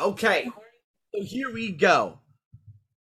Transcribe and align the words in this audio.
Okay. 0.00 0.50
So 1.14 1.22
here 1.22 1.52
we 1.52 1.72
go. 1.72 2.18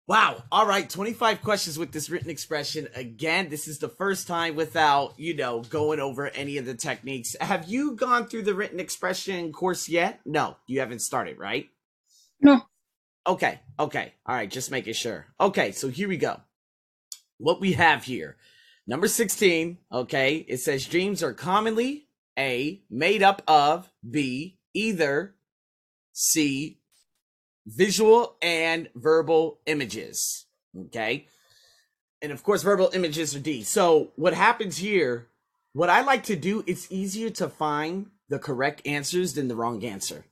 Wow. 0.06 0.42
All 0.50 0.66
right. 0.66 0.90
25 0.90 1.42
questions 1.42 1.78
with 1.78 1.92
this 1.92 2.10
written 2.10 2.30
expression. 2.30 2.88
Again, 2.94 3.48
this 3.48 3.68
is 3.68 3.78
the 3.78 3.88
first 3.88 4.26
time 4.26 4.56
without, 4.56 5.14
you 5.18 5.36
know, 5.36 5.60
going 5.60 6.00
over 6.00 6.28
any 6.28 6.58
of 6.58 6.66
the 6.66 6.74
techniques. 6.74 7.36
Have 7.40 7.68
you 7.68 7.94
gone 7.94 8.26
through 8.26 8.42
the 8.42 8.54
written 8.54 8.80
expression 8.80 9.52
course 9.52 9.88
yet? 9.88 10.20
No, 10.24 10.56
you 10.66 10.80
haven't 10.80 10.98
started, 11.00 11.38
right? 11.38 11.68
No. 12.40 12.62
Okay. 13.26 13.60
Okay. 13.78 14.14
All 14.26 14.34
right. 14.34 14.50
Just 14.50 14.72
making 14.72 14.94
sure. 14.94 15.26
Okay. 15.40 15.70
So 15.72 15.88
here 15.88 16.08
we 16.08 16.16
go. 16.16 16.40
What 17.38 17.60
we 17.60 17.74
have 17.74 18.02
here. 18.02 18.36
Number 18.86 19.06
16. 19.06 19.78
Okay. 19.92 20.36
It 20.48 20.58
says 20.58 20.86
dreams 20.86 21.22
are 21.22 21.34
commonly 21.34 22.08
A, 22.36 22.82
made 22.90 23.22
up 23.22 23.42
of, 23.46 23.88
B, 24.08 24.58
either, 24.74 25.36
C, 26.20 26.78
visual 27.66 28.36
and 28.42 28.90
verbal 28.94 29.58
images. 29.64 30.44
Okay. 30.78 31.26
And 32.20 32.30
of 32.30 32.42
course, 32.42 32.62
verbal 32.62 32.90
images 32.92 33.34
are 33.34 33.40
D. 33.40 33.62
So 33.62 34.12
what 34.16 34.34
happens 34.34 34.76
here, 34.76 35.28
what 35.72 35.88
I 35.88 36.02
like 36.02 36.24
to 36.24 36.36
do, 36.36 36.62
it's 36.66 36.92
easier 36.92 37.30
to 37.30 37.48
find 37.48 38.10
the 38.28 38.38
correct 38.38 38.86
answers 38.86 39.32
than 39.32 39.48
the 39.48 39.56
wrong 39.56 39.82
answer. 39.82 40.26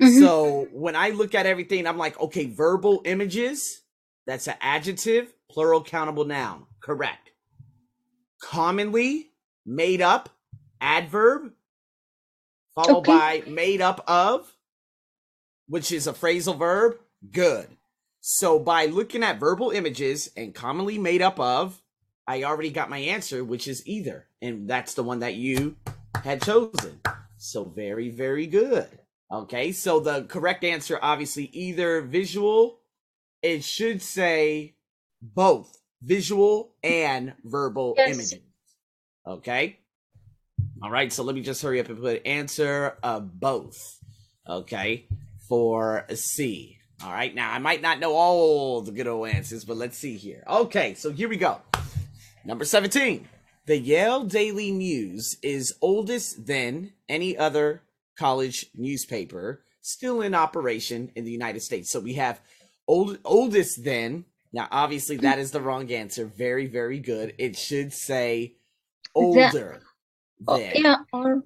Mhm. 0.00 0.20
So 0.20 0.68
when 0.72 0.94
I 0.94 1.10
look 1.10 1.34
at 1.34 1.46
everything, 1.46 1.86
I'm 1.88 1.98
like, 1.98 2.18
okay, 2.20 2.46
verbal 2.46 3.02
images, 3.04 3.82
that's 4.24 4.46
an 4.46 4.54
adjective, 4.60 5.34
plural 5.50 5.82
countable 5.82 6.24
noun. 6.24 6.66
Correct. 6.80 7.32
Commonly 8.40 9.32
made 9.66 10.00
up, 10.00 10.28
adverb, 10.80 11.54
followed 12.74 13.08
Okay. 13.08 13.42
by 13.44 13.50
made 13.50 13.80
up 13.80 14.04
of, 14.08 14.56
which 15.66 15.92
is 15.92 16.06
a 16.06 16.12
phrasal 16.12 16.58
verb. 16.58 16.96
Good. 17.30 17.68
So 18.20 18.58
by 18.58 18.86
looking 18.86 19.22
at 19.22 19.40
verbal 19.40 19.70
images 19.70 20.30
and 20.36 20.54
commonly 20.54 20.98
made 20.98 21.22
up 21.22 21.40
of, 21.40 21.80
I 22.26 22.44
already 22.44 22.70
got 22.70 22.90
my 22.90 22.98
answer, 22.98 23.44
which 23.44 23.66
is 23.66 23.86
either. 23.86 24.28
And 24.40 24.68
that's 24.68 24.94
the 24.94 25.02
one 25.02 25.20
that 25.20 25.34
you 25.34 25.76
had 26.22 26.42
chosen. 26.42 27.00
So 27.36 27.64
very, 27.64 28.10
very 28.10 28.46
good. 28.46 28.88
Okay, 29.32 29.72
so 29.72 29.98
the 29.98 30.24
correct 30.24 30.62
answer, 30.62 30.98
obviously, 31.00 31.44
either 31.52 32.02
visual, 32.02 32.80
it 33.40 33.64
should 33.64 34.02
say 34.02 34.76
both 35.20 35.80
visual 36.02 36.74
and 36.82 37.34
verbal 37.44 37.94
Yes. 37.96 38.14
images. 38.14 38.40
Okay. 39.26 39.78
All 40.82 40.90
right, 40.90 41.12
so 41.12 41.22
let 41.22 41.34
me 41.34 41.42
just 41.42 41.62
hurry 41.62 41.80
up 41.80 41.88
and 41.88 41.98
put 41.98 42.26
answer 42.26 42.98
of 43.02 43.40
both. 43.40 43.98
Okay, 44.48 45.06
for 45.52 46.06
C. 46.14 46.78
All 47.04 47.12
right, 47.12 47.34
now 47.34 47.52
I 47.52 47.58
might 47.58 47.82
not 47.82 48.00
know 48.00 48.14
all 48.14 48.80
the 48.80 48.90
good 48.90 49.06
old 49.06 49.28
answers, 49.28 49.66
but 49.66 49.76
let's 49.76 49.98
see 49.98 50.16
here. 50.16 50.42
Okay, 50.48 50.94
so 50.94 51.10
here 51.12 51.28
we 51.28 51.36
go. 51.36 51.60
Number 52.42 52.64
17. 52.64 53.28
The 53.66 53.76
Yale 53.76 54.24
Daily 54.24 54.70
News 54.70 55.36
is 55.42 55.74
oldest 55.82 56.46
than 56.46 56.94
any 57.06 57.36
other 57.36 57.82
college 58.18 58.64
newspaper 58.74 59.62
still 59.82 60.22
in 60.22 60.34
operation 60.34 61.12
in 61.16 61.26
the 61.26 61.30
United 61.30 61.60
States. 61.60 61.90
So 61.90 62.00
we 62.00 62.14
have 62.14 62.40
old 62.88 63.18
oldest 63.22 63.84
than. 63.84 64.24
Now 64.54 64.68
obviously 64.70 65.18
that 65.18 65.38
is 65.38 65.50
the 65.50 65.60
wrong 65.60 65.92
answer. 65.92 66.24
Very 66.24 66.66
very 66.66 66.98
good. 66.98 67.34
It 67.36 67.58
should 67.58 67.92
say 67.92 68.54
older 69.14 69.82
Oh, 70.48 70.56
than. 70.56 70.72
yeah, 70.76 70.96
or 71.12 71.42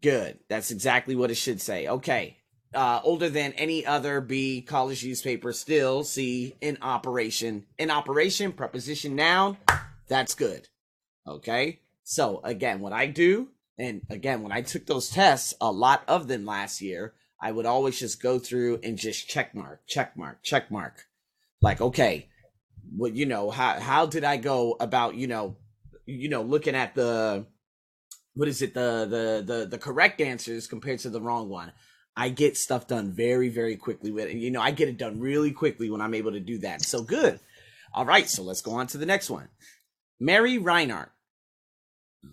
Good. 0.00 0.38
That's 0.48 0.70
exactly 0.70 1.16
what 1.16 1.30
it 1.30 1.36
should 1.36 1.60
say. 1.60 1.88
Okay. 1.88 2.37
Uh, 2.74 3.00
older 3.02 3.30
than 3.30 3.52
any 3.54 3.86
other 3.86 4.20
B 4.20 4.60
college 4.60 5.02
newspaper 5.02 5.54
still 5.54 6.04
C 6.04 6.54
in 6.60 6.76
operation. 6.82 7.64
In 7.78 7.90
operation, 7.90 8.52
preposition 8.52 9.16
noun. 9.16 9.56
That's 10.06 10.34
good. 10.34 10.68
Okay. 11.26 11.80
So 12.04 12.40
again, 12.44 12.80
what 12.80 12.92
I 12.92 13.06
do, 13.06 13.48
and 13.78 14.02
again, 14.10 14.42
when 14.42 14.52
I 14.52 14.62
took 14.62 14.86
those 14.86 15.08
tests, 15.08 15.54
a 15.60 15.72
lot 15.72 16.02
of 16.08 16.28
them 16.28 16.44
last 16.44 16.82
year, 16.82 17.14
I 17.40 17.52
would 17.52 17.66
always 17.66 17.98
just 17.98 18.20
go 18.20 18.38
through 18.38 18.80
and 18.82 18.98
just 18.98 19.28
check 19.28 19.54
mark, 19.54 19.86
check 19.86 20.16
mark, 20.16 20.42
check 20.42 20.70
mark. 20.70 21.04
Like, 21.62 21.80
okay, 21.80 22.28
well, 22.96 23.10
you 23.10 23.26
know, 23.26 23.50
how 23.50 23.80
how 23.80 24.06
did 24.06 24.24
I 24.24 24.36
go 24.36 24.76
about, 24.78 25.14
you 25.14 25.26
know, 25.26 25.56
you 26.04 26.28
know, 26.28 26.42
looking 26.42 26.74
at 26.74 26.94
the 26.94 27.46
what 28.34 28.48
is 28.48 28.62
it 28.62 28.74
the 28.74 29.06
the 29.08 29.54
the 29.54 29.66
the 29.66 29.78
correct 29.78 30.20
answers 30.20 30.66
compared 30.66 31.00
to 31.00 31.10
the 31.10 31.20
wrong 31.20 31.48
one 31.48 31.72
i 32.18 32.28
get 32.28 32.56
stuff 32.56 32.86
done 32.86 33.12
very 33.12 33.48
very 33.48 33.76
quickly 33.76 34.10
with 34.10 34.28
it 34.28 34.36
you 34.36 34.50
know 34.50 34.60
i 34.60 34.70
get 34.70 34.88
it 34.88 34.98
done 34.98 35.18
really 35.18 35.52
quickly 35.52 35.88
when 35.88 36.00
i'm 36.00 36.14
able 36.14 36.32
to 36.32 36.40
do 36.40 36.58
that. 36.58 36.82
So 36.82 37.02
good. 37.02 37.40
All 37.94 38.04
right 38.04 38.28
so 38.28 38.42
let's 38.42 38.60
go 38.60 38.72
on 38.72 38.86
to 38.88 38.98
the 38.98 39.06
next 39.06 39.30
one. 39.30 39.48
Mary 40.20 40.58
reinhardt 40.58 41.12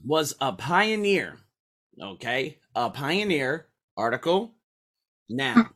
was 0.04 0.36
a 0.42 0.52
pioneer 0.52 1.38
okay? 2.02 2.58
A 2.76 2.90
pioneer 2.90 3.68
article. 3.98 4.54
Now, 5.30 5.70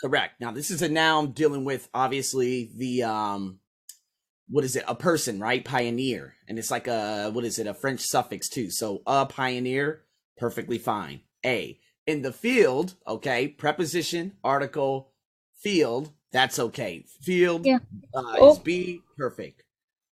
correct. 0.00 0.40
Now 0.40 0.52
this 0.52 0.70
is 0.70 0.82
a 0.82 0.88
noun 0.88 1.32
dealing 1.32 1.64
with 1.64 1.88
obviously 1.94 2.70
the 2.76 3.04
um 3.04 3.60
what 4.48 4.64
is 4.64 4.76
it? 4.76 4.84
A 4.86 4.94
person 4.94 5.40
right? 5.40 5.64
Pioneer. 5.64 6.34
And 6.48 6.58
it's 6.58 6.70
like 6.70 6.86
a 6.86 7.30
what 7.32 7.44
is 7.44 7.58
it? 7.58 7.66
A 7.66 7.74
french 7.74 8.00
suffix 8.00 8.48
too. 8.48 8.70
So 8.70 9.02
a 9.06 9.26
pioneer 9.26 10.02
perfectly 10.36 10.78
fine. 10.78 11.20
A 11.44 11.78
in 12.06 12.22
the 12.22 12.32
field 12.32 12.94
okay 13.08 13.48
preposition 13.48 14.32
article 14.44 15.12
field 15.62 16.12
that's 16.32 16.58
okay. 16.58 17.04
Field 17.22 17.66
Yeah. 17.66 17.78
uh, 18.14 18.22
Oh. 18.40 18.52
is 18.52 18.58
b 18.60 19.00
perfect. 19.18 19.64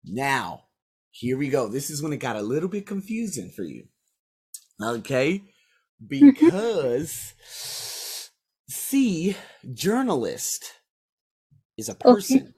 Now 0.04 0.64
here 1.12 1.38
we 1.38 1.48
go. 1.50 1.68
This 1.68 1.90
is 1.90 2.02
when 2.02 2.12
it 2.12 2.18
got 2.18 2.36
a 2.36 2.42
little 2.42 2.68
bit 2.68 2.86
confusing 2.86 3.50
for 3.50 3.64
you 3.64 3.84
okay? 4.82 5.42
Because 6.08 7.34
c 8.68 9.36
journalist 9.74 10.72
is 11.78 11.88
a 11.88 11.94
person 11.94 12.54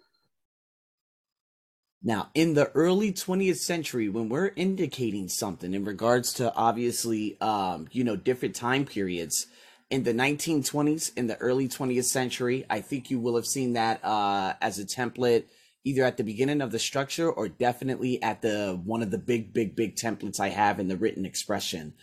now, 2.02 2.30
in 2.34 2.54
the 2.54 2.70
early 2.72 3.12
20th 3.12 3.56
century, 3.58 4.08
when 4.08 4.28
we're 4.28 4.52
indicating 4.56 5.28
something 5.28 5.74
in 5.74 5.84
regards 5.84 6.32
to 6.34 6.54
obviously, 6.54 7.38
um, 7.40 7.88
you 7.92 8.04
know, 8.04 8.16
different 8.16 8.54
time 8.54 8.86
periods, 8.86 9.46
in 9.90 10.04
the 10.04 10.14
1920s, 10.14 11.12
in 11.16 11.26
the 11.26 11.36
early 11.38 11.68
20th 11.68 12.04
century, 12.04 12.64
I 12.70 12.80
think 12.80 13.10
you 13.10 13.18
will 13.18 13.36
have 13.36 13.46
seen 13.46 13.74
that 13.74 14.02
uh, 14.04 14.54
as 14.62 14.78
a 14.78 14.84
template 14.84 15.44
either 15.84 16.04
at 16.04 16.16
the 16.16 16.24
beginning 16.24 16.60
of 16.60 16.70
the 16.72 16.78
structure 16.78 17.30
or 17.30 17.48
definitely 17.48 18.22
at 18.22 18.42
the 18.42 18.80
one 18.84 19.02
of 19.02 19.10
the 19.10 19.18
big, 19.18 19.52
big, 19.52 19.74
big 19.74 19.96
templates 19.96 20.38
I 20.38 20.50
have 20.50 20.78
in 20.78 20.88
the 20.88 20.96
written 20.96 21.26
expression. 21.26 21.94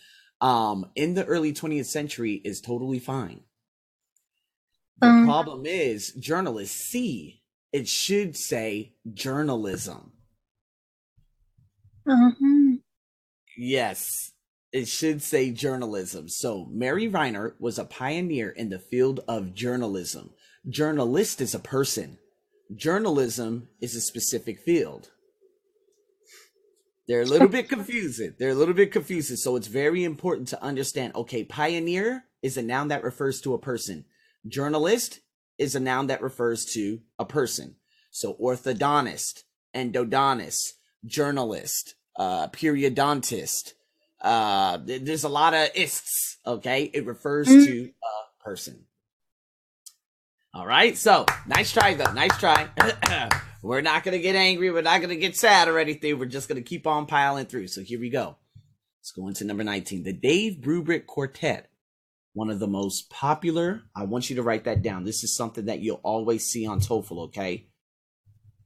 Um, 0.42 0.92
in 0.96 1.14
the 1.14 1.26
early 1.26 1.54
20th 1.54 1.86
century 1.86 2.42
is 2.44 2.62
totally 2.62 3.00
fine. 3.00 3.42
The 5.00 5.08
Um. 5.08 5.26
problem 5.26 5.66
is 5.66 6.12
journalists 6.14 6.80
see 6.86 7.42
it 7.72 7.88
should 7.88 8.36
say 8.36 8.94
journalism. 9.14 10.12
uh-huh. 12.08 12.78
Yes, 13.58 14.34
it 14.72 14.88
should 14.88 15.22
say 15.22 15.52
journalism. 15.52 16.30
So 16.30 16.68
Mary 16.72 17.10
Reiner 17.10 17.54
was 17.60 17.80
a 17.80 17.86
pioneer 17.86 18.50
in 18.50 18.70
the 18.70 18.80
field 18.80 19.22
of 19.28 19.54
journalism. 19.54 20.32
Journalist 20.70 21.42
is 21.42 21.56
a 21.56 21.60
person. 21.60 22.20
Journalism 22.76 23.70
is 23.82 23.96
a 23.96 24.02
specific 24.02 24.60
field. 24.60 25.10
They're 27.08 27.22
a 27.22 27.26
little 27.26 27.48
bit 27.48 27.70
confusing. 27.76 28.36
They're 28.38 28.50
a 28.50 28.56
little 28.56 28.74
bit 28.74 28.92
confusing. 28.92 29.38
So 29.38 29.56
it's 29.56 29.68
very 29.68 30.04
important 30.04 30.50
to 30.50 30.62
understand 30.62 31.16
okay, 31.16 31.44
pioneer 31.44 32.26
is 32.42 32.58
a 32.58 32.62
noun 32.62 32.90
that 32.90 33.04
refers 33.04 33.42
to 33.42 33.54
a 33.54 33.60
person. 33.60 34.06
Journalist 34.48 35.22
is 35.58 35.76
a 35.76 35.80
noun 35.80 36.08
that 36.08 36.22
refers 36.22 36.66
to 36.74 37.02
a 37.20 37.26
person. 37.26 37.76
So 38.12 38.34
orthodontist, 38.36 39.44
endodontist, 39.76 40.74
journalist, 41.06 41.96
uh, 42.18 42.48
periodontist. 42.50 43.74
Uh, 44.22 44.78
there's 44.84 45.24
a 45.24 45.30
lot 45.30 45.54
of 45.54 45.70
ists. 45.76 46.38
Okay, 46.46 46.84
it 46.94 47.06
refers 47.06 47.48
Mm. 47.48 47.66
to 47.66 47.84
a 48.04 48.44
person. 48.44 48.86
All 50.54 50.66
right, 50.66 50.98
so 50.98 51.26
nice 51.46 51.72
try 51.72 51.94
though. 51.94 52.12
Nice 52.14 52.36
try. 52.40 52.68
We're 53.62 53.82
not 53.82 54.04
gonna 54.04 54.18
get 54.20 54.36
angry. 54.36 54.72
We're 54.72 54.82
not 54.82 55.02
gonna 55.02 55.16
get 55.18 55.36
sad 55.36 55.68
or 55.68 55.78
anything. 55.78 56.18
We're 56.18 56.26
just 56.26 56.48
gonna 56.48 56.62
keep 56.62 56.88
on 56.88 57.06
piling 57.06 57.46
through. 57.46 57.68
So 57.68 57.82
here 57.82 58.00
we 58.00 58.10
go. 58.10 58.38
Let's 59.02 59.12
go 59.12 59.28
into 59.28 59.44
number 59.46 59.64
19. 59.64 60.04
The 60.04 60.14
Dave 60.14 60.56
Brubeck 60.62 61.06
Quartet. 61.06 61.70
One 62.38 62.52
of 62.52 62.60
the 62.60 62.68
most 62.68 63.10
popular. 63.10 63.82
I 63.96 64.04
want 64.04 64.30
you 64.30 64.36
to 64.36 64.44
write 64.44 64.66
that 64.66 64.84
down. 64.84 65.04
This 65.04 65.24
is 65.24 65.36
something 65.36 65.66
that 65.66 65.80
you'll 65.80 66.02
always 66.04 66.46
see 66.46 66.68
on 66.68 66.80
TOEFL, 66.80 67.18
okay? 67.30 67.66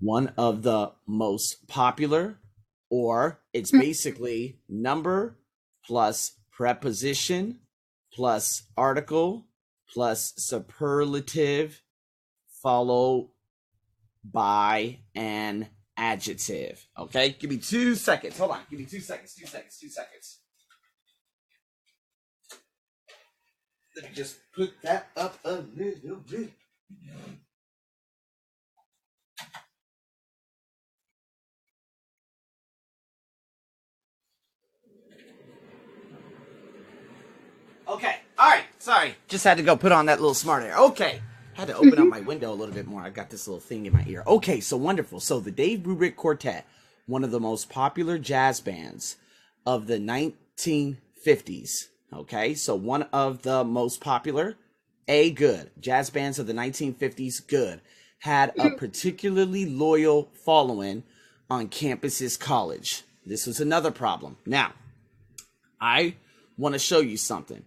One 0.02 0.34
of 0.38 0.62
the 0.62 0.92
most 1.08 1.70
popular, 1.70 2.42
or 2.90 3.40
it's 3.54 3.72
Mm. 3.72 3.80
basically 3.80 4.60
number 4.68 5.40
plus 5.86 6.34
preposition 6.52 7.62
plus 8.12 8.64
article 8.76 9.48
plus 9.88 10.34
superlative 10.36 11.82
followed 12.62 13.32
by 14.22 15.00
an 15.16 15.70
adjective. 15.96 16.90
Okay, 16.98 17.38
give 17.40 17.50
me 17.50 17.58
two 17.58 17.96
seconds. 17.96 18.38
Hold 18.38 18.52
on, 18.52 18.66
give 18.70 18.80
me 18.80 18.86
two 18.86 19.00
seconds, 19.00 19.34
two 19.34 19.48
seconds, 19.48 19.78
two 19.80 19.88
seconds. 19.88 20.40
Let 22.50 23.80
me 23.80 23.81
just 24.14 24.38
put 24.54 24.74
that 24.84 25.10
up 25.16 25.38
a 25.44 25.64
little 25.76 26.18
bit. 26.30 26.52
Okay. 37.88 38.16
All 38.40 38.50
right. 38.50 38.64
Sorry. 38.80 39.16
Just 39.28 39.44
had 39.44 39.58
to 39.58 39.64
go 39.64 39.76
put 39.76 39.92
on 39.92 40.06
that 40.06 40.22
little 40.22 40.34
smart 40.34 40.64
air. 40.64 40.78
Okay. 40.78 41.22
Had 41.54 41.68
to 41.68 41.76
open 41.76 42.00
up 42.00 42.08
my 42.08 42.22
window 42.22 42.52
a 42.52 42.56
little 42.56 42.74
bit 42.74 42.88
more. 42.88 43.02
I 43.02 43.10
got 43.10 43.30
this 43.30 43.48
little 43.48 43.60
thing 43.60 43.86
in 43.86 43.94
my 43.94 44.06
ear. 44.08 44.24
Okay. 44.26 44.62
So 44.62 44.78
wonderful. 44.78 45.20
So 45.20 45.40
the 45.42 45.52
Dave 45.52 45.80
Brubeck 45.80 46.16
Quartet, 46.16 46.66
one 47.06 47.26
of 47.26 47.32
the 47.32 47.40
most 47.40 47.70
popular 47.70 48.18
jazz 48.18 48.62
bands 48.62 49.18
of 49.66 49.88
the 49.88 49.98
1950s. 49.98 51.88
Okay. 52.14 52.54
So 52.54 52.76
one 52.76 53.04
of 53.14 53.44
the 53.44 53.64
most 53.64 54.02
popular, 54.02 54.56
A, 55.08 55.32
good. 55.32 55.72
Jazz 55.80 56.10
bands 56.10 56.40
of 56.40 56.48
the 56.48 56.54
1950s, 56.54 57.46
good. 57.48 57.82
Had 58.20 58.50
a 58.50 58.54
mm-hmm. 58.54 58.76
particularly 58.76 59.66
loyal 59.66 60.30
following 60.46 61.04
on 61.50 61.70
campuses 61.70 62.40
college. 62.40 63.04
This 63.26 63.46
was 63.46 63.60
another 63.60 63.92
problem. 63.92 64.38
Now, 64.46 64.74
I 65.80 66.16
want 66.58 66.74
to 66.74 66.80
show 66.80 67.00
you 67.00 67.18
something. 67.18 67.64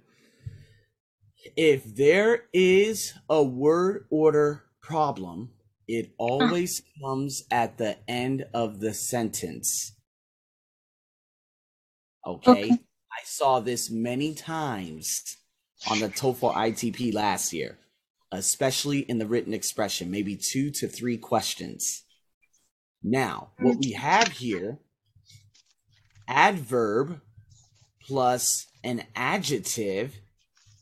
If 1.57 1.95
there 1.95 2.45
is 2.53 3.13
a 3.29 3.43
word 3.43 4.07
order 4.11 4.65
problem, 4.81 5.51
it 5.87 6.13
always 6.19 6.83
comes 7.03 7.43
at 7.51 7.79
the 7.79 7.97
end 8.09 8.47
of 8.55 8.81
the 8.81 8.95
sentence. 8.95 9.93
Okay? 12.27 12.51
Okay. 12.51 12.79
I 13.15 13.23
saw 13.25 13.61
this 13.61 13.91
many 13.91 14.35
times 14.35 15.37
on 15.89 16.01
the 16.01 16.09
TOEFL 16.09 16.55
ITP 16.55 17.15
last 17.15 17.53
year, 17.53 17.79
especially 18.33 19.01
in 19.01 19.19
the 19.19 19.27
written 19.27 19.55
expression, 19.55 20.11
maybe 20.11 20.37
two 20.37 20.71
to 20.73 20.89
three 20.89 21.17
questions. 21.17 22.03
Now, 23.03 23.51
what 23.61 23.79
we 23.79 23.93
have 23.93 24.29
here 24.29 24.79
adverb 26.27 27.21
plus 28.07 28.67
an 28.83 29.05
adjective 29.15 30.17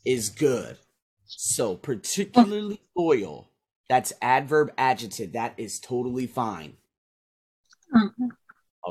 is 0.07 0.31
good. 0.31 0.79
So, 1.27 1.77
particularly 1.77 2.81
loyal, 2.97 3.51
that's 3.89 4.13
adverb 4.23 4.73
adjective. 4.79 5.33
That 5.33 5.55
is 5.59 5.81
totally 5.81 6.27
fine. 6.27 6.75
Uh-huh. 7.95 8.29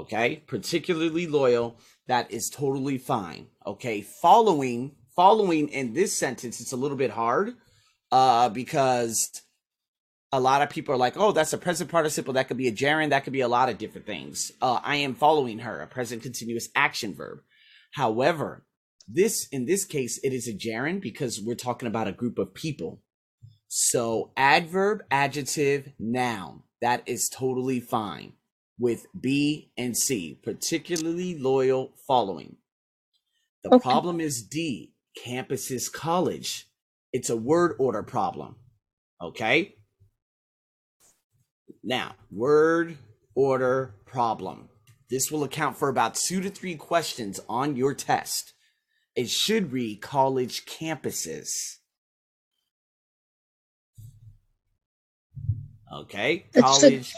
Okay? 0.01 0.43
Particularly 0.47 1.27
loyal, 1.27 1.79
that 2.11 2.29
is 2.29 2.49
totally 2.49 2.97
fine. 2.97 3.47
Okay? 3.65 4.01
Following 4.01 4.91
following 5.15 5.69
in 5.69 5.93
this 5.93 6.13
sentence 6.13 6.59
it's 6.59 6.73
a 6.73 6.77
little 6.77 6.97
bit 6.97 7.11
hard 7.11 7.53
uh 8.11 8.49
because 8.49 9.41
a 10.33 10.39
lot 10.39 10.61
of 10.61 10.69
people 10.69 10.93
are 10.93 10.97
like, 10.97 11.17
"Oh, 11.17 11.31
that's 11.31 11.53
a 11.53 11.57
present 11.57 11.89
participle. 11.89 12.33
That 12.33 12.47
could 12.47 12.57
be 12.57 12.67
a 12.67 12.71
gerund. 12.71 13.11
That 13.11 13.23
could 13.23 13.33
be 13.33 13.41
a 13.41 13.47
lot 13.47 13.69
of 13.69 13.77
different 13.77 14.07
things." 14.07 14.51
Uh, 14.61 14.79
I 14.83 14.97
am 14.97 15.15
following 15.15 15.59
her, 15.59 15.81
a 15.81 15.87
present 15.87 16.21
continuous 16.23 16.69
action 16.75 17.13
verb. 17.13 17.39
However, 17.93 18.65
this 19.07 19.47
in 19.49 19.65
this 19.65 19.85
case 19.85 20.19
it 20.23 20.33
is 20.33 20.47
a 20.47 20.53
gerund 20.53 21.01
because 21.01 21.41
we're 21.41 21.55
talking 21.55 21.87
about 21.87 22.07
a 22.07 22.13
group 22.13 22.37
of 22.37 22.53
people. 22.53 23.01
So 23.67 24.31
adverb, 24.35 25.03
adjective, 25.11 25.93
noun. 25.97 26.63
That 26.81 27.03
is 27.05 27.29
totally 27.29 27.79
fine 27.79 28.33
with 28.81 29.05
B 29.17 29.71
and 29.77 29.95
C, 29.95 30.39
particularly 30.41 31.37
loyal 31.37 31.93
following. 32.07 32.57
The 33.63 33.69
Okay. 33.71 33.79
problem 33.79 34.19
is 34.19 34.41
D, 34.41 34.95
campuses 35.23 35.91
college. 35.91 36.67
It's 37.13 37.29
a 37.29 37.37
word 37.37 37.75
order 37.77 38.01
problem. 38.01 38.55
Okay? 39.21 39.75
Now, 41.83 42.15
word 42.31 42.97
order 43.35 43.93
problem. 44.05 44.69
This 45.11 45.29
will 45.29 45.43
account 45.43 45.77
for 45.77 45.87
about 45.87 46.15
two 46.15 46.41
to 46.41 46.49
three 46.49 46.75
questions 46.75 47.39
on 47.47 47.75
your 47.75 47.93
test. 47.93 48.53
It 49.15 49.29
should 49.29 49.71
read 49.71 50.01
college 50.01 50.65
campuses. 50.65 51.77
Okay? 55.93 56.45
College 56.55 57.13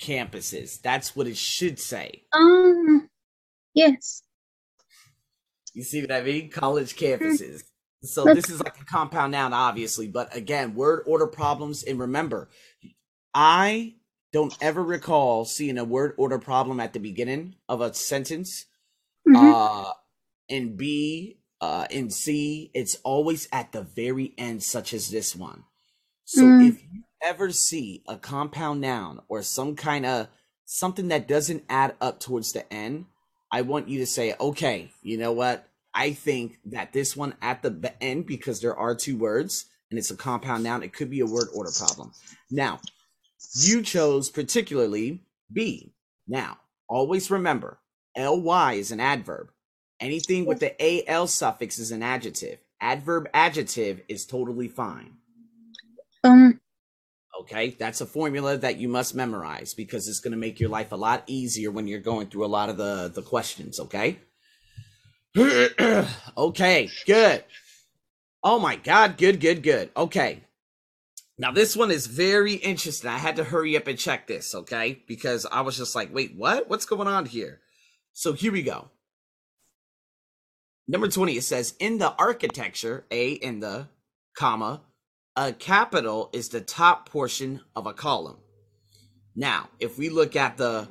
campuses. 0.00 0.80
That's 0.80 1.14
what 1.16 1.26
it 1.26 1.36
should 1.36 1.78
say. 1.78 2.24
Um, 2.32 3.08
yes. 3.74 4.22
You 5.72 5.82
see 5.82 6.00
what 6.02 6.12
I 6.12 6.22
mean? 6.22 6.50
College 6.50 6.94
campuses. 6.96 7.62
So 8.02 8.24
That's- 8.24 8.44
this 8.46 8.54
is 8.54 8.60
like 8.62 8.80
a 8.80 8.84
compound 8.84 9.32
noun, 9.32 9.52
obviously, 9.52 10.08
but 10.08 10.34
again, 10.36 10.74
word 10.74 11.02
order 11.06 11.26
problems. 11.26 11.82
And 11.82 11.98
remember, 11.98 12.50
I 13.32 13.96
don't 14.32 14.56
ever 14.60 14.82
recall 14.82 15.44
seeing 15.44 15.78
a 15.78 15.84
word 15.84 16.14
order 16.18 16.38
problem 16.38 16.80
at 16.80 16.92
the 16.92 17.00
beginning 17.00 17.56
of 17.68 17.80
a 17.80 17.94
sentence. 17.94 18.66
Mhm. 19.26 19.52
Uh, 19.88 19.92
in 20.48 20.76
B, 20.76 21.38
uh, 21.60 21.86
in 21.90 22.10
C, 22.10 22.70
it's 22.74 22.96
always 23.04 23.48
at 23.50 23.72
the 23.72 23.82
very 23.82 24.34
end, 24.36 24.62
such 24.62 24.92
as 24.92 25.10
this 25.10 25.34
one. 25.34 25.64
So 26.24 26.42
Mm. 26.42 26.68
if 26.68 26.82
you 26.82 27.04
ever 27.24 27.50
see 27.50 28.02
a 28.06 28.16
compound 28.16 28.80
noun 28.80 29.20
or 29.28 29.42
some 29.42 29.74
kind 29.74 30.04
of 30.06 30.28
something 30.64 31.08
that 31.08 31.28
doesn't 31.28 31.64
add 31.68 31.94
up 32.00 32.20
towards 32.20 32.52
the 32.52 32.70
end, 32.72 33.06
I 33.50 33.62
want 33.62 33.88
you 33.88 33.98
to 34.00 34.06
say, 34.06 34.34
okay, 34.40 34.90
you 35.02 35.18
know 35.18 35.32
what? 35.32 35.68
I 35.94 36.12
think 36.12 36.58
that 36.66 36.92
this 36.92 37.16
one 37.16 37.34
at 37.40 37.62
the 37.62 37.94
end, 38.00 38.26
because 38.26 38.60
there 38.60 38.76
are 38.76 38.94
two 38.94 39.16
words 39.16 39.66
and 39.90 39.98
it's 39.98 40.10
a 40.10 40.16
compound 40.16 40.64
noun, 40.64 40.82
it 40.82 40.92
could 40.92 41.10
be 41.10 41.20
a 41.20 41.26
word 41.26 41.48
order 41.54 41.70
problem. 41.76 42.12
Now, 42.50 42.80
you 43.60 43.82
chose 43.82 44.30
particularly 44.30 45.20
B. 45.52 45.92
Now, 46.26 46.58
always 46.88 47.30
remember, 47.30 47.78
ly 48.16 48.74
is 48.74 48.90
an 48.90 49.00
adverb. 49.00 49.50
Anything 50.00 50.46
with 50.46 50.58
the 50.58 51.10
al 51.10 51.26
suffix 51.28 51.78
is 51.78 51.92
an 51.92 52.02
adjective. 52.02 52.58
Adverb 52.80 53.28
adjective 53.32 54.02
is 54.08 54.26
totally 54.26 54.68
fine. 54.68 55.12
Um, 56.24 56.60
Okay, 57.40 57.70
that's 57.78 58.00
a 58.00 58.06
formula 58.06 58.56
that 58.56 58.76
you 58.76 58.88
must 58.88 59.14
memorize 59.14 59.74
because 59.74 60.06
it's 60.06 60.20
going 60.20 60.32
to 60.32 60.38
make 60.38 60.60
your 60.60 60.68
life 60.70 60.92
a 60.92 60.96
lot 60.96 61.24
easier 61.26 61.70
when 61.70 61.88
you're 61.88 61.98
going 61.98 62.28
through 62.28 62.44
a 62.44 62.46
lot 62.46 62.68
of 62.68 62.76
the 62.76 63.10
the 63.12 63.22
questions. 63.22 63.80
Okay. 63.80 64.18
okay, 66.38 66.88
good. 67.06 67.44
Oh 68.42 68.58
my 68.60 68.76
God, 68.76 69.16
good, 69.16 69.40
good, 69.40 69.62
good. 69.62 69.90
Okay. 69.96 70.44
Now 71.36 71.50
this 71.50 71.76
one 71.76 71.90
is 71.90 72.06
very 72.06 72.54
interesting. 72.54 73.10
I 73.10 73.18
had 73.18 73.36
to 73.36 73.44
hurry 73.44 73.76
up 73.76 73.88
and 73.88 73.98
check 73.98 74.28
this, 74.28 74.54
okay? 74.54 75.02
Because 75.08 75.44
I 75.50 75.62
was 75.62 75.76
just 75.76 75.96
like, 75.96 76.14
wait, 76.14 76.36
what? 76.36 76.70
What's 76.70 76.86
going 76.86 77.08
on 77.08 77.26
here? 77.26 77.60
So 78.12 78.32
here 78.32 78.52
we 78.52 78.62
go. 78.62 78.90
Number 80.86 81.08
20, 81.08 81.36
it 81.36 81.42
says 81.42 81.74
in 81.80 81.98
the 81.98 82.12
architecture, 82.12 83.04
A 83.10 83.30
in 83.30 83.60
the 83.60 83.88
comma, 84.36 84.82
a 85.36 85.52
capital 85.52 86.30
is 86.32 86.48
the 86.48 86.60
top 86.60 87.08
portion 87.08 87.60
of 87.74 87.86
a 87.86 87.92
column. 87.92 88.38
Now, 89.34 89.68
if 89.80 89.98
we 89.98 90.08
look 90.08 90.36
at 90.36 90.56
the 90.56 90.88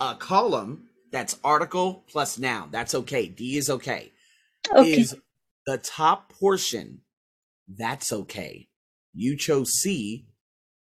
a 0.00 0.14
column, 0.14 0.88
that's 1.12 1.38
article 1.44 2.04
plus 2.08 2.38
noun. 2.38 2.70
That's 2.70 2.94
okay. 2.94 3.28
D 3.28 3.56
is 3.56 3.70
okay. 3.70 4.12
okay. 4.74 5.00
Is 5.00 5.16
the 5.66 5.78
top 5.78 6.32
portion, 6.32 7.00
that's 7.68 8.12
okay. 8.12 8.68
You 9.14 9.36
chose 9.36 9.72
C 9.72 10.26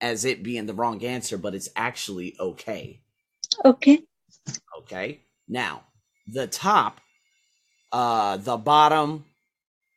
as 0.01 0.25
it 0.25 0.43
being 0.43 0.65
the 0.65 0.73
wrong 0.73 1.03
answer, 1.03 1.37
but 1.37 1.55
it's 1.55 1.69
actually 1.75 2.35
okay. 2.39 3.01
Okay. 3.63 4.01
Okay. 4.79 5.21
Now, 5.47 5.83
the 6.27 6.47
top, 6.47 6.99
uh, 7.91 8.37
the 8.37 8.57
bottom, 8.57 9.25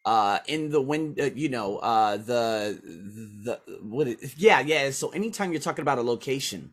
uh, 0.09 0.39
in 0.47 0.71
the 0.71 0.81
window, 0.81 1.31
you 1.35 1.51
know, 1.51 1.77
uh, 1.79 2.17
the 2.17 2.81
the 3.45 3.61
what? 3.83 4.09
It, 4.09 4.19
yeah, 4.39 4.61
yeah. 4.61 4.91
So 4.91 5.11
anytime 5.11 5.53
you're 5.53 5.61
talking 5.61 5.83
about 5.83 5.99
a 5.99 6.03
location, 6.15 6.73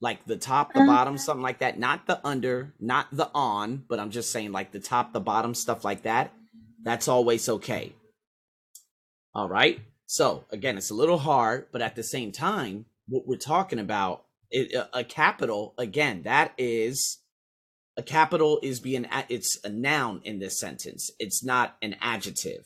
like 0.00 0.24
the 0.26 0.36
top, 0.36 0.74
the 0.74 0.80
Uh. 0.80 0.86
bottom, 0.86 1.18
something 1.18 1.42
like 1.48 1.60
that, 1.60 1.78
not 1.78 2.06
the 2.08 2.18
under, 2.26 2.74
not 2.80 3.06
the 3.12 3.30
on, 3.32 3.84
but 3.88 4.00
I'm 4.00 4.10
just 4.10 4.32
saying 4.32 4.50
like 4.50 4.72
the 4.72 4.80
top, 4.80 5.12
the 5.12 5.20
bottom, 5.20 5.54
stuff 5.54 5.84
like 5.84 6.02
that. 6.02 6.32
That's 6.82 7.06
always 7.06 7.48
okay. 7.48 7.92
All 9.34 9.48
right. 9.48 9.80
So 10.06 10.44
again, 10.50 10.76
it's 10.78 10.90
a 10.90 10.94
little 11.02 11.18
hard, 11.18 11.66
but 11.70 11.80
at 11.82 11.94
the 11.94 12.02
same 12.02 12.32
time, 12.32 12.86
what 13.06 13.26
we're 13.28 13.36
talking 13.36 13.78
about, 13.78 14.24
it, 14.50 14.72
a, 14.74 15.00
a 15.00 15.04
capital 15.04 15.74
again, 15.78 16.22
that 16.24 16.54
is 16.58 17.18
a 17.98 18.02
capital 18.02 18.60
is 18.62 18.78
being 18.80 19.04
a- 19.06 19.26
it's 19.28 19.58
a 19.64 19.68
noun 19.68 20.22
in 20.24 20.38
this 20.38 20.58
sentence. 20.58 21.10
It's 21.18 21.44
not 21.44 21.76
an 21.82 21.96
adjective. 22.00 22.64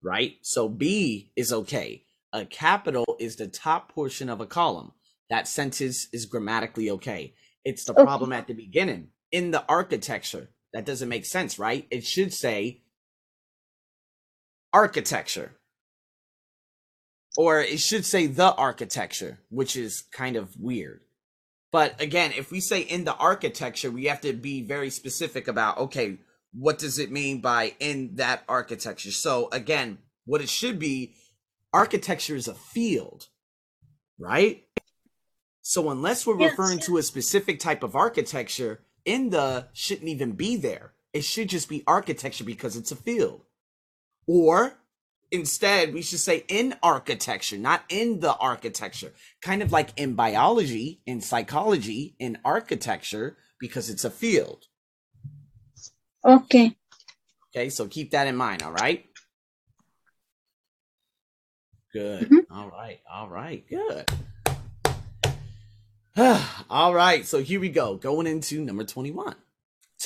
right? 0.00 0.36
So 0.42 0.68
B 0.68 1.32
is 1.34 1.52
okay. 1.52 2.06
A 2.32 2.46
capital 2.46 3.16
is 3.18 3.34
the 3.34 3.48
top 3.48 3.92
portion 3.92 4.28
of 4.28 4.40
a 4.40 4.46
column. 4.46 4.92
That 5.28 5.48
sentence 5.48 6.06
is 6.12 6.24
grammatically 6.24 6.88
okay. 6.92 7.34
It's 7.64 7.82
the 7.84 7.94
Okay. 7.94 8.04
problem 8.04 8.32
at 8.32 8.46
the 8.46 8.54
beginning. 8.54 9.10
In 9.32 9.50
the 9.50 9.66
architecture, 9.66 10.54
that 10.72 10.84
doesn't 10.84 11.08
make 11.08 11.26
sense, 11.26 11.58
right? 11.58 11.84
It 11.90 12.04
should 12.06 12.32
say 12.32 12.84
architecture. 14.72 15.58
Or 17.36 17.60
it 17.60 17.80
should 17.80 18.04
say 18.06 18.26
the 18.28 18.54
architecture, 18.54 19.40
which 19.48 19.74
is 19.74 20.02
kind 20.12 20.36
of 20.36 20.56
weird. 20.60 21.02
But 21.70 22.00
again, 22.00 22.32
if 22.36 22.50
we 22.50 22.60
say 22.60 22.80
in 22.80 23.04
the 23.04 23.14
architecture, 23.14 23.90
we 23.90 24.06
have 24.06 24.20
to 24.22 24.32
be 24.32 24.62
very 24.62 24.90
specific 24.90 25.48
about 25.48 25.78
okay, 25.78 26.18
what 26.52 26.78
does 26.78 26.98
it 26.98 27.10
mean 27.10 27.40
by 27.40 27.74
in 27.78 28.16
that 28.16 28.42
architecture? 28.48 29.10
So 29.10 29.48
again, 29.52 29.98
what 30.24 30.40
it 30.40 30.48
should 30.48 30.78
be 30.78 31.14
architecture 31.72 32.36
is 32.36 32.48
a 32.48 32.54
field, 32.54 33.28
right? 34.18 34.64
So 35.60 35.90
unless 35.90 36.26
we're 36.26 36.40
Yes. 36.40 36.52
referring 36.52 36.78
to 36.80 36.96
a 36.96 37.02
specific 37.02 37.60
type 37.60 37.82
of 37.82 37.94
architecture, 37.94 38.80
in 39.04 39.30
the 39.30 39.68
shouldn't 39.72 40.08
even 40.08 40.32
be 40.32 40.56
there. 40.56 40.92
It 41.12 41.24
should 41.24 41.48
just 41.48 41.68
be 41.68 41.84
architecture 41.86 42.44
because 42.44 42.76
it's 42.76 42.92
a 42.92 42.96
field. 42.96 43.42
Or 44.26 44.78
instead, 45.30 45.92
we 45.94 46.02
should 46.02 46.20
say 46.20 46.44
in 46.48 46.74
architecture, 46.82 47.58
not 47.58 47.82
in 47.88 48.20
the 48.20 48.34
architecture. 48.36 49.12
Kind 49.40 49.62
of 49.62 49.72
like 49.72 49.90
in 49.98 50.14
biology, 50.14 51.00
in 51.06 51.20
psychology, 51.20 52.14
in 52.18 52.38
architecture, 52.44 53.36
because 53.58 53.90
it's 53.90 54.04
a 54.04 54.10
field. 54.10 54.66
Okay. 56.24 56.76
Okay, 57.54 57.70
so 57.70 57.86
keep 57.86 58.10
that 58.10 58.26
in 58.26 58.36
mind, 58.36 58.62
all 58.62 58.72
right? 58.72 59.04
Good. 61.92 62.28
Mhm. 62.28 62.46
All 62.50 62.68
right. 62.70 63.00
All 63.10 63.28
right. 63.28 63.64
Good. 63.68 64.10
all 66.70 66.94
right, 66.94 67.24
so 67.26 67.42
here 67.42 67.60
we 67.60 67.68
go. 67.68 67.96
Going 67.96 68.26
into 68.26 68.60
number 68.60 68.84
21. 68.84 69.36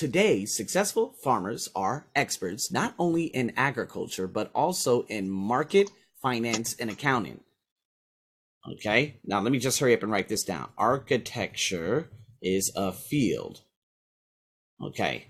Today, 0.02 0.47
successful 0.47 1.14
farmers 1.23 1.68
are 1.76 2.09
experts 2.16 2.73
not 2.73 2.92
only 2.99 3.26
in 3.26 3.52
agriculture, 3.56 4.26
but 4.26 4.50
also 4.52 5.02
in 5.02 5.30
market, 5.30 5.92
finance, 6.21 6.75
and 6.75 6.90
accounting. 6.90 7.38
Okay, 8.68 9.21
now 9.25 9.38
let 9.38 9.52
me 9.52 9.61
just 9.61 9.78
hurry 9.78 9.94
up 9.94 10.02
and 10.02 10.11
write 10.11 10.26
this 10.26 10.42
down. 10.42 10.71
Architecture 10.76 12.11
is 12.42 12.73
a 12.75 12.90
field. 12.90 13.61
Okay, 14.85 15.28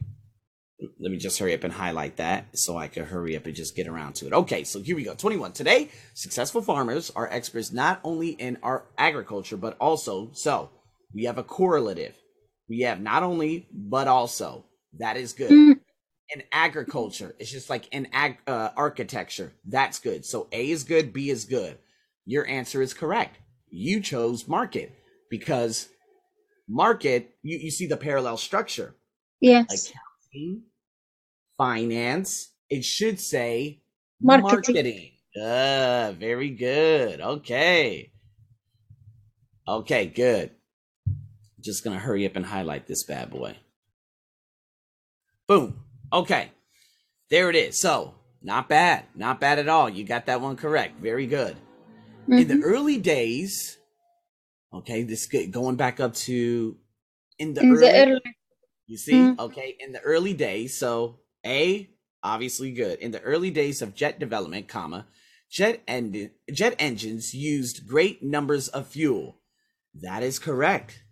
let 0.98 1.12
me 1.12 1.18
just 1.18 1.38
hurry 1.38 1.52
up 1.52 1.64
and 1.64 1.74
highlight 1.74 2.16
that 2.16 2.56
so 2.56 2.78
I 2.78 2.88
can 2.88 3.04
hurry 3.04 3.36
up 3.36 3.44
and 3.44 3.54
just 3.54 3.76
get 3.76 3.86
around 3.86 4.14
to 4.14 4.26
it. 4.26 4.32
Okay, 4.32 4.64
so 4.64 4.80
here 4.80 4.96
we 4.96 5.04
go. 5.04 5.14
21. 5.14 5.52
Today, 5.52 5.90
successful 6.14 6.62
farmers 6.62 7.10
are 7.14 7.30
experts 7.30 7.74
not 7.74 8.00
only 8.04 8.30
in 8.30 8.56
our 8.62 8.86
agriculture, 8.96 9.58
but 9.58 9.76
also, 9.78 10.30
so 10.32 10.70
we 11.14 11.24
have 11.24 11.36
a 11.36 11.44
correlative. 11.44 12.14
We 12.72 12.80
have 12.80 13.02
not 13.02 13.22
only, 13.22 13.68
but 13.70 14.08
also. 14.08 14.64
That 14.98 15.18
is 15.18 15.34
good. 15.34 15.50
Mm. 15.50 15.80
In 16.34 16.42
agriculture, 16.52 17.34
it's 17.38 17.50
just 17.50 17.68
like 17.68 17.86
in 17.92 18.08
ag- 18.14 18.38
uh, 18.46 18.70
architecture. 18.78 19.52
That's 19.66 19.98
good. 19.98 20.24
So 20.24 20.48
A 20.52 20.70
is 20.70 20.82
good, 20.82 21.12
B 21.12 21.28
is 21.28 21.44
good. 21.44 21.76
Your 22.24 22.46
answer 22.46 22.80
is 22.80 22.94
correct. 22.94 23.36
You 23.68 24.00
chose 24.00 24.48
market 24.48 24.90
because 25.28 25.90
market, 26.66 27.34
you, 27.42 27.58
you 27.58 27.70
see 27.70 27.86
the 27.86 27.98
parallel 27.98 28.38
structure 28.38 28.94
Yes. 29.42 29.90
accounting, 30.32 30.62
finance. 31.58 32.52
It 32.70 32.86
should 32.86 33.20
say 33.20 33.82
Marketing. 34.18 34.74
marketing. 34.74 35.10
Uh, 35.38 36.12
very 36.18 36.48
good. 36.48 37.20
Okay. 37.20 38.12
Okay, 39.68 40.06
good. 40.06 40.52
Just 41.62 41.84
gonna 41.84 41.98
hurry 41.98 42.26
up 42.26 42.36
and 42.36 42.46
highlight 42.46 42.86
this 42.86 43.04
bad 43.04 43.30
boy. 43.30 43.56
Boom. 45.46 45.84
Okay. 46.12 46.50
There 47.30 47.50
it 47.50 47.56
is. 47.56 47.76
So, 47.80 48.14
not 48.42 48.68
bad. 48.68 49.06
Not 49.14 49.40
bad 49.40 49.58
at 49.58 49.68
all. 49.68 49.88
You 49.88 50.04
got 50.04 50.26
that 50.26 50.40
one 50.40 50.56
correct. 50.56 51.00
Very 51.00 51.26
good. 51.26 51.56
In 52.28 52.48
the 52.48 52.54
Mhm. 52.54 52.62
early 52.64 52.98
days, 52.98 53.78
okay, 54.72 55.02
this 55.02 55.26
going 55.26 55.76
back 55.76 56.00
up 56.00 56.14
to 56.14 56.78
in 57.38 57.54
the 57.54 57.62
In 57.62 57.72
early 57.72 57.80
the 57.80 58.06
early. 58.06 58.36
you 58.86 58.96
see, 58.96 59.12
Mm. 59.12 59.38
okay, 59.38 59.76
in 59.80 59.92
the 59.92 60.00
early 60.00 60.34
days, 60.34 60.76
so 60.76 61.20
A, 61.44 61.90
obviously 62.22 62.72
good. 62.72 62.98
In 63.00 63.10
the 63.10 63.20
early 63.22 63.50
days 63.50 63.82
of 63.82 63.94
jet 63.94 64.18
development, 64.18 64.68
comma, 64.68 65.08
jet 65.50 65.82
en- 65.88 66.30
jet 66.52 66.74
engines 66.78 67.34
used 67.34 67.86
great 67.86 68.22
numbers 68.22 68.68
of 68.68 68.88
fuel. 68.88 69.40
That 69.94 70.22
is 70.22 70.38
correct. 70.38 71.04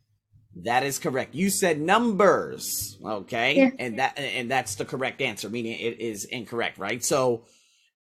That 0.63 0.83
is 0.83 0.99
correct. 0.99 1.35
You 1.35 1.49
said 1.49 1.81
numbers, 1.81 2.99
okay, 3.05 3.55
Yeah. 3.57 3.71
and 3.79 3.99
that 3.99 4.19
and 4.19 4.51
that's 4.51 4.75
the 4.75 4.85
correct 4.85 5.21
answer, 5.23 5.49
meaning 5.49 5.79
it 5.79 6.01
is 6.01 6.25
incorrect, 6.25 6.77
right? 6.79 7.03
So 7.05 7.45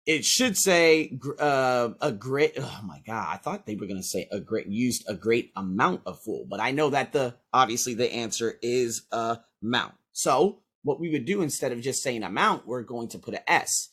it 0.06 0.24
should 0.24 0.56
say 0.56 1.18
uh, 1.38 1.90
a 2.00 2.10
great. 2.12 2.54
Oh 2.58 2.80
my 2.84 3.00
god, 3.06 3.28
I 3.32 3.36
thought 3.36 3.64
they 3.66 3.76
were 3.76 3.86
gonna 3.86 4.02
say 4.02 4.28
a 4.32 4.40
great 4.40 4.66
used 4.66 5.04
a 5.08 5.14
great 5.14 5.52
amount 5.54 6.02
of 6.04 6.20
fuel, 6.20 6.44
but 6.50 6.58
I 6.60 6.72
know 6.72 6.90
that 6.90 7.12
the 7.12 7.36
obviously 7.52 7.94
the 7.94 8.12
answer 8.12 8.58
is 8.60 9.02
a 9.12 9.38
amount. 9.62 9.94
So 10.12 10.58
what 10.82 10.98
we 10.98 11.10
would 11.10 11.24
do 11.24 11.42
instead 11.42 11.70
of 11.70 11.80
just 11.80 12.02
saying 12.02 12.24
amount, 12.24 12.66
we're 12.66 12.82
going 12.82 13.08
to 13.10 13.18
put 13.18 13.34
a 13.34 13.50
S. 13.50 13.90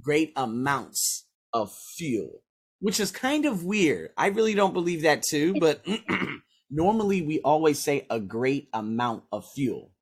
Great 0.00 0.32
amounts 0.36 1.24
of 1.52 1.74
fuel, 1.96 2.42
which 2.78 3.00
is 3.00 3.10
kind 3.10 3.44
of 3.44 3.64
weird. 3.64 4.10
I 4.16 4.28
really 4.28 4.54
don't 4.54 4.72
believe 4.72 5.02
that 5.02 5.22
too, 5.22 5.54
but 5.58 5.84
normally 6.70 7.22
we 7.22 7.40
always 7.40 7.78
say 7.78 8.06
a 8.10 8.20
great 8.20 8.68
amount 8.72 9.24
of 9.32 9.48
fuel. 9.50 9.92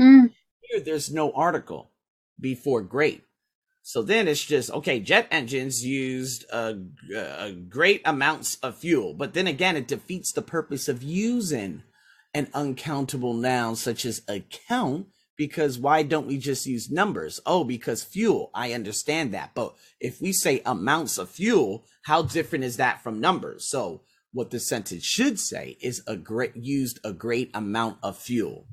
Mm. 0.00 0.30
Here, 0.60 0.80
there's 0.80 1.12
no 1.12 1.32
article 1.32 1.90
before 2.38 2.82
great. 2.82 3.24
So 3.82 4.02
then 4.02 4.28
it's 4.28 4.44
just 4.44 4.70
okay. 4.70 5.00
Jet 5.00 5.26
engines 5.30 5.84
used 5.84 6.44
a, 6.52 6.78
uh, 7.16 7.50
great 7.68 8.02
amounts 8.04 8.56
of 8.56 8.76
fuel, 8.76 9.14
but 9.14 9.34
then 9.34 9.46
again, 9.46 9.76
it 9.76 9.88
defeats 9.88 10.32
the 10.32 10.42
purpose 10.42 10.88
of 10.88 11.02
using 11.02 11.82
an 12.34 12.48
uncountable 12.54 13.34
noun 13.34 13.76
such 13.76 14.04
as 14.04 14.22
account. 14.28 15.06
Because 15.36 15.78
why 15.78 16.02
don't 16.02 16.26
we 16.26 16.36
just 16.36 16.66
use 16.66 16.90
numbers? 16.90 17.40
Oh, 17.46 17.64
because 17.64 18.04
fuel. 18.04 18.50
I 18.54 18.74
understand 18.74 19.32
that, 19.32 19.52
but 19.54 19.74
if 19.98 20.20
we 20.20 20.34
say 20.34 20.60
amounts 20.66 21.16
of 21.16 21.30
fuel, 21.30 21.86
how 22.04 22.20
different 22.20 22.64
is 22.64 22.76
that 22.76 23.02
from 23.02 23.20
numbers? 23.20 23.66
So 23.66 24.02
what 24.32 24.50
the 24.50 24.60
sentence 24.60 25.04
should 25.04 25.38
say 25.38 25.76
is 25.80 26.02
a 26.06 26.16
great 26.16 26.56
used 26.56 27.00
a 27.04 27.12
great 27.12 27.50
amount 27.54 27.98
of 28.02 28.16
fuel. 28.16 28.66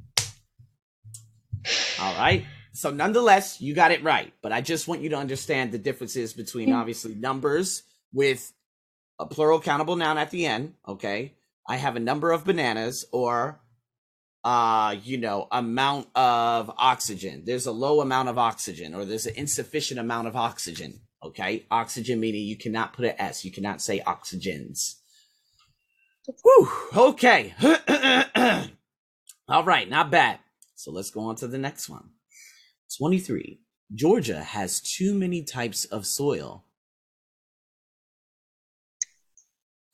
All 1.99 2.15
right. 2.15 2.45
So 2.73 2.91
nonetheless, 2.91 3.59
you 3.59 3.73
got 3.73 3.91
it 3.91 4.03
right. 4.03 4.33
But 4.41 4.51
I 4.51 4.61
just 4.61 4.87
want 4.87 5.01
you 5.01 5.09
to 5.09 5.17
understand 5.17 5.71
the 5.71 5.79
differences 5.79 6.33
between 6.33 6.71
obviously 6.71 7.15
numbers 7.15 7.83
with 8.13 8.53
a 9.19 9.25
plural 9.25 9.59
countable 9.59 9.95
noun 9.95 10.17
at 10.17 10.29
the 10.29 10.45
end. 10.45 10.75
Okay. 10.87 11.33
I 11.67 11.77
have 11.77 11.95
a 11.95 11.99
number 11.99 12.31
of 12.31 12.45
bananas 12.45 13.05
or 13.11 13.59
uh, 14.43 14.95
you 15.03 15.17
know, 15.17 15.47
amount 15.51 16.07
of 16.15 16.71
oxygen. 16.77 17.43
There's 17.45 17.65
a 17.65 17.71
low 17.71 17.99
amount 17.99 18.29
of 18.29 18.37
oxygen 18.37 18.93
or 18.93 19.03
there's 19.03 19.25
an 19.25 19.35
insufficient 19.35 19.99
amount 19.99 20.27
of 20.27 20.35
oxygen. 20.35 21.01
Okay. 21.23 21.65
Oxygen 21.71 22.19
meaning 22.19 22.45
you 22.45 22.57
cannot 22.57 22.93
put 22.93 23.05
an 23.05 23.15
S. 23.17 23.43
You 23.43 23.51
cannot 23.51 23.81
say 23.81 23.99
oxygens. 24.01 24.95
Whew. 26.27 26.69
Okay. 26.95 27.53
All 29.47 29.63
right. 29.63 29.89
Not 29.89 30.11
bad. 30.11 30.39
So 30.75 30.91
let's 30.91 31.11
go 31.11 31.21
on 31.21 31.35
to 31.37 31.47
the 31.47 31.57
next 31.57 31.89
one. 31.89 32.09
23. 32.97 33.59
Georgia 33.93 34.41
has 34.41 34.81
too 34.81 35.13
many 35.13 35.43
types 35.43 35.85
of 35.85 36.05
soil. 36.05 36.65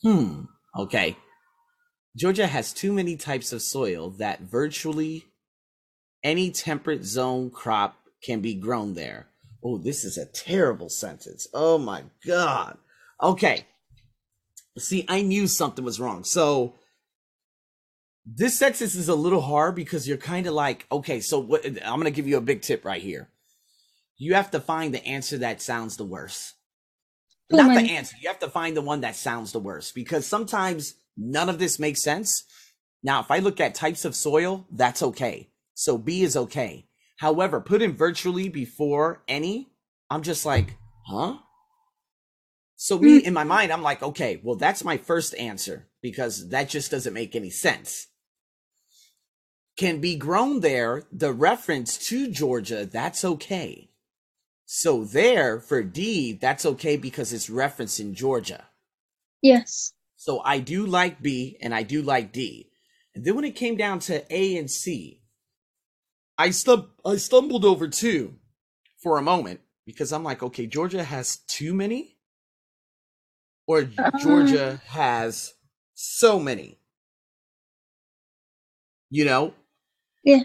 Hmm. 0.02 0.46
Okay. 0.78 1.16
Georgia 2.16 2.48
has 2.48 2.74
too 2.74 2.92
many 2.92 3.16
types 3.16 3.54
of 3.54 3.62
soil 3.62 4.10
that 4.12 4.42
virtually 4.42 5.25
any 6.24 6.52
temperate 6.52 7.04
zone 7.04 7.50
crop 7.50 7.96
can 8.24 8.40
be 8.40 8.54
grown 8.54 8.94
there. 8.94 9.28
Oh, 9.63 9.78
this 9.78 10.04
is 10.04 10.18
a 10.18 10.25
terrible 10.25 10.90
sentence. 10.90 11.48
Oh 11.54 11.78
my 11.78 12.04
God. 12.25 12.78
Okay. 13.22 13.66
See, 14.77 15.06
I 15.08 15.22
knew 15.22 15.48
something 15.48 15.86
was 15.86 16.00
wrong. 16.00 16.24
So, 16.24 16.75
this 18.25 18.58
sentence 18.58 18.96
is 18.96 19.10
a 19.10 19.15
little 19.15 19.42
hard 19.42 19.75
because 19.75 20.08
you're 20.08 20.18
kind 20.18 20.48
of 20.48 20.53
like, 20.53 20.86
okay, 20.92 21.20
so 21.20 21.39
what? 21.39 21.65
I'm 21.65 22.00
going 22.00 22.06
to 22.06 22.12
give 22.12 22.27
you 22.27 22.38
a 22.38 22.42
big 22.42 22.62
tip 22.62 22.86
right 22.86 23.01
here. 23.01 23.30
You 24.18 24.36
have 24.36 24.51
to 24.51 24.60
find 24.60 24.94
the 24.94 25.06
answer 25.06 25.39
that 25.39 25.62
sounds 25.62 25.98
the 25.98 26.06
worst. 26.06 26.53
Too 27.50 27.58
Not 27.58 27.75
the 27.75 27.92
answer. 27.92 28.15
You 28.22 28.30
have 28.30 28.39
to 28.39 28.50
find 28.50 28.77
the 28.77 28.82
one 28.82 29.01
that 29.01 29.15
sounds 29.15 29.51
the 29.51 29.60
worst 29.60 29.94
because 29.94 30.25
sometimes 30.25 30.96
none 31.18 31.50
of 31.50 31.60
this 31.60 31.80
makes 31.80 32.01
sense. 32.01 32.44
Now, 33.03 33.20
if 33.20 33.30
I 33.30 33.39
look 33.39 33.60
at 33.60 33.75
types 33.75 34.06
of 34.06 34.15
soil, 34.15 34.65
that's 34.72 35.03
okay. 35.03 35.50
So 35.74 35.98
B 35.98 36.24
is 36.24 36.38
okay. 36.38 36.88
However, 37.18 37.60
put 37.60 37.82
in 37.82 37.96
virtually 37.96 38.50
before 38.50 39.24
any, 39.27 39.72
I'm 40.10 40.24
just 40.24 40.46
like, 40.46 40.77
huh? 41.06 41.38
So 42.84 42.98
hmm. 42.98 43.06
me 43.06 43.18
in 43.20 43.34
my 43.34 43.46
mind, 43.46 43.72
I'm 43.72 43.82
like, 43.82 44.04
okay, 44.04 44.42
well, 44.44 44.58
that's 44.58 44.84
my 44.84 44.98
first 44.98 45.34
answer 45.36 45.88
because 46.02 46.50
that 46.50 46.68
just 46.68 46.92
doesn't 46.92 47.13
make 47.13 47.34
any 47.34 47.50
sense. 47.50 48.08
Can 49.78 50.02
be 50.02 50.18
grown 50.18 50.60
there, 50.60 51.04
the 51.10 51.32
reference 51.32 51.98
to 52.10 52.30
Georgia, 52.30 52.86
that's 52.86 53.24
okay. 53.24 53.90
So 54.66 55.06
there 55.06 55.62
for 55.62 55.82
D, 55.82 56.34
that's 56.34 56.66
okay 56.66 56.98
because 56.98 57.32
it's 57.32 57.50
referencing 57.50 58.16
Georgia. 58.16 58.66
Yes. 59.42 59.94
So 60.18 60.42
I 60.42 60.60
do 60.60 60.86
like 60.86 61.22
B 61.22 61.58
and 61.62 61.74
I 61.74 61.84
do 61.84 62.02
like 62.02 62.34
D. 62.34 62.70
And 63.16 63.24
then 63.24 63.36
when 63.36 63.46
it 63.46 63.56
came 63.56 63.78
down 63.78 64.00
to 64.00 64.25
A 64.30 64.58
and 64.58 64.70
C, 64.70 65.22
I 66.38 66.50
stum- 66.50 66.90
I 67.06 67.16
stumbled 67.16 67.63
over 67.63 67.88
two 67.88 68.36
for 69.02 69.18
a 69.18 69.24
moment 69.24 69.62
because 69.86 70.12
I'm 70.12 70.25
like, 70.25 70.44
okay, 70.44 70.68
Georgia 70.68 71.06
has 71.06 71.38
too 71.48 71.74
many 71.74 72.12
or 73.67 73.89
Uh, 73.98 74.12
Georgia 74.15 74.82
has 74.88 75.53
so 75.96 76.39
many. 76.39 76.77
You 79.10 79.25
know? 79.25 79.53
Yeah. 80.24 80.43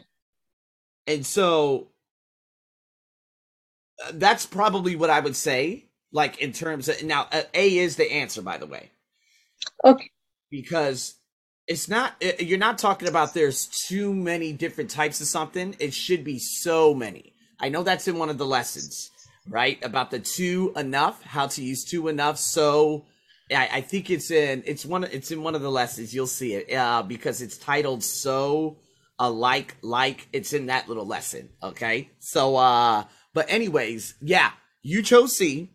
And 1.06 1.24
so 1.26 1.88
uh, 4.06 4.12
that's 4.14 4.46
probably 4.46 4.96
what 4.96 5.10
I 5.10 5.20
would 5.20 5.36
say 5.36 5.86
like 6.12 6.38
in 6.40 6.52
terms 6.52 6.88
of 6.88 7.02
now 7.02 7.28
uh, 7.32 7.42
A 7.54 7.78
is 7.78 7.96
the 7.96 8.10
answer 8.12 8.42
by 8.42 8.58
the 8.58 8.66
way 8.66 8.90
Okay. 9.84 10.10
because 10.50 11.14
it's 11.66 11.88
not 11.88 12.14
uh, 12.24 12.32
you're 12.40 12.58
not 12.58 12.78
talking 12.78 13.08
about 13.08 13.34
there's 13.34 13.66
too 13.66 14.14
many 14.14 14.52
different 14.52 14.90
types 14.90 15.20
of 15.20 15.26
something 15.26 15.76
it 15.78 15.94
should 15.94 16.24
be 16.24 16.38
so 16.38 16.94
many 16.94 17.34
i 17.60 17.68
know 17.68 17.82
that's 17.82 18.08
in 18.08 18.18
one 18.18 18.30
of 18.30 18.38
the 18.38 18.46
lessons 18.46 19.10
right 19.48 19.82
about 19.84 20.10
the 20.10 20.18
too 20.18 20.72
enough 20.76 21.22
how 21.22 21.46
to 21.46 21.62
use 21.62 21.84
too 21.84 22.08
enough 22.08 22.38
so 22.38 23.04
i, 23.50 23.68
I 23.74 23.80
think 23.80 24.10
it's 24.10 24.30
in 24.30 24.62
it's 24.66 24.84
one 24.84 25.04
it's 25.04 25.30
in 25.30 25.42
one 25.42 25.54
of 25.54 25.62
the 25.62 25.70
lessons 25.70 26.14
you'll 26.14 26.26
see 26.26 26.54
it 26.54 26.74
uh, 26.74 27.02
because 27.02 27.40
it's 27.42 27.56
titled 27.58 28.02
so 28.04 28.78
alike 29.18 29.76
like 29.82 30.18
Like, 30.18 30.28
it's 30.32 30.52
in 30.52 30.66
that 30.66 30.88
little 30.88 31.06
lesson 31.06 31.48
okay 31.62 32.10
so 32.18 32.56
uh 32.56 33.04
but 33.34 33.46
anyways 33.50 34.14
yeah 34.20 34.50
you 34.82 35.02
chose 35.02 35.36
c 35.36 35.70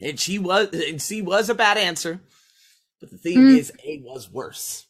and 0.00 0.18
she 0.18 0.38
was 0.38 0.68
and 0.72 1.00
c 1.02 1.20
was 1.20 1.50
a 1.50 1.54
bad 1.54 1.76
answer 1.76 2.20
but 3.00 3.10
the 3.10 3.18
thing 3.18 3.38
Mm. 3.38 3.56
is 3.58 3.72
a 3.84 3.98
was 4.04 4.30
worse 4.30 4.86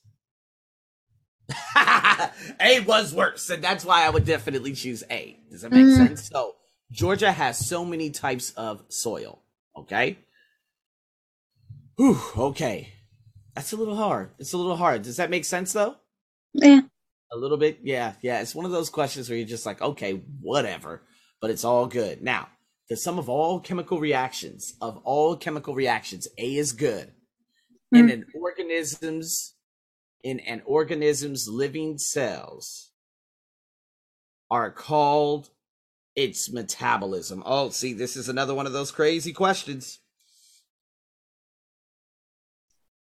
A 1.76 2.80
was 2.87 3.12
worse, 3.14 3.50
and 3.50 3.62
that's 3.62 3.84
why 3.84 4.06
I 4.06 4.11
would 4.11 4.25
definitely 4.25 4.73
choose 4.73 5.04
A. 5.11 5.38
Does 5.50 5.62
that 5.62 5.70
make 5.73 5.87
Mm. 5.87 5.90
sense? 5.90 6.28
So 6.28 6.54
Georgia 6.90 7.32
has 7.32 7.58
so 7.66 7.84
many 7.84 8.10
types 8.10 8.50
of 8.52 8.82
soil. 8.88 9.42
Okay. 9.76 10.18
Whew, 11.96 12.20
okay. 12.36 12.92
That's 13.54 13.72
a 13.72 13.76
little 13.76 13.96
hard. 13.96 14.30
It's 14.38 14.52
a 14.52 14.56
little 14.58 14.76
hard. 14.76 15.02
Does 15.02 15.16
that 15.16 15.30
make 15.30 15.44
sense 15.44 15.72
though? 15.72 15.96
Yeah. 16.52 16.80
A 17.32 17.36
little 17.36 17.56
bit? 17.56 17.80
Yeah, 17.82 18.14
yeah. 18.20 18.40
It's 18.40 18.54
one 18.54 18.64
of 18.66 18.72
those 18.72 18.90
questions 18.90 19.28
where 19.28 19.38
you're 19.38 19.46
just 19.46 19.66
like, 19.66 19.80
okay, 19.82 20.22
whatever, 20.40 21.02
but 21.40 21.50
it's 21.50 21.64
all 21.64 21.86
good. 21.86 22.22
Now, 22.22 22.48
the 22.88 22.96
sum 22.96 23.18
of 23.18 23.28
all 23.28 23.60
chemical 23.60 23.98
reactions, 23.98 24.74
of 24.80 24.98
all 24.98 25.36
chemical 25.36 25.74
reactions, 25.74 26.28
A 26.38 26.56
is 26.56 26.72
good. 26.72 27.12
And 27.92 28.08
Mm. 28.08 28.12
in 28.12 28.24
organisms, 28.40 29.54
in 30.22 30.40
an 30.40 30.62
organism's 30.64 31.48
living 31.48 31.98
cells 31.98 32.90
are 34.50 34.70
called 34.70 35.50
its 36.16 36.52
metabolism. 36.52 37.42
Oh, 37.44 37.71
see, 37.71 37.92
this 37.92 38.16
is 38.16 38.28
another 38.28 38.54
one 38.54 38.66
of 38.66 38.73
those 38.73 38.90
crazy 38.90 39.33
questions. 39.33 39.99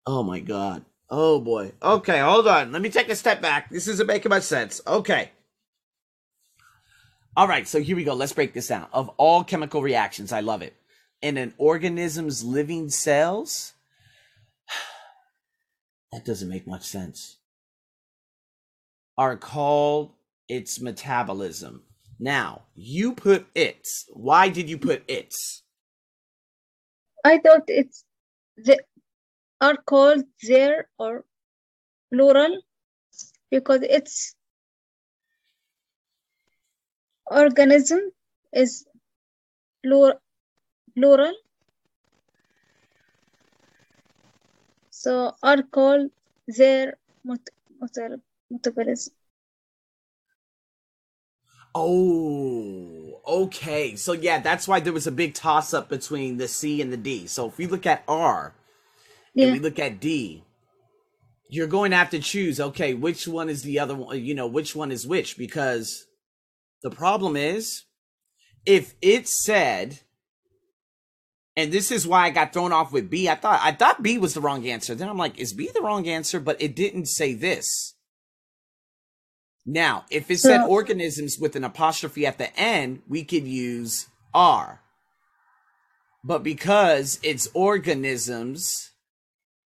Oh 0.06 0.22
my 0.22 0.40
god. 0.40 0.84
Oh 1.10 1.40
boy. 1.40 1.72
Okay, 1.82 2.18
hold 2.18 2.48
on. 2.48 2.72
Let 2.72 2.82
me 2.82 2.90
take 2.90 3.08
a 3.08 3.16
step 3.16 3.40
back. 3.40 3.70
This 3.70 3.88
isn't 3.88 4.06
making 4.06 4.30
much 4.30 4.42
sense. 4.42 4.80
Okay. 4.86 5.30
All 7.36 7.46
right, 7.46 7.68
so 7.68 7.80
here 7.80 7.94
we 7.94 8.04
go. 8.04 8.14
Let's 8.14 8.32
break 8.32 8.52
this 8.52 8.68
down. 8.68 8.88
Of 8.92 9.10
all 9.10 9.44
chemical 9.44 9.80
reactions, 9.80 10.32
I 10.32 10.40
love 10.40 10.60
it. 10.60 10.74
In 11.22 11.36
an 11.36 11.54
organism's 11.56 12.42
living 12.42 12.88
cells, 12.88 13.74
that 16.12 16.24
doesn't 16.24 16.48
make 16.48 16.66
much 16.66 16.84
sense. 16.84 17.36
Are 19.16 19.36
called 19.36 20.12
its 20.48 20.80
metabolism. 20.80 21.82
Now, 22.18 22.62
you 22.74 23.14
put 23.14 23.46
its. 23.54 24.06
Why 24.12 24.48
did 24.48 24.68
you 24.68 24.78
put 24.78 25.04
its? 25.08 25.62
I 27.24 27.38
thought 27.38 27.64
it's 27.68 28.04
the 28.56 28.78
are 29.60 29.76
called 29.76 30.24
there 30.42 30.88
or 30.98 31.24
plural 32.12 32.60
because 33.50 33.82
it's 33.82 34.34
organism 37.30 38.00
is 38.52 38.86
plural 39.84 41.34
so 44.90 45.32
are 45.42 45.62
called 45.62 46.10
their 46.46 46.94
mot- 47.24 47.50
mot- 47.80 48.20
metabolism 48.50 49.14
Oh, 51.74 53.20
okay. 53.26 53.96
So 53.96 54.12
yeah, 54.12 54.38
that's 54.40 54.66
why 54.66 54.80
there 54.80 54.92
was 54.92 55.06
a 55.06 55.12
big 55.12 55.34
toss 55.34 55.74
up 55.74 55.88
between 55.88 56.36
the 56.36 56.48
C 56.48 56.80
and 56.82 56.92
the 56.92 56.96
D. 56.96 57.26
So 57.26 57.46
if 57.48 57.58
we 57.58 57.66
look 57.66 57.86
at 57.86 58.04
R 58.08 58.54
and 59.34 59.46
yeah 59.46 59.52
we 59.52 59.58
look 59.58 59.78
at 59.78 60.00
D, 60.00 60.44
you're 61.48 61.66
going 61.66 61.90
to 61.92 61.96
have 61.96 62.10
to 62.10 62.18
choose, 62.18 62.60
okay, 62.60 62.94
which 62.94 63.28
one 63.28 63.48
is 63.48 63.62
the 63.62 63.78
other 63.78 63.94
one, 63.94 64.22
you 64.22 64.34
know, 64.34 64.46
which 64.46 64.74
one 64.74 64.90
is 64.90 65.06
which 65.06 65.38
because 65.38 66.06
the 66.82 66.90
problem 66.90 67.36
is 67.36 67.84
if 68.66 68.94
it 69.00 69.28
said 69.28 70.00
and 71.58 71.72
this 71.72 71.90
is 71.90 72.06
why 72.06 72.26
I 72.26 72.30
got 72.30 72.52
thrown 72.52 72.72
off 72.72 72.92
with 72.92 73.10
B. 73.10 73.28
I 73.28 73.34
thought 73.34 73.58
I 73.60 73.72
thought 73.72 74.00
B 74.00 74.16
was 74.16 74.32
the 74.32 74.40
wrong 74.40 74.64
answer. 74.68 74.94
Then 74.94 75.08
I'm 75.08 75.18
like, 75.18 75.40
is 75.40 75.52
B 75.52 75.68
the 75.74 75.82
wrong 75.82 76.06
answer? 76.06 76.38
But 76.38 76.62
it 76.62 76.76
didn't 76.76 77.06
say 77.06 77.34
this. 77.34 77.94
Now, 79.70 80.06
if 80.10 80.30
it 80.30 80.38
said 80.38 80.62
So- 80.62 80.68
organisms 80.68 81.38
with 81.38 81.54
an 81.54 81.62
apostrophe 81.62 82.24
at 82.26 82.38
the 82.38 82.58
end, 82.58 83.02
we 83.06 83.22
could 83.22 83.46
use 83.46 84.06
are. 84.32 84.80
But 86.24 86.42
because 86.42 87.20
it's 87.22 87.48
organisms 87.52 88.92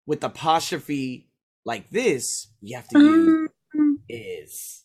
with 0.08 0.24
apostrophe 0.24 1.30
like 1.64 1.92
this, 1.92 2.48
you 2.60 2.76
have 2.76 2.88
to 2.88 3.00
use 3.00 3.50
um, 3.76 4.00
is. 4.10 4.84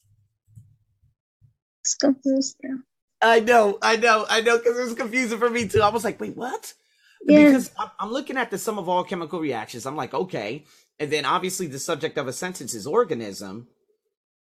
it's 1.80 1.94
confused 1.96 2.56
now 2.62 2.76
I 3.22 3.40
know, 3.40 3.78
I 3.80 3.96
know, 3.96 4.26
I 4.28 4.42
know, 4.42 4.58
because 4.58 4.78
it 4.78 4.84
was 4.84 4.94
confusing 4.94 5.38
for 5.38 5.48
me 5.48 5.66
too. 5.68 5.80
I 5.80 5.88
was 5.88 6.04
like, 6.04 6.20
wait, 6.20 6.36
what? 6.36 6.74
Yeah. 7.26 7.46
Because 7.46 7.70
I'm, 7.78 7.88
I'm 7.98 8.12
looking 8.12 8.36
at 8.36 8.50
the 8.50 8.58
sum 8.58 8.78
of 8.78 8.90
all 8.90 9.04
chemical 9.04 9.40
reactions. 9.40 9.86
I'm 9.86 9.96
like, 9.96 10.12
okay. 10.12 10.64
And 11.00 11.10
then 11.10 11.24
obviously 11.24 11.66
the 11.66 11.78
subject 11.78 12.18
of 12.18 12.28
a 12.28 12.32
sentence 12.32 12.74
is 12.74 12.86
organism. 12.86 13.68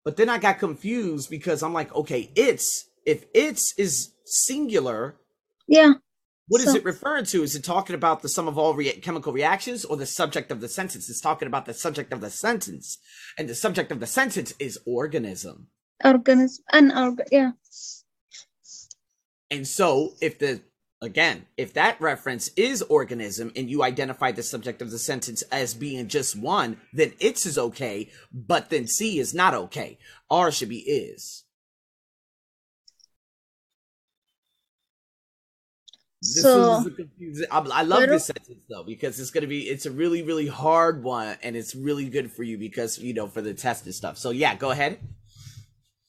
But 0.05 0.17
then 0.17 0.29
I 0.29 0.37
got 0.37 0.59
confused 0.59 1.29
because 1.29 1.63
I'm 1.63 1.73
like, 1.73 1.93
okay, 1.95 2.31
it's, 2.35 2.89
if 3.05 3.25
it's 3.33 3.73
is 3.77 4.13
singular, 4.25 5.15
yeah 5.67 5.93
what 6.49 6.59
is 6.61 6.67
So- 6.71 6.75
it 6.75 6.83
referring 6.83 7.23
to? 7.25 7.41
Is 7.41 7.55
it 7.55 7.63
talking 7.63 7.95
about 7.95 8.21
the 8.21 8.27
sum 8.29 8.47
of 8.49 8.57
all 8.57 8.73
rea- 8.73 8.99
chemical 8.99 9.31
reactions 9.31 9.85
or 9.85 9.95
the 9.95 10.05
subject 10.05 10.51
of 10.51 10.59
the 10.59 10.67
sentence? 10.67 11.09
It's 11.09 11.21
talking 11.21 11.47
about 11.47 11.65
the 11.65 11.73
subject 11.73 12.11
of 12.11 12.19
the 12.19 12.29
sentence. 12.29 12.97
And 13.37 13.47
the 13.47 13.55
subject 13.55 13.91
of 13.93 13.99
the 14.01 14.07
sentence 14.07 14.53
is 14.59 14.77
organism. 14.85 15.67
organism 16.03 16.63
an 16.73 16.91
org 16.91 17.21
yeah 17.31 17.51
And 19.49 19.65
so, 19.67 20.15
if 20.21 20.37
the 20.39 20.61
again, 21.03 21.45
if 21.57 21.73
that 21.73 21.99
reference 21.99 22.49
is 22.55 22.81
organism 22.83 23.51
and 23.55 23.69
you 23.69 23.83
identify 23.83 24.31
the 24.31 24.41
subject 24.41 24.81
of 24.81 24.89
the 24.89 24.97
sentence 24.97 25.41
as 25.51 25.73
being 25.73 26.07
just 26.07 26.35
one, 26.35 26.77
then 26.93 27.13
it's 27.19 27.45
is 27.45 27.57
okay, 27.57 28.09
but 28.31 28.69
then 28.69 28.87
C 28.87 29.19
is 29.19 29.33
not 29.33 29.53
okay. 29.53 29.99
R 30.31 30.49
should 30.49 30.69
be 30.69 30.79
is. 30.79 31.43
This 36.21 36.41
So- 36.41 36.79
is 36.79 36.87
a 36.87 36.91
confusing. 36.91 37.47
I, 37.51 37.59
I 37.59 37.81
love 37.83 38.07
this 38.07 38.27
sentence 38.27 38.63
though 38.69 38.83
because 38.83 39.19
it's 39.19 39.29
gonna 39.29 39.45
be 39.47 39.63
it's 39.63 39.85
a 39.85 39.91
really 39.91 40.23
really 40.23 40.47
hard 40.47 41.03
one 41.03 41.35
and 41.43 41.57
it's 41.57 41.75
really 41.75 42.07
good 42.07 42.31
for 42.31 42.43
you 42.43 42.57
because 42.57 42.97
you 42.97 43.13
know 43.13 43.27
for 43.27 43.41
the 43.41 43.53
test 43.53 43.83
and 43.85 43.93
stuff. 43.93 44.17
So 44.17 44.29
yeah, 44.29 44.55
go 44.55 44.71
ahead. 44.71 44.99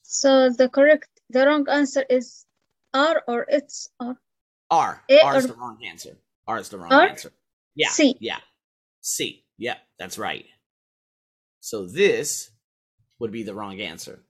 So 0.04 0.50
the 0.50 0.68
correct, 0.68 1.09
the 1.30 1.44
wrong 1.44 1.66
answer 1.68 2.04
is 2.09 2.46
R 2.94 3.24
or 3.26 3.44
it's 3.48 3.88
R. 3.98 4.16
R. 4.70 5.03
A 5.09 5.20
R 5.20 5.37
is 5.37 5.44
or- 5.44 5.48
the 5.48 5.55
wrong 5.55 5.79
answer. 5.85 6.16
R 6.46 6.59
is 6.59 6.68
the 6.68 6.79
wrong 6.79 6.92
R? 6.92 7.09
answer. 7.09 7.33
Yeah. 7.74 7.88
C. 7.88 8.16
Yeah. 8.20 8.38
C. 9.00 9.44
Yeah, 9.59 9.77
that's 9.98 10.18
right. 10.18 10.46
So 11.61 11.87
this 11.87 12.50
would 13.18 13.33
be 13.33 13.42
the 13.42 13.55
wrong 13.55 13.81
answer. 13.81 14.20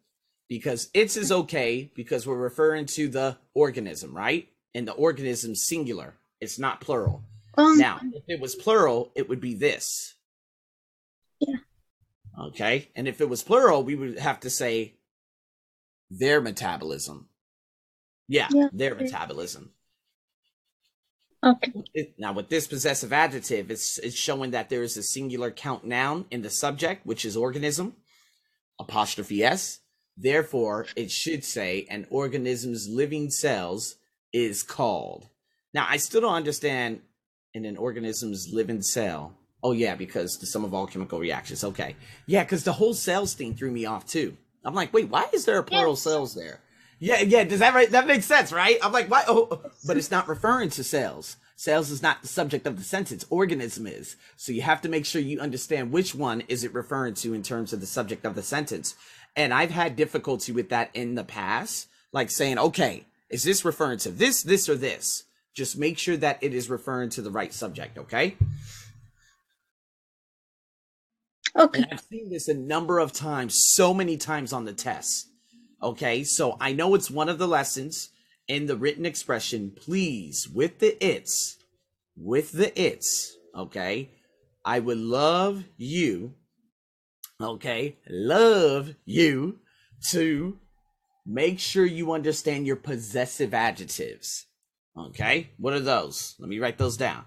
Because 0.49 0.90
it's 0.94 1.16
is 1.16 1.33
okay 1.33 1.90
because 1.94 2.27
we're 2.27 2.37
referring 2.37 2.87
to 2.87 3.09
the 3.09 3.38
organism, 3.55 4.14
right? 4.14 4.49
And 4.75 4.87
the 4.87 4.92
organism 4.92 5.55
singular 5.55 6.14
It's 6.40 6.59
not 6.59 6.81
plural. 6.81 7.23
Um, 7.57 7.79
Now, 7.79 8.01
if 8.12 8.25
it 8.29 8.40
was 8.40 8.55
plural, 8.55 9.12
it 9.14 9.29
would 9.29 9.40
be 9.40 9.55
this. 9.55 10.14
Yeah. 11.40 11.57
Okay. 12.38 12.90
And 12.94 13.09
if 13.09 13.20
it 13.20 13.29
was 13.29 13.42
plural, 13.42 13.83
we 13.83 13.94
would 13.94 14.18
have 14.18 14.40
to 14.40 14.51
say 14.51 14.94
their 16.11 16.40
metabolism. 16.42 17.29
Yeah, 18.29 18.49
Yeah, 18.51 18.68
their 18.73 18.94
metabolism. 18.94 19.73
Okay. 21.44 22.12
Now, 22.18 22.33
with 22.33 22.48
this 22.48 22.66
possessive 22.66 23.12
adjective, 23.12 23.70
it's, 23.70 23.98
it's 23.98 24.16
showing 24.16 24.52
that 24.52 24.68
there 24.70 24.83
is 24.83 24.96
a 24.96 25.02
singular 25.02 25.50
count 25.50 25.85
noun 25.85 26.26
in 26.30 26.42
the 26.42 26.50
subject, 26.50 27.04
which 27.07 27.24
is 27.24 27.37
organism, 27.37 27.94
apostrophe 28.80 29.42
S. 29.44 29.80
Therefore, 30.16 30.87
it 30.96 31.11
should 31.11 31.44
say 31.44 31.87
an 31.90 32.07
organism's 32.11 32.88
living 32.88 33.30
cells 33.30 33.96
is 34.33 34.62
called. 34.62 35.28
Now, 35.72 35.87
I 35.88 35.96
still 35.96 36.20
don't 36.20 36.35
understand 36.35 37.00
in 37.52 37.64
an 37.64 37.76
organism's 37.76 38.48
living 38.52 38.83
cell. 38.83 39.33
Oh, 39.62 39.72
yeah, 39.72 39.94
because 39.96 40.38
the 40.38 40.46
sum 40.46 40.64
of 40.64 40.74
all 40.74 40.87
chemical 40.87 41.18
reactions. 41.18 41.64
Okay. 41.64 41.96
Yeah, 42.26 42.44
because 42.44 42.64
the 42.64 42.72
whole 42.72 42.94
cells 42.94 43.35
thing 43.35 43.54
threw 43.54 43.70
me 43.70 43.87
off 43.87 44.07
too. 44.07 44.37
I'm 44.64 44.74
like, 44.74 44.92
wait, 44.92 45.09
why 45.09 45.26
is 45.33 45.44
there 45.44 45.59
a 45.59 45.62
plural 45.62 45.92
Yes. 45.92 46.02
cells 46.02 46.35
there? 46.35 46.61
Yeah, 46.98 47.20
yeah, 47.20 47.44
does 47.44 47.59
that 47.59 47.74
right? 47.74 47.90
That 47.90 48.07
makes 48.07 48.26
sense, 48.26 48.52
right? 48.52 48.78
I'm 48.83 48.92
like, 48.92 49.11
why? 49.11 49.24
Oh, 49.26 49.48
oh, 49.50 49.70
but 49.87 49.96
it's 49.96 50.11
not 50.11 50.28
referring 50.28 50.70
to 50.70 50.85
cells. 50.85 51.37
Cells 51.57 51.90
is 51.90 52.02
not 52.02 52.22
the 52.22 52.28
subject 52.28 52.66
of 52.66 52.76
the 52.76 52.85
sentence. 52.85 53.24
Organism 53.30 53.87
is. 53.87 54.16
So 54.37 54.52
you 54.52 54.62
have 54.62 54.80
to 54.83 54.88
make 54.88 55.07
sure 55.07 55.20
you 55.20 55.40
understand 55.40 55.92
which 55.92 56.14
one 56.14 56.42
is 56.42 56.64
it 56.64 56.74
referring 56.74 57.14
to 57.14 57.33
in 57.33 57.42
terms 57.42 57.72
of 57.72 57.80
the 57.80 57.87
subject 57.87 58.24
of 58.24 58.35
the 58.35 58.42
sentence. 58.42 58.94
And 59.37 59.54
I've 59.54 59.70
had 59.70 59.96
difficulty 59.96 60.52
with 60.52 60.68
that 60.70 60.90
in 60.94 61.14
the 61.14 61.24
past, 61.24 61.88
like 62.12 62.30
saying, 62.30 62.59
okay, 62.59 63.07
is 63.30 63.44
this 63.44 63.64
referring 63.64 63.98
to 63.98 64.11
this, 64.11 64.42
this, 64.42 64.68
or 64.68 64.74
this? 64.74 65.24
Just 65.54 65.78
make 65.78 65.98
sure 65.98 66.16
that 66.16 66.38
it 66.42 66.54
is 66.54 66.68
referring 66.68 67.11
to 67.11 67.22
the 67.22 67.30
right 67.30 67.52
subject, 67.52 67.98
okay? 67.98 68.37
Okay. 71.57 71.83
And 71.83 71.88
I've 71.92 72.00
seen 72.00 72.30
this 72.30 72.48
a 72.48 72.54
number 72.54 72.98
of 72.98 73.12
times, 73.12 73.61
so 73.74 73.94
many 73.94 74.16
times 74.16 74.52
on 74.52 74.64
the 74.64 74.72
test. 74.72 75.28
Okay, 75.83 76.25
so 76.25 76.57
I 76.61 76.73
know 76.73 76.95
it's 76.95 77.11
one 77.11 77.29
of 77.29 77.39
the 77.39 77.49
lessons 77.49 78.11
in 78.49 78.67
the 78.67 78.77
written 78.77 79.05
expression. 79.07 79.73
Please, 79.75 80.49
with 80.49 80.79
the 80.79 81.03
it's, 81.05 81.59
with 82.17 82.53
the 82.53 82.79
it's, 82.81 83.37
okay, 83.57 84.11
I 84.65 84.79
would 84.81 84.99
love 84.99 85.65
you, 85.77 86.35
okay, 87.41 87.99
love 88.09 88.95
you 89.05 89.59
to 90.11 90.59
make 91.27 91.59
sure 91.59 91.85
you 91.85 92.13
understand 92.13 92.67
your 92.67 92.77
possessive 92.77 93.53
adjectives. 93.55 94.47
Okay, 94.97 95.51
what 95.59 95.75
are 95.75 95.81
those? 95.81 96.35
Let 96.39 96.49
me 96.49 96.59
write 96.59 96.79
those 96.79 96.97
down. 96.97 97.25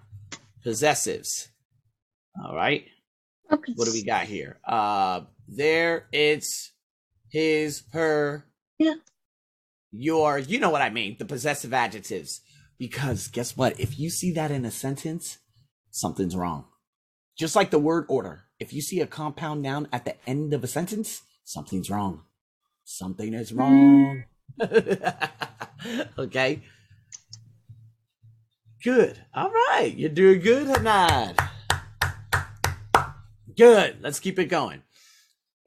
Possessives. 0.66 1.50
All 2.44 2.56
right 2.56 2.86
Okay. 3.52 3.74
what 3.76 3.86
do 3.86 3.94
we 3.94 4.04
got 4.04 4.26
here? 4.26 4.60
Uh 4.68 5.22
there 5.48 6.08
it's 6.12 6.74
his, 7.30 7.84
her, 7.94 8.46
Yeah. 8.80 8.96
your, 9.92 10.40
you 10.40 10.60
know 10.60 10.70
what 10.70 10.82
I 10.82 10.90
mean, 10.90 11.18
the 11.20 11.26
possessive 11.26 11.74
adjectives. 11.74 12.42
Because 12.78 13.28
guess 13.28 13.58
what? 13.58 13.80
If 13.80 14.00
you 14.00 14.10
see 14.10 14.32
that 14.34 14.52
in 14.52 14.66
a 14.66 14.72
sentence, 14.72 15.40
something's 15.90 16.36
wrong. 16.36 16.66
Just 17.38 17.56
like 17.56 17.72
the 17.72 17.80
word 17.80 18.06
order. 18.08 18.44
If 18.60 18.74
you 18.74 18.82
see 18.82 19.02
a 19.02 19.08
compound 19.08 19.62
noun 19.62 19.88
at 19.92 20.06
the 20.06 20.16
end 20.28 20.54
of 20.54 20.64
a 20.64 20.68
sentence, 20.68 21.22
something's 21.44 21.90
wrong. 21.90 22.24
Something 22.84 23.34
is 23.34 23.52
mm. 23.52 23.58
wrong. 23.60 24.24
okay. 26.18 26.62
Good. 28.84 29.20
All 29.34 29.52
right. 29.52 29.94
You're 29.96 30.10
doing 30.10 30.40
good, 30.40 30.68
Hanad. 30.68 31.38
Good. 33.56 33.98
Let's 34.02 34.20
keep 34.20 34.40
it 34.40 34.46
going. 34.46 34.84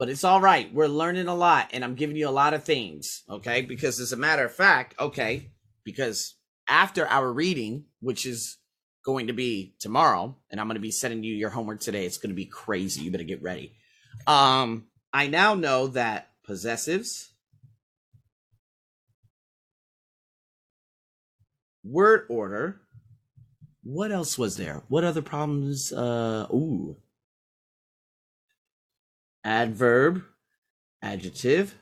But 0.01 0.09
it's 0.09 0.23
all 0.23 0.41
right. 0.41 0.73
We're 0.73 0.87
learning 0.87 1.27
a 1.27 1.35
lot, 1.35 1.69
and 1.73 1.83
I'm 1.83 1.93
giving 1.93 2.15
you 2.15 2.27
a 2.27 2.31
lot 2.31 2.55
of 2.55 2.63
things, 2.63 3.21
okay? 3.29 3.61
Because 3.61 3.99
as 3.99 4.11
a 4.11 4.17
matter 4.17 4.43
of 4.43 4.51
fact, 4.51 4.99
okay, 4.99 5.51
because 5.83 6.37
after 6.67 7.07
our 7.07 7.31
reading, 7.31 7.85
which 7.99 8.25
is 8.25 8.57
going 9.05 9.27
to 9.27 9.33
be 9.33 9.75
tomorrow, 9.79 10.35
and 10.49 10.59
I'm 10.59 10.65
going 10.65 10.73
to 10.73 10.81
be 10.81 10.89
sending 10.89 11.23
you 11.23 11.35
your 11.35 11.51
homework 11.51 11.81
today, 11.81 12.07
it's 12.07 12.17
going 12.17 12.31
to 12.31 12.35
be 12.35 12.47
crazy. 12.47 13.03
You 13.03 13.11
better 13.11 13.23
get 13.23 13.43
ready. 13.43 13.73
Um, 14.25 14.87
I 15.13 15.27
now 15.27 15.53
know 15.53 15.85
that 15.89 16.31
possessives, 16.49 17.29
word 21.83 22.25
order, 22.27 22.81
what 23.83 24.11
else 24.11 24.35
was 24.35 24.57
there? 24.57 24.81
What 24.87 25.03
other 25.03 25.21
problems? 25.21 25.93
Uh, 25.93 26.47
ooh, 26.51 26.97
adverb, 29.43 30.23
adjective. 31.01 31.75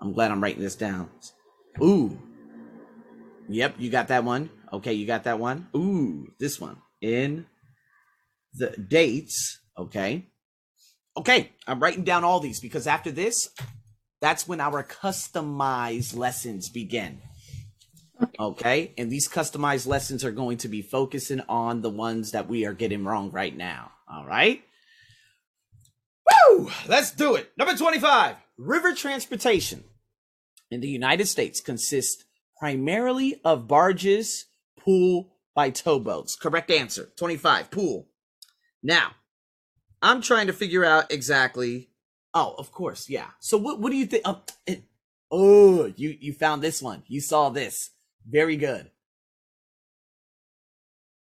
I'm 0.00 0.12
glad 0.12 0.30
I'm 0.30 0.42
writing 0.42 0.62
this 0.62 0.76
down. 0.76 1.10
Ooh. 1.82 2.18
Yep, 3.48 3.76
you 3.78 3.90
got 3.90 4.08
that 4.08 4.24
one. 4.24 4.50
Okay, 4.72 4.92
you 4.92 5.06
got 5.06 5.24
that 5.24 5.38
one. 5.38 5.68
Ooh, 5.76 6.28
this 6.38 6.60
one. 6.60 6.78
In 7.00 7.46
the 8.54 8.70
dates. 8.76 9.60
Okay. 9.78 10.26
Okay, 11.16 11.52
I'm 11.66 11.80
writing 11.80 12.04
down 12.04 12.24
all 12.24 12.40
these 12.40 12.60
because 12.60 12.86
after 12.86 13.10
this, 13.10 13.48
that's 14.20 14.46
when 14.48 14.60
our 14.60 14.82
customized 14.82 16.16
lessons 16.16 16.68
begin. 16.68 17.20
Okay, 18.40 18.92
and 18.98 19.10
these 19.10 19.28
customized 19.28 19.86
lessons 19.86 20.24
are 20.24 20.30
going 20.30 20.58
to 20.58 20.68
be 20.68 20.82
focusing 20.82 21.40
on 21.48 21.82
the 21.82 21.90
ones 21.90 22.32
that 22.32 22.48
we 22.48 22.64
are 22.66 22.72
getting 22.72 23.04
wrong 23.04 23.30
right 23.30 23.56
now. 23.56 23.92
All 24.10 24.26
right. 24.26 24.62
Woo! 26.48 26.70
Let's 26.88 27.10
do 27.10 27.34
it. 27.34 27.50
Number 27.56 27.76
25. 27.76 28.36
River 28.58 28.94
transportation 28.94 29.84
in 30.70 30.80
the 30.80 30.88
United 30.88 31.26
States 31.26 31.60
consists 31.60 32.24
primarily 32.58 33.40
of 33.44 33.68
barges 33.68 34.46
pulled 34.78 35.30
by 35.54 35.70
towboats. 35.70 36.36
Correct 36.36 36.70
answer. 36.70 37.10
25. 37.16 37.70
Pool. 37.70 38.08
Now, 38.82 39.12
I'm 40.02 40.20
trying 40.22 40.46
to 40.46 40.52
figure 40.52 40.84
out 40.84 41.12
exactly. 41.12 41.90
Oh, 42.34 42.54
of 42.58 42.70
course, 42.70 43.08
yeah. 43.08 43.28
So 43.40 43.56
what 43.56 43.80
what 43.80 43.90
do 43.90 43.96
you 43.96 44.06
think? 44.06 44.22
Oh, 44.24 44.42
it, 44.66 44.82
oh, 45.30 45.92
you 45.96 46.16
you 46.20 46.32
found 46.32 46.62
this 46.62 46.82
one. 46.82 47.02
You 47.06 47.20
saw 47.20 47.48
this. 47.48 47.90
Very 48.28 48.56
good. 48.56 48.90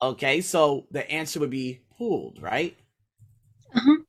Okay, 0.01 0.41
so 0.41 0.87
the 0.91 1.09
answer 1.09 1.39
would 1.39 1.49
be 1.49 1.83
pooled, 1.97 2.41
right? 2.41 2.75
Uh-huh. 3.75 4.02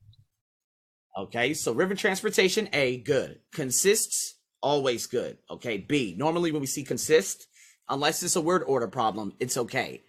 Okay, 1.16 1.54
so 1.54 1.72
river 1.72 1.94
transportation, 1.94 2.68
A, 2.72 2.96
good. 2.98 3.38
Consists, 3.52 4.34
always 4.60 5.06
good. 5.06 5.38
Okay, 5.48 5.78
B, 5.78 6.14
normally 6.18 6.50
when 6.50 6.60
we 6.60 6.66
see 6.66 6.82
consist, 6.82 7.46
unless 7.88 8.22
it's 8.24 8.34
a 8.34 8.40
word 8.40 8.64
order 8.66 8.88
problem, 8.88 9.32
it's 9.38 9.56
okay. 9.56 10.02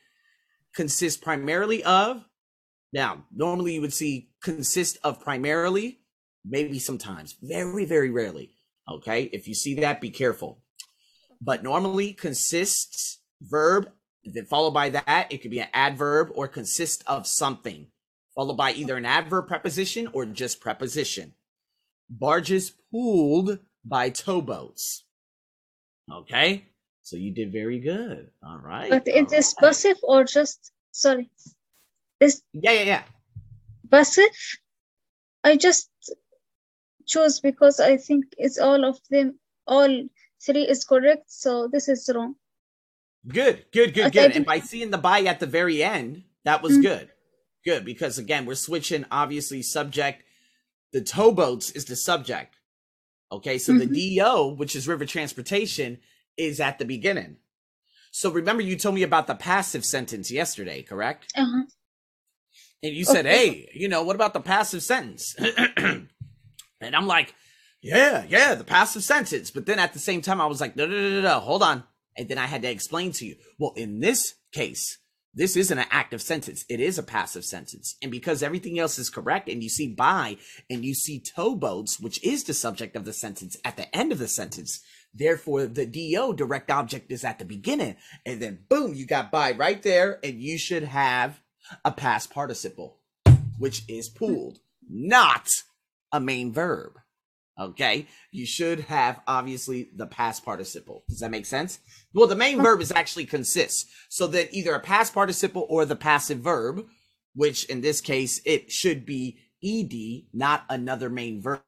Consists 0.73 1.21
primarily 1.21 1.83
of, 1.83 2.25
now, 2.91 3.25
normally 3.31 3.75
you 3.75 3.81
would 3.81 3.93
see 3.93 4.29
consist 4.41 4.97
of 5.03 5.19
primarily, 5.19 5.99
maybe 6.43 6.79
sometimes, 6.79 7.35
very, 7.41 7.85
very 7.85 8.09
rarely. 8.09 8.55
Okay, 8.89 9.23
if 9.23 9.47
you 9.47 9.53
see 9.53 9.75
that, 9.81 10.01
be 10.01 10.09
careful. 10.09 10.63
But 11.39 11.61
normally 11.61 12.13
consists, 12.13 13.19
verb, 13.41 13.91
then 14.23 14.45
followed 14.45 14.71
by 14.71 14.89
that, 14.89 15.27
it 15.29 15.43
could 15.43 15.51
be 15.51 15.59
an 15.59 15.67
adverb 15.73 16.29
or 16.33 16.47
consist 16.47 17.03
of 17.05 17.27
something 17.27 17.87
followed 18.35 18.57
by 18.57 18.73
either 18.73 18.97
an 18.97 19.05
adverb 19.05 19.47
preposition 19.47 20.07
or 20.13 20.25
just 20.25 20.59
preposition. 20.59 21.33
Barges 22.09 22.73
pulled 22.91 23.59
by 23.83 24.09
towboats. 24.09 25.03
Okay, 26.11 26.65
so 27.01 27.15
you 27.15 27.31
did 27.33 27.51
very 27.51 27.79
good. 27.79 28.29
All 28.45 28.59
right. 28.59 28.89
But 28.89 29.07
it 29.07 29.27
all 29.27 29.33
is 29.33 29.55
right. 29.59 29.69
passive 29.69 29.97
or 30.03 30.23
just, 30.23 30.71
sorry, 30.91 31.31
is 32.19 32.43
Yeah, 32.53 32.71
yeah, 32.73 32.83
yeah. 32.83 33.03
passive? 33.89 34.29
I 35.43 35.55
just 35.57 35.89
choose 37.07 37.39
because 37.39 37.79
I 37.79 37.97
think 37.97 38.25
it's 38.37 38.59
all 38.59 38.83
of 38.85 38.99
them, 39.09 39.39
all 39.65 40.03
three 40.45 40.67
is 40.67 40.83
correct, 40.83 41.31
so 41.31 41.67
this 41.67 41.87
is 41.89 42.09
wrong. 42.13 42.35
Good, 43.27 43.65
good, 43.71 43.95
good, 43.95 44.07
Okay, 44.07 44.27
good. 44.27 44.35
And 44.35 44.45
by 44.45 44.59
seeing 44.59 44.91
the 44.91 44.99
by 44.99 45.21
at 45.21 45.39
the 45.39 45.47
very 45.47 45.81
end, 45.83 46.23
that 46.43 46.61
was 46.61 46.77
Mm. 46.77 46.81
good. 46.83 47.11
Good, 47.65 47.83
because 47.85 48.17
again, 48.17 48.45
we're 48.45 48.55
switching 48.55 49.05
obviously 49.11 49.61
subject. 49.61 50.23
The 50.93 51.01
towboats 51.01 51.71
is 51.71 51.85
the 51.85 51.95
subject. 51.95 52.57
Okay, 53.31 53.57
so 53.57 53.73
the 53.73 53.87
Mhm. 53.87 53.93
DO, 53.93 54.55
which 54.55 54.75
is 54.75 54.87
river 54.87 55.05
transportation, 55.05 55.99
is 56.37 56.59
at 56.59 56.77
the 56.77 56.85
beginning. 56.85 57.37
So 58.11 58.29
remember, 58.29 58.61
you 58.61 58.77
told 58.77 58.95
me 58.95 59.03
about 59.03 59.27
the 59.27 59.35
passive 59.35 59.83
sentence 59.83 60.29
yesterday, 60.31 60.83
correct? 60.83 61.31
Uh-huh. 61.35 61.63
And 62.83 62.95
you 62.95 63.03
said, 63.03 63.25
Okay. 63.25 63.47
hey, 63.49 63.69
you 63.73 63.87
know, 63.87 64.03
what 64.03 64.15
about 64.15 64.33
the 64.33 64.39
passive 64.41 64.83
sentence? 64.83 65.35
and 65.77 66.07
I'm 66.81 67.07
like, 67.07 67.33
yeah, 67.81 68.25
yeah, 68.29 68.53
the 68.55 68.63
passive 68.63 69.03
sentence. 69.03 69.49
But 69.49 69.65
then 69.65 69.79
at 69.79 69.93
the 69.93 69.99
same 69.99 70.21
time, 70.21 70.39
I 70.39 70.45
was 70.45 70.61
like, 70.61 70.75
no, 70.75 70.85
no, 70.85 70.97
no, 71.09 71.21
no, 71.21 71.39
hold 71.39 71.63
on. 71.63 71.83
And 72.15 72.29
then 72.29 72.37
I 72.37 72.45
had 72.45 72.61
to 72.61 72.69
explain 72.69 73.11
to 73.13 73.25
you, 73.25 73.35
well, 73.57 73.73
in 73.75 73.99
this 73.99 74.35
case, 74.53 74.99
this 75.35 75.57
isn't 75.57 75.77
an 75.77 75.87
active 75.91 76.21
sentence. 76.21 76.63
It 76.69 76.79
is 76.79 76.97
a 76.97 77.03
passive 77.03 77.43
sentence. 77.43 77.97
And 78.01 78.09
because 78.09 78.41
everything 78.41 78.79
else 78.79 78.97
is 78.97 79.09
correct 79.09 79.49
and 79.49 79.61
you 79.61 79.67
see 79.69 79.89
by 79.89 80.37
and 80.69 80.85
you 80.85 80.93
see 80.93 81.19
towboats, 81.19 81.99
which 81.99 82.23
is 82.23 82.45
the 82.45 82.53
subject 82.53 82.95
of 82.95 83.03
the 83.03 83.13
sentence 83.13 83.57
at 83.65 83.75
the 83.75 83.93
end 83.93 84.13
of 84.13 84.17
the 84.17 84.29
sentence, 84.29 84.79
therefore 85.13 85.65
the 85.65 85.85
DO 85.85 86.35
direct 86.35 86.71
object 86.71 87.11
is 87.11 87.25
at 87.25 87.37
the 87.37 87.45
beginning. 87.45 87.97
And 88.25 88.41
then 88.41 88.59
boom, 88.69 88.93
you 88.93 89.05
got 89.05 89.29
by 89.29 89.51
right 89.51 89.83
there 89.83 90.19
and 90.23 90.41
you 90.41 90.57
should 90.57 90.83
have 90.83 91.41
a 91.83 91.91
past 91.91 92.31
participle, 92.31 92.99
which 93.57 93.83
is 93.89 94.07
pooled, 94.07 94.59
not 94.89 95.49
a 96.13 96.21
main 96.21 96.53
verb. 96.53 96.93
Okay, 97.57 98.07
you 98.31 98.45
should 98.45 98.81
have 98.81 99.21
obviously 99.27 99.89
the 99.95 100.07
past 100.07 100.43
participle. 100.43 101.03
Does 101.07 101.19
that 101.19 101.31
make 101.31 101.45
sense? 101.45 101.79
Well, 102.13 102.27
the 102.27 102.35
main 102.35 102.61
verb 102.61 102.81
is 102.81 102.91
actually 102.91 103.25
consists. 103.25 103.85
So 104.09 104.27
that 104.27 104.53
either 104.53 104.75
a 104.75 104.79
past 104.81 105.13
participle 105.13 105.65
or 105.69 105.85
the 105.85 105.95
passive 105.95 106.39
verb, 106.39 106.85
which 107.33 107.63
in 107.65 107.79
this 107.79 108.01
case 108.01 108.41
it 108.45 108.71
should 108.71 109.05
be 109.05 109.37
ed, 109.63 109.93
not 110.33 110.65
another 110.69 111.09
main 111.09 111.41
verb. 111.41 111.61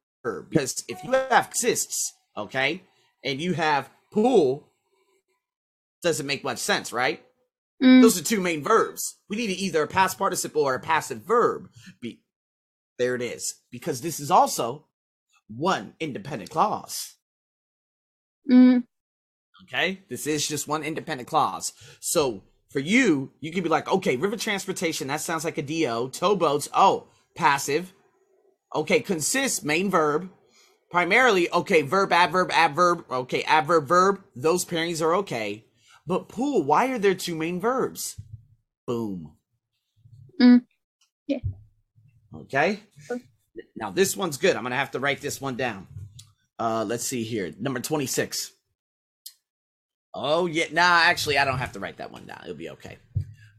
Because 0.50 0.84
if 0.88 1.02
you 1.04 1.12
have 1.12 1.46
consists, 1.46 2.12
okay, 2.36 2.82
and 3.24 3.40
you 3.40 3.54
have 3.54 3.88
pool, 4.12 4.68
doesn't 6.02 6.26
make 6.26 6.44
much 6.44 6.58
sense, 6.58 6.92
right? 6.92 7.22
Mm, 7.82 8.02
Those 8.02 8.20
are 8.20 8.24
two 8.24 8.40
main 8.40 8.62
verbs. 8.62 9.16
We 9.30 9.36
need 9.36 9.50
either 9.50 9.82
a 9.82 9.88
past 9.88 10.18
participle 10.18 10.62
or 10.62 10.74
a 10.74 10.80
passive 10.80 11.22
verb. 11.22 11.68
Be 12.02 12.20
there 12.98 13.14
it 13.14 13.22
is. 13.22 13.54
Because 13.70 14.00
this 14.00 14.20
is 14.20 14.30
also 14.30 14.86
one 15.48 15.94
independent 16.00 16.50
clause. 16.50 17.14
mm, 18.50 18.82
Okay? 19.64 20.00
This 20.08 20.26
is 20.26 20.46
just 20.46 20.68
one 20.68 20.82
independent 20.82 21.28
clause. 21.28 21.72
So 22.00 22.44
for 22.70 22.80
you, 22.80 23.32
you 23.40 23.50
could 23.52 23.64
be 23.64 23.68
like, 23.68 23.90
okay, 23.90 24.16
river 24.16 24.36
transportation, 24.36 25.08
that 25.08 25.20
sounds 25.20 25.44
like 25.44 25.58
a 25.58 25.62
DO. 25.62 26.10
Towboats, 26.10 26.68
oh, 26.74 27.08
passive. 27.34 27.92
Okay, 28.74 29.00
consists, 29.00 29.62
main 29.62 29.90
verb. 29.90 30.30
Primarily, 30.90 31.50
okay, 31.50 31.82
verb, 31.82 32.12
adverb, 32.12 32.50
adverb, 32.52 33.04
okay, 33.10 33.42
adverb, 33.42 33.88
verb. 33.88 34.22
Those 34.34 34.64
pairings 34.64 35.02
are 35.02 35.14
okay. 35.16 35.64
But 36.06 36.28
pool, 36.28 36.62
why 36.62 36.88
are 36.88 36.98
there 36.98 37.14
two 37.14 37.34
main 37.34 37.60
verbs? 37.60 38.18
Boom. 38.86 39.34
Mm. 40.40 40.62
Yeah. 41.26 41.40
Okay. 42.34 42.80
Now 43.76 43.90
this 43.90 44.16
one's 44.16 44.36
good. 44.36 44.56
I'm 44.56 44.62
gonna 44.62 44.76
have 44.76 44.92
to 44.92 45.00
write 45.00 45.20
this 45.20 45.40
one 45.40 45.56
down. 45.56 45.86
Uh, 46.58 46.84
let's 46.86 47.04
see 47.04 47.22
here. 47.22 47.52
Number 47.58 47.80
26. 47.80 48.52
Oh 50.14 50.46
yeah, 50.46 50.66
nah. 50.72 51.02
Actually, 51.04 51.38
I 51.38 51.44
don't 51.44 51.58
have 51.58 51.72
to 51.72 51.80
write 51.80 51.98
that 51.98 52.10
one 52.10 52.26
down. 52.26 52.40
It'll 52.42 52.56
be 52.56 52.70
okay. 52.70 52.98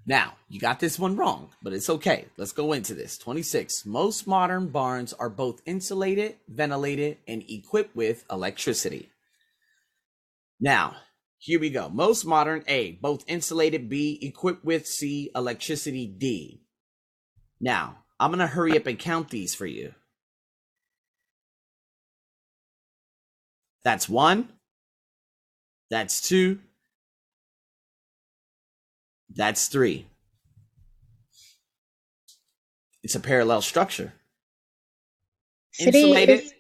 Now 0.05 0.33
you 0.47 0.59
got 0.59 0.79
this 0.79 0.97
one 0.97 1.15
wrong, 1.15 1.49
but 1.61 1.73
it's 1.73 1.89
okay. 1.89 2.25
Let's 2.37 2.51
go 2.51 2.73
into 2.73 2.93
this. 2.93 3.17
26. 3.17 3.85
Most 3.85 4.27
modern 4.27 4.67
barns 4.69 5.13
are 5.13 5.29
both 5.29 5.61
insulated, 5.65 6.35
ventilated, 6.47 7.17
and 7.27 7.43
equipped 7.47 7.95
with 7.95 8.25
electricity. 8.31 9.09
Now, 10.59 10.95
here 11.37 11.59
we 11.59 11.69
go. 11.69 11.87
Most 11.87 12.25
modern 12.25 12.63
A, 12.67 12.93
both 12.93 13.23
insulated 13.27 13.87
B, 13.87 14.19
equipped 14.21 14.65
with 14.65 14.85
C, 14.85 15.31
electricity 15.33 16.05
D. 16.05 16.61
Now, 17.61 17.99
I'm 18.19 18.31
going 18.31 18.39
to 18.39 18.47
hurry 18.47 18.77
up 18.77 18.85
and 18.85 18.99
count 18.99 19.29
these 19.29 19.55
for 19.55 19.65
you. 19.65 19.93
That's 23.83 24.09
one. 24.09 24.49
That's 25.89 26.21
two. 26.21 26.59
That's 29.29 29.67
three. 29.67 30.07
It's 33.03 33.15
a 33.15 33.19
parallel 33.19 33.61
structure. 33.61 34.13
Insulated. 35.79 36.51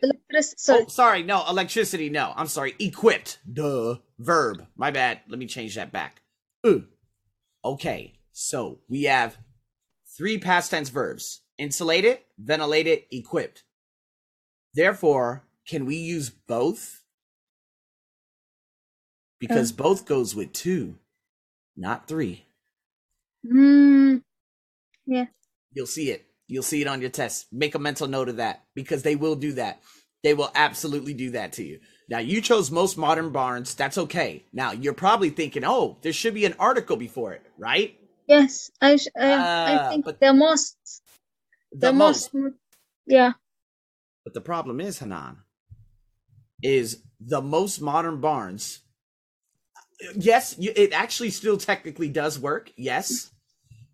Oh, 0.69 0.87
sorry. 0.87 1.23
No, 1.23 1.43
electricity. 1.49 2.09
No, 2.09 2.31
I'm 2.35 2.47
sorry. 2.47 2.75
Equipped. 2.79 3.39
Duh. 3.51 3.95
Verb. 4.17 4.65
My 4.77 4.91
bad. 4.91 5.19
Let 5.27 5.39
me 5.39 5.45
change 5.45 5.75
that 5.75 5.91
back. 5.91 6.21
Ooh. 6.65 6.85
Okay. 7.65 8.13
So 8.31 8.79
we 8.87 9.03
have 9.03 9.37
three 10.17 10.37
past 10.37 10.71
tense 10.71 10.89
verbs 10.89 11.41
insulated, 11.59 12.19
ventilated, 12.39 13.03
equipped. 13.11 13.63
Therefore, 14.73 15.43
can 15.67 15.85
we 15.85 15.97
use 15.97 16.29
both? 16.29 17.03
Because 19.39 19.71
both 19.71 20.05
goes 20.05 20.35
with 20.35 20.51
two, 20.53 20.95
not 21.77 22.07
three. 22.07 22.45
Mm, 23.45 24.21
yeah. 25.05 25.25
You'll 25.73 25.85
see 25.87 26.11
it. 26.11 26.25
You'll 26.47 26.63
see 26.63 26.81
it 26.81 26.87
on 26.87 26.99
your 27.01 27.09
test. 27.09 27.47
Make 27.51 27.75
a 27.75 27.79
mental 27.79 28.07
note 28.07 28.27
of 28.29 28.37
that 28.37 28.63
because 28.75 29.03
they 29.03 29.15
will 29.15 29.35
do 29.35 29.53
that. 29.53 29.81
They 30.23 30.33
will 30.33 30.51
absolutely 30.55 31.13
do 31.13 31.31
that 31.31 31.53
to 31.53 31.63
you. 31.63 31.79
Now, 32.09 32.17
you 32.17 32.41
chose 32.41 32.69
most 32.71 32.97
modern 32.97 33.31
barns. 33.31 33.75
That's 33.75 33.97
okay. 33.97 34.43
Now, 34.51 34.71
you're 34.73 34.93
probably 34.93 35.29
thinking, 35.29 35.63
oh, 35.63 35.97
there 36.01 36.11
should 36.11 36.33
be 36.33 36.45
an 36.45 36.55
article 36.59 36.97
before 36.97 37.33
it, 37.33 37.43
right? 37.57 37.95
yes, 38.27 38.69
I, 38.81 38.97
sh- 38.97 39.07
I, 39.17 39.33
Ah, 39.33 39.85
I 39.85 39.89
think 39.89 40.05
but- 40.05 40.19
the 40.19 40.33
most, 40.33 40.75
the, 41.71 41.93
most, 41.93 42.33
yeah. 43.05 43.33
But 44.23 44.33
the 44.33 44.41
problem 44.41 44.79
is, 44.79 44.99
Hanan, 44.99 45.37
is 46.61 47.03
the 47.19 47.41
most 47.41 47.81
modern 47.81 48.19
barns. 48.21 48.79
Yes, 50.15 50.55
you, 50.57 50.71
it 50.75 50.93
actually 50.93 51.29
still 51.29 51.57
technically 51.57 52.09
does 52.09 52.39
work. 52.39 52.71
Yes. 52.75 53.31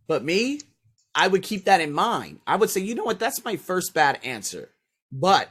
But 0.07 0.23
me, 0.23 0.61
I 1.15 1.27
would 1.27 1.43
keep 1.43 1.65
that 1.65 1.81
in 1.81 1.91
mind. 1.91 2.39
I 2.45 2.57
would 2.57 2.69
say, 2.69 2.81
you 2.81 2.95
know 2.95 3.05
what? 3.05 3.19
That's 3.19 3.43
my 3.43 3.55
first 3.55 3.93
bad 3.93 4.19
answer. 4.23 4.69
But 5.11 5.49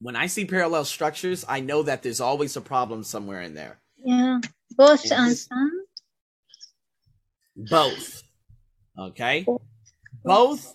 when 0.00 0.16
I 0.16 0.26
see 0.26 0.44
parallel 0.44 0.84
structures, 0.84 1.44
I 1.48 1.60
know 1.60 1.82
that 1.82 2.02
there's 2.02 2.20
always 2.20 2.56
a 2.56 2.60
problem 2.60 3.02
somewhere 3.02 3.42
in 3.42 3.54
there. 3.54 3.78
Yeah, 3.98 4.40
both 4.76 5.10
and 5.10 5.36
some. 5.36 5.72
Both. 7.56 8.22
Okay? 8.98 9.44
Oh. 9.48 9.60
Both. 10.26 10.74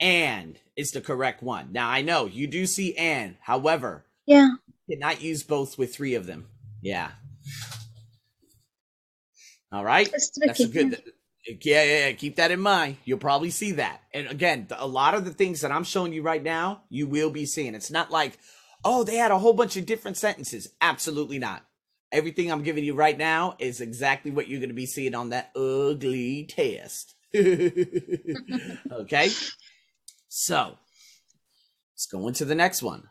And 0.00 0.58
is 0.76 0.92
the 0.92 1.00
correct 1.00 1.42
one. 1.42 1.72
Now, 1.72 1.88
I 1.88 2.02
know 2.02 2.26
you 2.26 2.46
do 2.46 2.66
see 2.66 2.96
and. 2.96 3.36
However, 3.40 4.04
Yeah, 4.26 4.50
cannot 4.90 5.22
use 5.22 5.42
both 5.42 5.78
with 5.78 5.94
three 5.94 6.14
of 6.14 6.26
them. 6.26 6.48
Yeah. 6.80 7.10
All 9.70 9.84
right. 9.84 10.10
That's 10.10 10.60
a 10.60 10.68
good. 10.68 11.02
Yeah, 11.46 11.82
yeah, 11.84 12.06
yeah. 12.08 12.12
Keep 12.12 12.36
that 12.36 12.50
in 12.50 12.60
mind. 12.60 12.98
You'll 13.04 13.18
probably 13.18 13.50
see 13.50 13.72
that. 13.72 14.02
And 14.14 14.28
again, 14.28 14.66
the- 14.68 14.82
a 14.82 14.86
lot 14.86 15.14
of 15.14 15.24
the 15.24 15.32
things 15.32 15.60
that 15.62 15.72
I'm 15.72 15.84
showing 15.84 16.12
you 16.12 16.22
right 16.22 16.42
now, 16.42 16.82
you 16.88 17.06
will 17.06 17.30
be 17.30 17.46
seeing. 17.46 17.74
It's 17.74 17.90
not 17.90 18.10
like, 18.10 18.38
oh, 18.84 19.02
they 19.04 19.16
had 19.16 19.30
a 19.32 19.38
whole 19.38 19.52
bunch 19.52 19.76
of 19.76 19.86
different 19.86 20.16
sentences. 20.16 20.68
Absolutely 20.80 21.38
not. 21.38 21.64
Everything 22.12 22.52
I'm 22.52 22.62
giving 22.62 22.84
you 22.84 22.94
right 22.94 23.16
now 23.16 23.56
is 23.58 23.80
exactly 23.80 24.30
what 24.30 24.46
you're 24.48 24.60
going 24.60 24.68
to 24.68 24.74
be 24.74 24.86
seeing 24.86 25.14
on 25.14 25.30
that 25.30 25.50
ugly 25.56 26.44
test. 26.44 27.14
okay. 28.92 29.30
So 30.28 30.76
let's 31.94 32.06
go 32.10 32.28
into 32.28 32.44
the 32.44 32.54
next 32.54 32.82
one. 32.82 33.04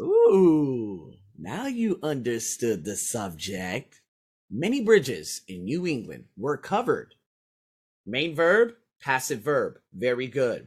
Ooh, 0.00 1.12
now 1.38 1.66
you 1.66 1.98
understood 2.02 2.84
the 2.84 2.96
subject. 2.96 4.00
Many 4.50 4.82
bridges 4.82 5.42
in 5.48 5.64
New 5.64 5.86
England 5.86 6.24
were 6.36 6.56
covered. 6.56 7.14
Main 8.06 8.34
verb, 8.34 8.74
passive 9.00 9.40
verb. 9.40 9.78
Very 9.92 10.26
good. 10.26 10.66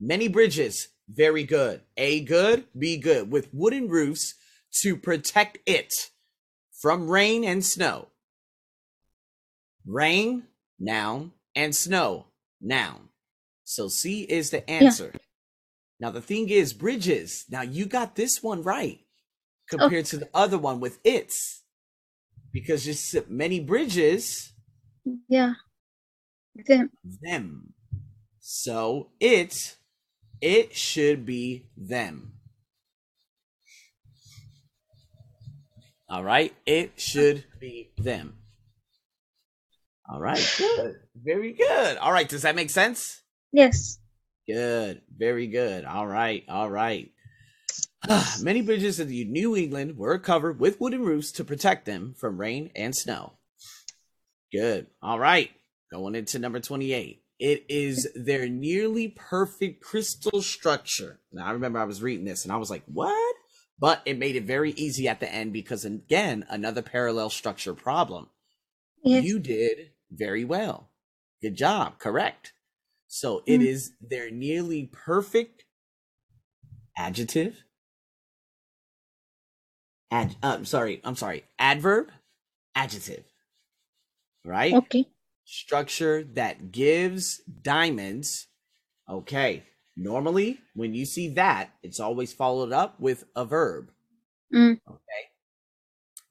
Many 0.00 0.28
bridges, 0.28 0.88
very 1.08 1.44
good. 1.44 1.80
A 1.96 2.20
good, 2.20 2.64
B 2.78 2.96
good. 2.96 3.30
With 3.30 3.52
wooden 3.52 3.88
roofs 3.88 4.34
to 4.82 4.96
protect 4.96 5.58
it 5.66 6.10
from 6.72 7.08
rain 7.08 7.44
and 7.44 7.64
snow. 7.64 8.08
Rain, 9.86 10.44
noun, 10.78 11.32
and 11.54 11.74
snow, 11.74 12.26
noun. 12.60 13.10
So 13.64 13.88
C 13.88 14.22
is 14.22 14.50
the 14.50 14.68
answer. 14.70 15.14
Now 16.00 16.10
the 16.10 16.22
thing 16.22 16.48
is, 16.50 16.72
bridges. 16.74 17.46
Now 17.50 17.62
you 17.62 17.86
got 17.86 18.16
this 18.16 18.42
one 18.42 18.62
right 18.62 19.00
compared 19.68 20.06
to 20.06 20.18
the 20.18 20.30
other 20.34 20.58
one 20.58 20.80
with 20.80 20.98
its, 21.04 21.64
because 22.52 22.84
just 22.84 23.28
many 23.28 23.60
bridges, 23.60 24.52
Yeah, 25.28 25.54
them. 26.54 26.90
them. 27.04 27.74
So 28.40 29.12
it, 29.20 29.76
it 30.40 30.74
should 30.76 31.26
be 31.26 31.68
them. 31.76 32.34
All 36.08 36.24
right, 36.24 36.54
it 36.66 37.00
should 37.00 37.44
be 37.60 37.92
them. 37.98 38.38
All 40.08 40.20
right, 40.20 40.54
good, 40.58 40.96
very 41.14 41.52
good. 41.52 41.96
All 41.98 42.12
right, 42.12 42.28
does 42.28 42.42
that 42.42 42.56
make 42.56 42.70
sense? 42.70 43.22
Yes. 43.52 43.98
Good. 44.46 45.02
Very 45.16 45.48
good. 45.48 45.84
All 45.84 46.06
right. 46.06 46.44
All 46.48 46.70
right. 46.70 47.10
Many 48.40 48.62
bridges 48.62 49.00
in 49.00 49.08
the 49.08 49.24
New 49.24 49.56
England 49.56 49.96
were 49.96 50.18
covered 50.18 50.60
with 50.60 50.80
wooden 50.80 51.02
roofs 51.02 51.32
to 51.32 51.44
protect 51.44 51.84
them 51.84 52.14
from 52.16 52.38
rain 52.38 52.70
and 52.76 52.94
snow. 52.94 53.32
Good. 54.52 54.86
All 55.02 55.18
right. 55.18 55.50
Going 55.90 56.14
into 56.14 56.38
number 56.38 56.60
28. 56.60 57.22
It 57.38 57.66
is 57.68 58.08
their 58.14 58.48
nearly 58.48 59.08
perfect 59.08 59.82
crystal 59.82 60.40
structure. 60.40 61.20
Now, 61.32 61.46
I 61.46 61.50
remember 61.50 61.78
I 61.78 61.84
was 61.84 62.02
reading 62.02 62.24
this 62.24 62.44
and 62.44 62.52
I 62.52 62.56
was 62.56 62.70
like, 62.70 62.82
what? 62.86 63.36
But 63.78 64.00
it 64.06 64.16
made 64.16 64.36
it 64.36 64.44
very 64.44 64.70
easy 64.72 65.06
at 65.06 65.20
the 65.20 65.30
end 65.30 65.52
because, 65.52 65.84
again, 65.84 66.46
another 66.48 66.80
parallel 66.80 67.28
structure 67.28 67.74
problem. 67.74 68.28
Yes. 69.04 69.24
You 69.24 69.38
did 69.38 69.90
very 70.10 70.44
well. 70.44 70.90
Good 71.42 71.56
job. 71.56 71.98
Correct. 71.98 72.52
So 73.08 73.42
it 73.46 73.60
Mm. 73.60 73.66
is 73.66 73.92
their 74.00 74.30
nearly 74.30 74.86
perfect 74.92 75.64
adjective. 76.96 77.64
Ad, 80.10 80.36
uh, 80.42 80.64
sorry, 80.64 81.00
I'm 81.04 81.16
sorry. 81.16 81.44
Adverb, 81.58 82.10
adjective. 82.74 83.24
Right? 84.44 84.74
Okay. 84.74 85.06
Structure 85.44 86.24
that 86.34 86.72
gives 86.72 87.38
diamonds. 87.62 88.46
Okay. 89.08 89.64
Normally, 89.96 90.60
when 90.74 90.94
you 90.94 91.06
see 91.06 91.28
that, 91.34 91.70
it's 91.82 92.00
always 92.00 92.32
followed 92.32 92.72
up 92.72 93.00
with 93.00 93.24
a 93.34 93.44
verb. 93.44 93.90
Mm. 94.54 94.80
Okay. 94.88 95.22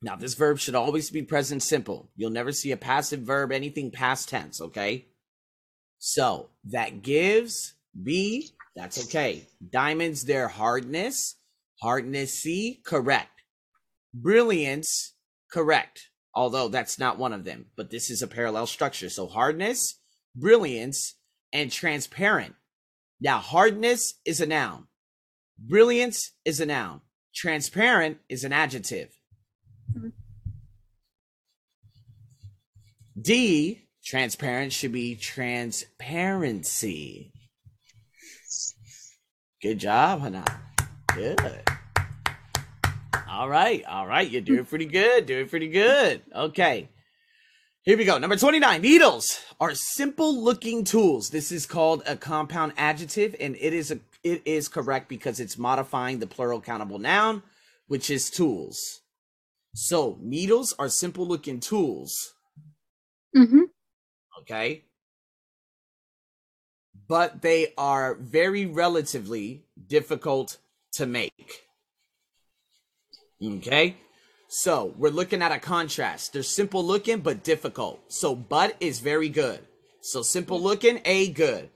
Now, 0.05 0.15
this 0.15 0.35
verb 0.35 0.59
should 0.59 0.75
always 0.75 1.09
be 1.09 1.23
present 1.23 1.63
simple. 1.63 2.11
You'll 2.15 2.29
never 2.29 2.51
see 2.51 2.71
a 2.71 2.77
passive 2.77 3.21
verb, 3.21 3.51
anything 3.51 3.89
past 3.89 4.29
tense. 4.29 4.61
Okay. 4.61 5.07
So 5.97 6.49
that 6.65 7.01
gives 7.01 7.73
B, 8.03 8.51
that's 8.75 9.03
okay. 9.05 9.47
Diamonds, 9.67 10.25
their 10.25 10.47
hardness. 10.47 11.37
Hardness 11.81 12.39
C, 12.39 12.83
correct. 12.85 13.41
Brilliance, 14.13 15.15
correct. 15.51 16.11
Although 16.35 16.67
that's 16.67 16.99
not 16.99 17.17
one 17.17 17.33
of 17.33 17.43
them, 17.43 17.65
but 17.75 17.89
this 17.89 18.11
is 18.11 18.21
a 18.21 18.27
parallel 18.27 18.67
structure. 18.67 19.09
So 19.09 19.25
hardness, 19.25 19.99
brilliance, 20.35 21.15
and 21.51 21.71
transparent. 21.71 22.53
Now, 23.19 23.39
hardness 23.39 24.13
is 24.23 24.39
a 24.39 24.45
noun. 24.45 24.85
Brilliance 25.57 26.33
is 26.45 26.59
a 26.59 26.67
noun. 26.67 27.01
Transparent 27.33 28.19
is 28.29 28.43
an 28.43 28.53
adjective. 28.53 29.09
D, 33.19 33.87
transparent 34.03 34.73
should 34.73 34.91
be 34.91 35.15
transparency. 35.15 37.31
Good 39.61 39.79
job, 39.79 40.21
Hannah. 40.21 40.43
Good. 41.13 41.39
All 43.29 43.49
right, 43.49 43.83
all 43.85 44.05
right. 44.05 44.29
You're 44.29 44.41
doing 44.41 44.65
pretty 44.65 44.85
good. 44.85 45.25
Doing 45.25 45.47
pretty 45.47 45.69
good. 45.69 46.21
Okay. 46.33 46.89
Here 47.83 47.97
we 47.97 48.05
go. 48.05 48.17
Number 48.17 48.35
29. 48.35 48.81
Needles 48.81 49.39
are 49.59 49.75
simple 49.75 50.43
looking 50.43 50.83
tools. 50.83 51.29
This 51.29 51.51
is 51.51 51.65
called 51.65 52.03
a 52.05 52.17
compound 52.17 52.73
adjective, 52.77 53.35
and 53.39 53.55
it 53.59 53.73
is 53.73 53.91
a 53.91 53.99
it 54.23 54.41
is 54.45 54.67
correct 54.67 55.07
because 55.07 55.39
it's 55.39 55.57
modifying 55.57 56.19
the 56.19 56.27
plural 56.27 56.59
countable 56.59 56.99
noun, 56.99 57.43
which 57.87 58.09
is 58.09 58.29
tools. 58.29 59.01
So 59.77 60.17
needles 60.21 60.73
are 60.79 60.87
simple 60.87 61.27
looking 61.27 61.59
tools. 61.59 62.33
Mm-hmm. 63.35 63.63
Okay. 64.39 64.85
But 67.09 67.41
they 67.41 67.73
are 67.77 68.15
very 68.15 68.65
relatively 68.65 69.65
difficult 69.85 70.59
to 70.93 71.05
make. 71.05 71.65
Okay. 73.43 73.97
So 74.47 74.93
we're 74.97 75.09
looking 75.09 75.41
at 75.41 75.51
a 75.51 75.59
contrast. 75.59 76.31
They're 76.31 76.41
simple 76.41 76.83
looking, 76.83 77.19
but 77.19 77.43
difficult. 77.43 77.99
So 78.07 78.33
but 78.33 78.77
is 78.79 79.01
very 79.01 79.27
good. 79.27 79.59
So 79.99 80.21
simple 80.21 80.61
looking, 80.61 81.01
A, 81.03 81.31
good. 81.31 81.69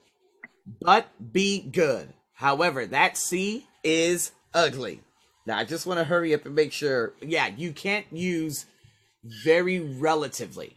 But 0.81 1.09
B, 1.33 1.59
good. 1.59 2.13
However, 2.33 2.85
that 2.85 3.17
C 3.17 3.67
is 3.83 4.31
ugly. 4.53 5.01
Now 5.49 5.57
I 5.57 5.63
just 5.63 5.87
want 5.87 5.97
to 5.97 6.03
hurry 6.03 6.35
up 6.35 6.45
and 6.45 6.53
make 6.53 6.71
sure. 6.71 7.13
Yeah, 7.21 7.47
you 7.47 7.73
can't 7.73 8.05
use 8.11 8.67
very 9.43 9.79
relatively. 9.79 10.75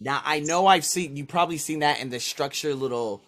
Now 0.00 0.22
I 0.24 0.40
know 0.40 0.66
I've 0.66 0.86
seen 0.86 1.18
you 1.18 1.26
probably 1.26 1.58
seen 1.58 1.80
that 1.80 2.00
in 2.00 2.08
the 2.08 2.18
structure 2.18 2.74
little 2.74 3.20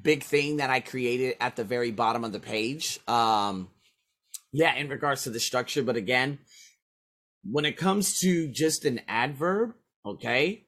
big 0.00 0.22
thing 0.22 0.56
that 0.56 0.70
I 0.70 0.80
created 0.80 1.36
at 1.38 1.56
the 1.56 1.64
very 1.64 1.90
bottom 1.90 2.24
of 2.24 2.32
the 2.32 2.40
page. 2.40 2.98
Um 3.06 3.68
yeah, 4.52 4.74
in 4.74 4.88
regards 4.88 5.24
to 5.24 5.30
the 5.30 5.38
structure, 5.38 5.82
but 5.82 5.96
again, 5.96 6.38
when 7.44 7.66
it 7.66 7.76
comes 7.76 8.18
to 8.20 8.48
just 8.48 8.86
an 8.86 9.02
adverb, 9.08 9.74
okay? 10.06 10.64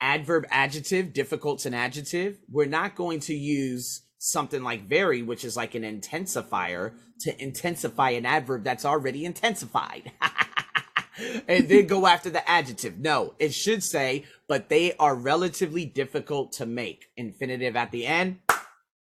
Adverb 0.00 0.46
adjective, 0.50 1.12
difficult's 1.12 1.64
an 1.64 1.74
adjective. 1.74 2.38
We're 2.50 2.66
not 2.66 2.96
going 2.96 3.20
to 3.20 3.34
use 3.34 4.02
something 4.18 4.62
like 4.62 4.88
very, 4.88 5.22
which 5.22 5.44
is 5.44 5.56
like 5.56 5.74
an 5.74 5.82
intensifier, 5.82 6.92
to 7.20 7.42
intensify 7.42 8.10
an 8.10 8.26
adverb 8.26 8.64
that's 8.64 8.84
already 8.84 9.24
intensified. 9.24 10.12
and 11.48 11.68
then 11.68 11.86
go 11.86 12.06
after 12.06 12.30
the 12.30 12.48
adjective. 12.48 12.98
No, 12.98 13.34
it 13.38 13.52
should 13.54 13.82
say, 13.82 14.24
but 14.46 14.68
they 14.68 14.94
are 14.94 15.14
relatively 15.14 15.84
difficult 15.84 16.52
to 16.52 16.66
make. 16.66 17.06
Infinitive 17.16 17.76
at 17.76 17.90
the 17.90 18.06
end. 18.06 18.38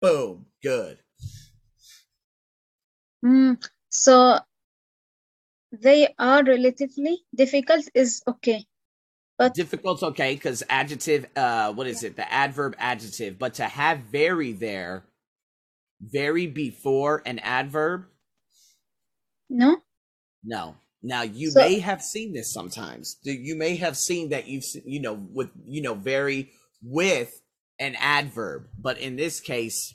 Boom. 0.00 0.46
Good. 0.62 0.98
Mm. 3.24 3.64
So 3.88 4.38
they 5.72 6.14
are 6.18 6.44
relatively 6.44 7.24
difficult 7.34 7.88
is 7.94 8.22
okay. 8.26 8.64
But 9.38 9.54
Difficult's 9.54 10.02
okay 10.02 10.34
because 10.34 10.62
adjective, 10.70 11.26
uh, 11.36 11.72
what 11.74 11.86
is 11.86 12.02
it? 12.02 12.16
The 12.16 12.30
adverb 12.32 12.74
adjective. 12.78 13.38
But 13.38 13.54
to 13.54 13.64
have 13.64 14.00
very 14.00 14.52
there, 14.52 15.04
very 16.00 16.46
before 16.46 17.22
an 17.26 17.38
adverb, 17.40 18.06
no? 19.50 19.82
no. 20.42 20.76
Now 21.02 21.22
you 21.22 21.50
So- 21.50 21.60
may 21.60 21.78
have 21.80 22.02
seen 22.02 22.32
this 22.32 22.52
sometimes. 22.52 23.16
You 23.22 23.56
may 23.56 23.76
have 23.76 23.96
seen 23.96 24.30
that 24.30 24.48
you've, 24.48 24.64
you 24.84 25.00
know, 25.00 25.14
with 25.14 25.50
you 25.66 25.82
know, 25.82 25.94
very 25.94 26.50
with 26.82 27.30
an 27.78 27.94
adverb, 27.96 28.68
but 28.78 28.98
in 28.98 29.16
this 29.16 29.40
case, 29.40 29.94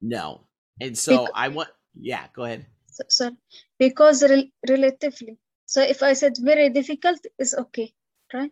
no. 0.00 0.46
And 0.80 0.96
so 0.96 1.24
Bec- 1.24 1.32
I 1.34 1.48
want, 1.48 1.68
yeah, 1.94 2.26
go 2.34 2.44
ahead. 2.44 2.66
So, 2.90 3.04
sorry. 3.08 3.36
Because 3.78 4.22
rel 4.22 4.44
relatively. 4.68 5.38
So 5.66 5.82
if 5.82 6.02
I 6.02 6.14
said 6.14 6.34
very 6.40 6.70
difficult 6.70 7.20
is 7.38 7.54
okay, 7.54 7.92
right? 8.32 8.50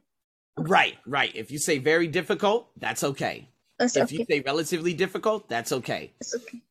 Right, 0.57 0.95
right. 1.07 1.35
If 1.35 1.51
you 1.51 1.59
say 1.59 1.79
very 1.79 2.07
difficult, 2.07 2.71
that's 2.79 3.03
okay. 3.05 3.49
That's 3.79 3.97
If 3.97 4.13
you 4.13 4.25
say 4.29 4.41
relatively 4.41 4.95
difficult, 4.95 5.49
that's 5.49 5.73
okay. 5.73 6.13
It's 6.21 6.35
okay. 6.35 6.63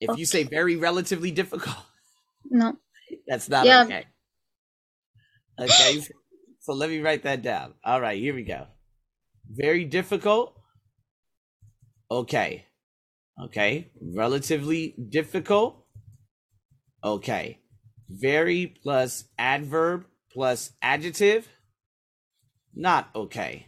If 0.00 0.18
you 0.18 0.26
say 0.26 0.42
very 0.44 0.76
relatively 0.76 1.30
difficult, 1.30 1.76
No. 2.50 2.76
That's 3.26 3.48
not 3.48 3.66
Yeah. 3.66 3.84
okay. 3.84 4.06
Okay, 5.58 6.00
so- 6.00 6.14
so 6.60 6.72
let 6.74 6.88
me 6.90 7.00
write 7.00 7.22
that 7.24 7.42
down. 7.42 7.74
All 7.84 8.00
right, 8.00 8.18
here 8.20 8.34
we 8.34 8.42
go. 8.44 8.66
Very 9.50 9.84
difficult. 9.84 10.54
Okay. 12.10 12.66
Okay. 13.44 13.90
Relatively 14.00 14.94
difficult. 15.10 15.84
Okay. 17.02 17.58
Very 18.08 18.66
plus 18.82 19.24
adverb 19.38 20.06
plus 20.32 20.72
adjective. 20.82 21.48
Not 22.74 23.08
okay. 23.14 23.66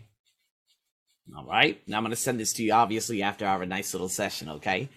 All 1.37 1.45
right. 1.45 1.81
Now 1.87 1.99
I'm 1.99 2.03
going 2.03 2.11
to 2.11 2.17
send 2.17 2.41
this 2.41 2.53
to 2.55 2.63
you, 2.63 2.73
obviously, 2.73 3.23
after 3.23 3.47
our 3.47 3.65
nice 3.67 3.95
little 3.95 4.09
session, 4.09 4.49
okay? 4.49 4.89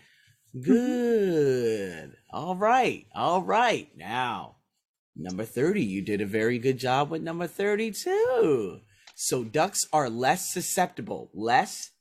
Good. 0.60 2.14
All 2.32 2.56
right. 2.56 3.06
All 3.16 3.42
right. 3.42 3.90
Now, 3.96 4.58
number 5.16 5.46
30, 5.46 5.84
you 5.84 6.02
did 6.02 6.22
a 6.22 6.26
very 6.26 6.60
good 6.60 6.78
job 6.78 7.10
with 7.10 7.22
number 7.22 7.48
32. 7.48 8.80
So, 9.16 9.44
ducks 9.44 9.86
are 9.94 10.10
less 10.10 10.52
susceptible. 10.52 11.30
Less. 11.34 11.92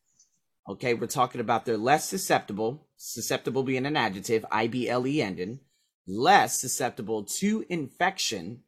Okay. 0.68 0.94
We're 0.94 1.06
talking 1.06 1.40
about 1.40 1.64
they're 1.64 1.76
less 1.76 2.08
susceptible. 2.08 2.86
Susceptible 2.96 3.62
being 3.62 3.86
an 3.86 3.96
adjective, 3.96 4.44
IBLE 4.50 5.20
ending. 5.20 5.60
Less 6.06 6.60
susceptible 6.60 7.24
to 7.40 7.64
infection. 7.68 8.62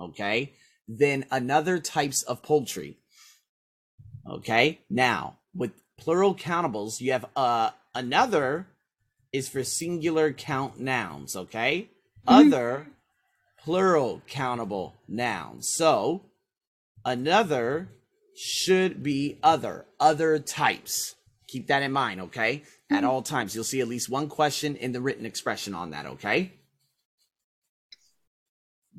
Okay. 0.00 0.54
Than 0.88 1.24
another 1.30 1.78
types 1.78 2.22
of 2.22 2.42
poultry. 2.42 2.98
Okay. 4.28 4.80
Now, 4.90 5.38
with 5.54 5.72
plural 5.98 6.34
countables, 6.34 7.00
you 7.00 7.12
have 7.12 7.26
uh 7.36 7.70
another 7.94 8.66
is 9.32 9.48
for 9.48 9.64
singular 9.64 10.32
count 10.32 10.78
nouns, 10.78 11.34
okay? 11.36 11.88
Mhm. 12.26 12.46
Other 12.52 12.86
plural 13.58 14.22
countable 14.26 14.94
nouns. 15.08 15.72
So, 15.72 16.26
another 17.04 17.88
should 18.34 19.02
be 19.02 19.38
other, 19.42 19.86
other 20.00 20.38
types. 20.38 21.14
Keep 21.48 21.68
that 21.68 21.82
in 21.82 21.92
mind, 21.92 22.20
okay? 22.20 22.62
At 22.90 23.04
Mhm. 23.04 23.08
all 23.08 23.22
times, 23.22 23.54
you'll 23.54 23.64
see 23.64 23.80
at 23.80 23.88
least 23.88 24.08
one 24.08 24.28
question 24.28 24.74
in 24.76 24.92
the 24.92 25.00
written 25.00 25.24
expression 25.26 25.74
on 25.74 25.90
that, 25.90 26.06
okay? 26.06 26.52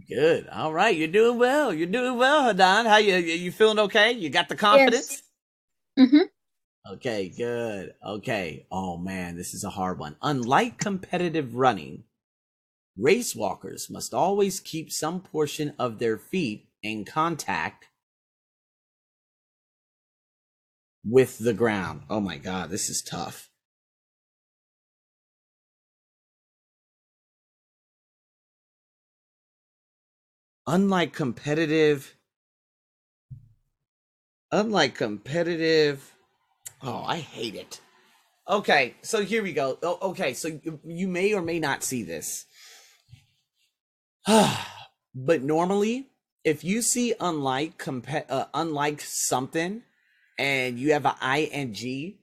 Good. 0.09 0.47
All 0.49 0.73
right. 0.73 0.95
You're 0.95 1.07
doing 1.07 1.37
well. 1.39 1.73
You're 1.73 1.87
doing 1.87 2.17
well, 2.17 2.43
Hadan. 2.43 2.85
How 2.85 2.97
you 2.97 3.15
you 3.15 3.51
feeling 3.51 3.79
okay? 3.79 4.11
You 4.11 4.29
got 4.29 4.49
the 4.49 4.55
confidence? 4.55 5.23
Yes. 5.97 6.09
Mm-hmm. 6.09 6.93
Okay, 6.93 7.29
good. 7.29 7.93
Okay. 8.05 8.65
Oh 8.71 8.97
man, 8.97 9.37
this 9.37 9.53
is 9.53 9.63
a 9.63 9.69
hard 9.69 9.99
one. 9.99 10.17
Unlike 10.21 10.79
competitive 10.79 11.55
running, 11.55 12.03
race 12.97 13.35
walkers 13.35 13.89
must 13.89 14.13
always 14.13 14.59
keep 14.59 14.91
some 14.91 15.21
portion 15.21 15.73
of 15.79 15.99
their 15.99 16.17
feet 16.17 16.67
in 16.81 17.05
contact 17.05 17.87
with 21.05 21.37
the 21.39 21.53
ground. 21.53 22.01
Oh 22.09 22.19
my 22.19 22.37
god, 22.37 22.69
this 22.69 22.89
is 22.89 23.01
tough. 23.01 23.49
Unlike 30.67 31.13
competitive 31.13 32.15
unlike 34.51 34.95
competitive 34.95 36.15
oh 36.81 37.03
i 37.05 37.17
hate 37.17 37.55
it. 37.55 37.81
Okay 38.47 38.95
so 39.01 39.23
here 39.23 39.41
we 39.41 39.53
go. 39.53 39.77
Oh, 39.81 40.09
okay 40.09 40.33
so 40.33 40.47
you, 40.49 40.79
you 40.83 41.07
may 41.07 41.33
or 41.33 41.41
may 41.41 41.59
not 41.59 41.83
see 41.83 42.03
this. 42.03 42.45
But 45.15 45.43
normally 45.43 46.07
if 46.43 46.63
you 46.63 46.81
see 46.81 47.13
unlike 47.19 47.81
uh, 48.29 48.45
unlike 48.53 49.01
something 49.01 49.83
and 50.37 50.79
you 50.79 50.93
have 50.93 51.05
an 51.05 51.15
ing 51.21 52.17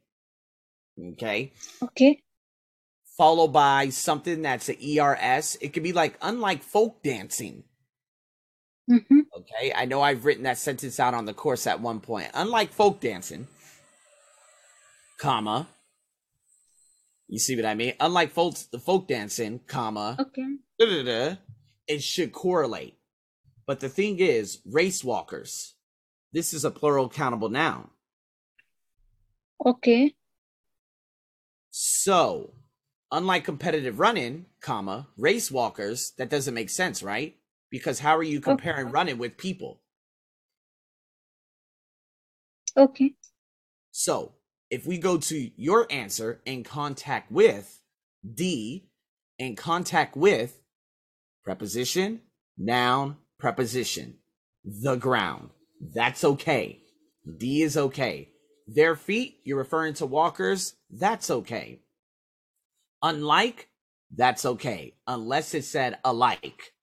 okay 1.13 1.53
Okay. 1.83 2.21
followed 3.17 3.53
by 3.53 3.89
something 3.89 4.43
that's 4.43 4.69
an 4.69 4.77
ers 4.99 5.57
it 5.61 5.73
could 5.73 5.83
be 5.85 5.93
like 5.93 6.19
unlike 6.21 6.63
folk 6.63 7.03
dancing 7.03 7.65
Mm-hmm. 8.91 9.21
Okay, 9.37 9.73
I 9.75 9.85
know 9.85 10.03
I've 10.03 10.25
written 10.25 10.43
that 10.45 10.59
sentence 10.59 10.99
out 10.99 11.15
on 11.15 11.25
the 11.25 11.33
course 11.33 11.67
at 11.67 11.81
one 11.81 12.01
point. 12.01 12.31
Unlike 12.35 12.73
folk 12.73 13.01
dancing, 13.01 13.47
comma. 15.19 15.69
You 17.29 17.39
see 17.39 17.55
what 17.55 17.65
I 17.65 17.75
mean? 17.75 17.95
Unlike 18.01 18.33
folk 18.33 18.57
the 18.73 18.81
folk 18.81 19.07
dancing, 19.07 19.61
comma. 19.69 20.17
Okay. 20.19 20.57
da-da-da, 20.79 21.37
it 21.87 22.03
should 22.03 22.33
correlate. 22.33 22.97
But 23.67 23.79
the 23.79 23.89
thing 23.89 24.19
is, 24.19 24.59
race 24.67 25.05
walkers. 25.05 25.77
This 26.33 26.53
is 26.53 26.65
a 26.65 26.71
plural 26.71 27.09
countable 27.09 27.49
noun. 27.49 27.91
Okay. 29.65 30.15
So, 31.71 32.55
unlike 33.13 33.45
competitive 33.45 34.01
running, 34.01 34.47
comma, 34.61 35.07
race 35.17 35.51
walkers, 35.51 36.13
that 36.19 36.31
doesn't 36.31 36.55
make 36.55 36.71
sense, 36.71 37.03
right? 37.03 37.37
Because 37.71 38.01
how 38.01 38.17
are 38.17 38.23
you 38.23 38.41
comparing 38.41 38.91
running 38.91 39.19
with 39.19 39.37
people? 39.37 39.81
Okay. 42.77 43.15
So 43.91 44.33
if 44.71 44.87
we 44.87 44.99
go 44.99 45.19
to 45.19 45.51
your 45.57 45.87
answer 45.91 46.41
in 46.45 46.65
contact 46.65 47.31
with 47.31 47.81
D, 48.35 48.89
in 49.39 49.57
contact 49.57 50.17
with 50.17 50.61
preposition, 51.45 52.21
noun, 52.59 53.17
preposition, 53.39 54.19
the 54.65 54.97
ground. 54.97 55.51
That's 55.95 56.25
okay. 56.25 56.81
D 57.39 57.63
is 57.63 57.77
okay. 57.77 58.29
Their 58.67 58.95
feet, 58.95 59.39
you're 59.45 59.59
referring 59.59 59.95
to 59.95 60.07
walkers, 60.07 60.75
that's 60.91 61.31
okay. 61.31 61.81
Unlike, 63.03 63.69
that's 64.15 64.45
okay. 64.45 64.95
Unless 65.07 65.55
it 65.55 65.65
said 65.65 65.99
alike. 66.05 66.75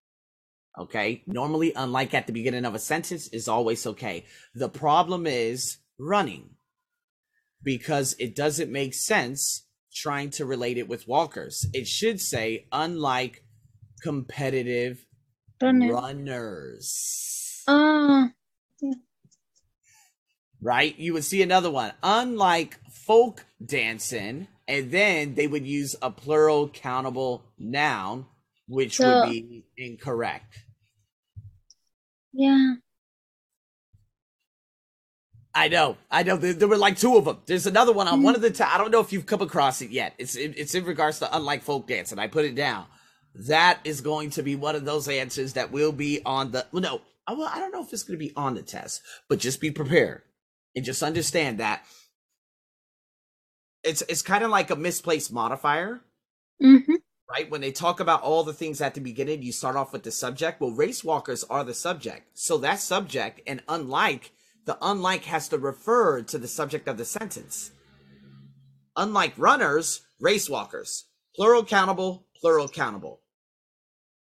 Okay. 0.78 1.24
Normally, 1.26 1.74
unlike 1.76 2.14
at 2.14 2.28
the 2.28 2.34
beginning 2.34 2.66
of 2.66 2.76
a 2.76 2.80
sentence 2.80 3.28
is 3.30 3.48
always 3.48 3.86
okay. 3.88 4.26
The 4.54 4.70
problem 4.70 5.26
is 5.26 5.78
running 5.98 6.52
because 7.64 8.16
it 8.20 8.36
doesn't 8.36 8.72
make 8.72 8.94
sense 8.94 9.66
trying 9.94 10.30
to 10.30 10.46
relate 10.46 10.78
it 10.78 10.88
with 10.88 11.08
walkers. 11.08 11.66
It 11.74 11.88
should 11.88 12.22
say, 12.22 12.68
unlike 12.72 13.44
competitive 14.04 15.06
Runner. 15.60 15.92
runners. 15.94 17.64
Ah. 17.68 18.30
Right? 20.62 20.98
You 21.00 21.14
would 21.14 21.24
see 21.24 21.42
another 21.42 21.72
one. 21.72 21.94
Unlike 22.04 22.80
folk 22.92 23.46
dancing, 23.64 24.48
and 24.68 24.92
then 24.92 25.36
they 25.36 25.48
would 25.48 25.66
use 25.66 25.96
a 26.02 26.12
plural 26.12 26.70
countable 26.70 27.44
noun, 27.58 28.26
which 28.68 28.98
So- 28.98 29.22
would 29.22 29.30
be 29.32 29.66
incorrect. 29.78 30.60
Yeah. 32.38 32.76
I 35.56 35.70
know, 35.70 35.98
I 36.12 36.24
know. 36.24 36.38
There, 36.38 36.54
there 36.54 36.68
were 36.70 36.78
like 36.78 36.98
two 37.00 37.18
of 37.18 37.26
them. 37.26 37.40
There's 37.48 37.68
another 37.68 37.94
one 37.94 38.08
on 38.08 38.24
one 38.24 38.36
of 38.36 38.42
the. 38.42 38.52
T- 38.52 38.64
I 38.64 38.78
don't 38.78 38.92
know 38.92 39.02
if 39.02 39.14
you've 39.14 39.26
come 39.26 39.42
across 39.42 39.82
it 39.82 39.92
yet. 39.92 40.14
It's 40.20 40.36
it, 40.38 40.56
it's 40.58 40.76
in 40.76 40.86
regards 40.86 41.20
to 41.20 41.36
unlike 41.38 41.64
folk 41.64 41.88
dance, 41.88 42.12
and 42.12 42.22
I 42.22 42.28
put 42.28 42.46
it 42.46 42.56
down. 42.56 42.86
That 43.36 43.80
is 43.86 44.02
going 44.02 44.32
to 44.32 44.44
be 44.44 44.56
one 44.56 44.76
of 44.76 44.86
those 44.86 45.10
answers 45.10 45.54
that 45.54 45.72
will 45.72 45.92
be 45.94 46.22
on 46.26 46.52
the. 46.52 46.68
Well, 46.72 46.84
no, 46.84 47.02
I, 47.28 47.34
well, 47.34 47.52
I 47.54 47.60
don't 47.60 47.74
know 47.74 47.84
if 47.84 47.94
it's 47.94 48.04
going 48.04 48.20
to 48.20 48.26
be 48.26 48.34
on 48.38 48.56
the 48.56 48.64
test, 48.64 49.02
but 49.30 49.40
just 49.40 49.62
be 49.62 49.72
prepared 49.72 50.22
and 50.76 50.86
just 50.86 51.04
understand 51.04 51.60
that 51.60 51.84
it's 53.84 54.04
it's 54.10 54.22
kind 54.24 54.44
of 54.44 54.52
like 54.52 54.70
a 54.72 54.76
misplaced 54.78 55.34
modifier 55.34 56.02
Mm-hmm. 56.64 56.96
Right? 57.38 57.52
When 57.52 57.62
they 57.62 57.72
talk 57.72 58.00
about 58.00 58.24
all 58.24 58.44
the 58.44 58.54
things 58.54 58.82
at 58.82 58.94
the 58.94 59.02
beginning, 59.02 59.44
you 59.44 59.52
start 59.52 59.76
off 59.76 59.94
with 59.94 60.04
the 60.04 60.12
subject. 60.12 60.60
Well, 60.60 60.72
race 60.72 61.04
walkers 61.04 61.44
are 61.44 61.64
the 61.64 61.74
subject. 61.74 62.38
So 62.38 62.58
that 62.60 62.80
subject 62.80 63.42
and 63.46 63.62
unlike, 63.68 64.32
the 64.66 64.78
unlike 64.82 65.26
has 65.26 65.48
to 65.50 65.58
refer 65.58 66.24
to 66.24 66.38
the 66.38 66.48
subject 66.48 66.88
of 66.88 66.98
the 66.98 67.06
sentence. 67.06 67.72
Unlike 68.96 69.34
runners, 69.38 70.02
race 70.20 70.50
walkers. 70.50 71.06
Plural 71.36 71.64
countable, 71.64 72.26
plural 72.42 72.68
countable. 72.68 73.22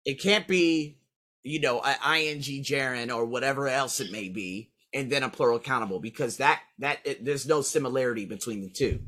It 0.05 0.21
can't 0.21 0.47
be, 0.47 0.97
you 1.43 1.59
know, 1.59 1.81
a 1.81 2.17
ing 2.17 2.39
gerund 2.39 3.13
or 3.13 3.25
whatever 3.25 3.67
else 3.67 3.99
it 3.99 4.11
may 4.11 4.29
be, 4.29 4.71
and 4.93 5.11
then 5.11 5.23
a 5.23 5.29
plural 5.29 5.59
countable 5.59 5.99
because 5.99 6.37
that 6.37 6.61
that 6.79 6.99
it, 7.03 7.25
there's 7.25 7.45
no 7.45 7.61
similarity 7.61 8.25
between 8.25 8.61
the 8.61 8.69
two. 8.69 9.01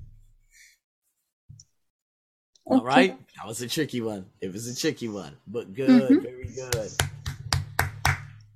All 2.65 2.81
right, 2.83 3.17
that 3.35 3.45
was 3.45 3.61
a 3.61 3.67
tricky 3.67 4.01
one. 4.01 4.25
It 4.41 4.53
was 4.53 4.67
a 4.67 4.75
tricky 4.75 5.09
one, 5.09 5.35
but 5.47 5.73
good, 5.73 6.11
Mhm. 6.11 6.23
very 6.23 6.47
good. 6.55 6.91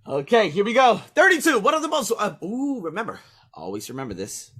Okay, 0.07 0.49
here 0.49 0.63
we 0.63 0.73
go. 0.73 0.97
Thirty-two. 1.13 1.59
One 1.59 1.73
of 1.73 1.81
the 1.81 1.89
most. 1.89 2.11
Uh, 2.17 2.35
ooh, 2.43 2.79
remember, 2.81 3.19
always 3.53 3.89
remember 3.89 4.13
this. 4.13 4.51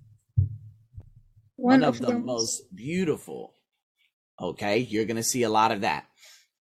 One, 1.56 1.82
One, 1.82 1.84
of, 1.84 1.96
of 2.02 2.06
the 2.06 2.20
most 2.20 2.64
beautiful. 2.76 3.54
Okay, 4.40 4.80
you're 4.80 5.06
gonna 5.06 5.24
see 5.24 5.44
a 5.44 5.50
lot 5.50 5.72
of 5.72 5.82
that. 5.82 6.06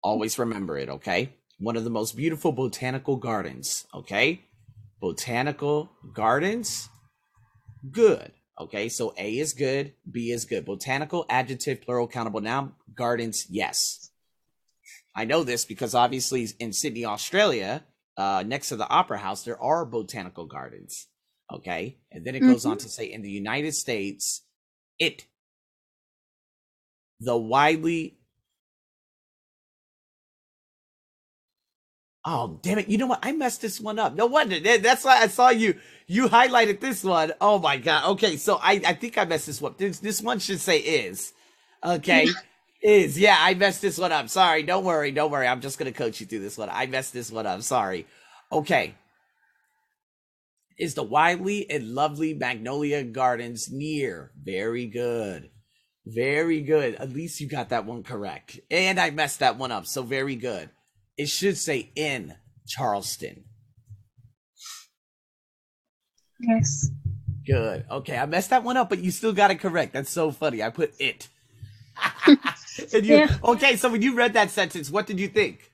Always 0.01 0.39
remember 0.39 0.77
it. 0.77 0.87
Okay, 0.89 1.33
one 1.59 1.75
of 1.75 1.83
the 1.83 1.89
most 1.89 2.15
beautiful 2.15 2.53
botanical 2.53 3.17
gardens. 3.17 3.85
Okay, 3.93 4.45
botanical 5.01 5.89
gardens. 6.13 6.87
Good. 7.91 8.31
Okay, 8.59 8.89
so 8.89 9.13
A 9.17 9.37
is 9.37 9.53
good, 9.53 9.93
B 10.09 10.31
is 10.31 10.43
good. 10.43 10.65
Botanical, 10.65 11.25
adjective, 11.29 11.81
plural, 11.81 12.09
countable 12.09 12.41
noun, 12.41 12.73
gardens, 12.93 13.47
yes. 13.49 14.11
I 15.15 15.23
know 15.23 15.43
this 15.43 15.63
because 15.63 15.95
obviously 15.95 16.47
in 16.59 16.73
Sydney, 16.73 17.05
Australia, 17.05 17.85
uh, 18.17 18.43
next 18.45 18.69
to 18.69 18.75
the 18.75 18.87
Opera 18.87 19.17
House, 19.17 19.43
there 19.43 19.61
are 19.61 19.85
botanical 19.85 20.45
gardens. 20.45 21.07
Okay, 21.51 21.97
and 22.11 22.25
then 22.25 22.35
it 22.35 22.41
goes 22.41 22.63
on 22.65 22.77
to 22.77 22.89
say 22.89 23.05
in 23.05 23.23
the 23.23 23.31
United 23.31 23.73
States, 23.73 24.43
it, 24.99 25.25
the 27.19 27.35
widely. 27.35 28.18
Oh 32.25 32.59
damn 32.61 32.79
it! 32.79 32.89
You 32.89 32.97
know 32.97 33.07
what? 33.07 33.19
I 33.23 33.31
messed 33.31 33.61
this 33.61 33.79
one 33.79 33.97
up. 33.97 34.13
No 34.13 34.25
wonder. 34.25 34.59
That's 34.59 35.05
why 35.05 35.21
I 35.21 35.27
saw 35.27 35.49
you. 35.49 35.75
You 36.07 36.27
highlighted 36.27 36.81
this 36.81 37.03
one. 37.03 37.31
Oh 37.39 37.59
my 37.59 37.77
god. 37.77 38.09
Okay, 38.11 38.35
so 38.35 38.59
I 38.61 38.81
I 38.85 38.93
think 38.93 39.17
I 39.17 39.25
messed 39.25 39.47
this 39.47 39.61
one. 39.61 39.75
This 39.77 39.99
this 39.99 40.21
one 40.21 40.39
should 40.39 40.59
say 40.59 40.79
is. 40.79 41.33
Okay, 41.83 42.27
is 42.83 43.17
yeah. 43.17 43.37
I 43.39 43.53
messed 43.53 43.81
this 43.81 43.97
one 43.97 44.11
up. 44.11 44.27
Sorry. 44.27 44.63
Don't 44.63 44.83
worry. 44.83 45.11
Don't 45.11 45.31
worry. 45.31 45.47
I'm 45.47 45.61
just 45.61 45.79
gonna 45.79 45.93
coach 45.93 46.19
you 46.19 46.27
through 46.27 46.39
this 46.39 46.57
one. 46.57 46.69
I 46.69 46.87
messed 46.87 47.13
this 47.13 47.31
one 47.31 47.47
up. 47.47 47.61
Sorry. 47.61 48.05
Okay. 48.51 48.95
Is 50.77 50.93
the 50.93 51.03
widely 51.03 51.69
and 51.69 51.89
lovely 51.93 52.33
Magnolia 52.33 53.03
Gardens 53.03 53.69
near? 53.71 54.31
Very 54.41 54.87
good. 54.87 55.51
Very 56.05 56.61
good. 56.61 56.95
At 56.95 57.13
least 57.13 57.39
you 57.39 57.47
got 57.47 57.69
that 57.69 57.85
one 57.85 58.03
correct. 58.03 58.59
And 58.71 58.99
I 58.99 59.09
messed 59.11 59.39
that 59.39 59.57
one 59.57 59.71
up. 59.71 59.85
So 59.85 60.03
very 60.03 60.35
good. 60.35 60.69
It 61.19 61.27
should 61.27 61.57
say 61.57 61.91
in 61.97 62.33
Charleston. 62.65 63.43
Yes. 66.39 66.89
Good. 67.45 67.83
Okay, 67.91 68.17
I 68.17 68.25
messed 68.25 68.51
that 68.51 68.63
one 68.63 68.77
up, 68.77 68.87
but 68.87 68.99
you 68.99 69.11
still 69.11 69.33
got 69.33 69.51
it 69.51 69.55
correct. 69.55 69.91
That's 69.91 70.09
so 70.09 70.31
funny. 70.31 70.63
I 70.63 70.69
put 70.69 70.93
it. 70.97 71.27
and 72.93 73.05
you, 73.05 73.15
Yeah. 73.15 73.35
Okay, 73.43 73.75
so 73.75 73.89
when 73.89 74.01
you 74.01 74.15
read 74.15 74.31
that 74.35 74.49
sentence, 74.49 74.89
what 74.89 75.07
did 75.07 75.19
you 75.19 75.27
think? 75.27 75.73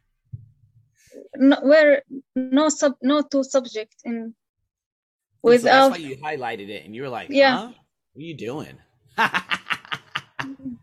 no, 1.35 1.57
where 1.61 2.01
no 2.35 2.69
sub 2.69 2.93
no 3.03 3.21
two 3.21 3.43
subject 3.43 3.93
in 4.03 4.33
So 5.45 5.51
that's 5.51 5.61
without 5.61 5.91
why 5.91 5.97
you 5.97 6.17
highlighted 6.17 6.69
it, 6.69 6.85
and 6.85 6.95
you 6.95 7.03
were 7.03 7.09
like, 7.09 7.27
Yeah. 7.29 7.55
huh? 7.55 7.67
What 8.13 8.21
are 8.21 8.25
you 8.25 8.35
doing?" 8.35 8.77
Mm-hmm. 10.41 10.73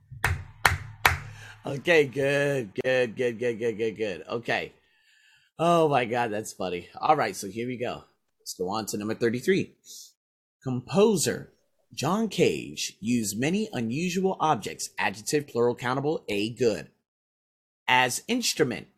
Okay, 1.67 2.05
good, 2.05 2.73
good, 2.83 3.17
good, 3.17 3.39
good, 3.39 3.59
good, 3.59 3.79
good, 3.79 3.97
good. 3.97 4.25
Okay. 4.29 4.73
Oh 5.59 5.89
my 5.89 6.05
God, 6.05 6.33
that's 6.33 6.53
funny. 6.53 6.89
All 7.01 7.17
right, 7.17 7.37
so 7.37 7.49
here 7.49 7.67
we 7.67 7.77
go. 7.77 8.05
Let's 8.41 8.55
go 8.55 8.69
on 8.69 8.87
to 8.87 8.99
number 8.99 9.15
33. 9.15 9.75
Composer 10.63 11.53
John 11.95 12.29
Cage 12.29 12.97
used 13.01 13.39
many 13.39 13.69
unusual 13.73 14.37
objects, 14.41 14.91
adjective, 14.99 15.47
plural, 15.47 15.75
countable, 15.75 16.25
a 16.29 16.51
good, 16.55 16.89
as 17.87 18.23
instrument. 18.29 18.89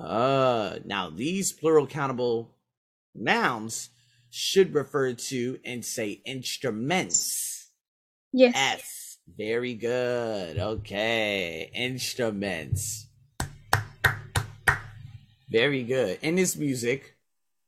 Uh, 0.00 0.78
now 0.84 1.10
these 1.10 1.52
plural 1.52 1.86
countable 1.86 2.54
nouns 3.14 3.90
should 4.30 4.74
refer 4.74 5.12
to 5.12 5.58
and 5.64 5.84
say 5.84 6.22
instruments. 6.24 7.68
yes 8.32 8.54
S. 8.56 9.01
Very 9.26 9.74
good. 9.74 10.58
Okay. 10.58 11.70
Instruments. 11.74 13.06
Very 15.50 15.82
good. 15.82 16.18
In 16.22 16.34
this 16.36 16.56
music, 16.56 17.16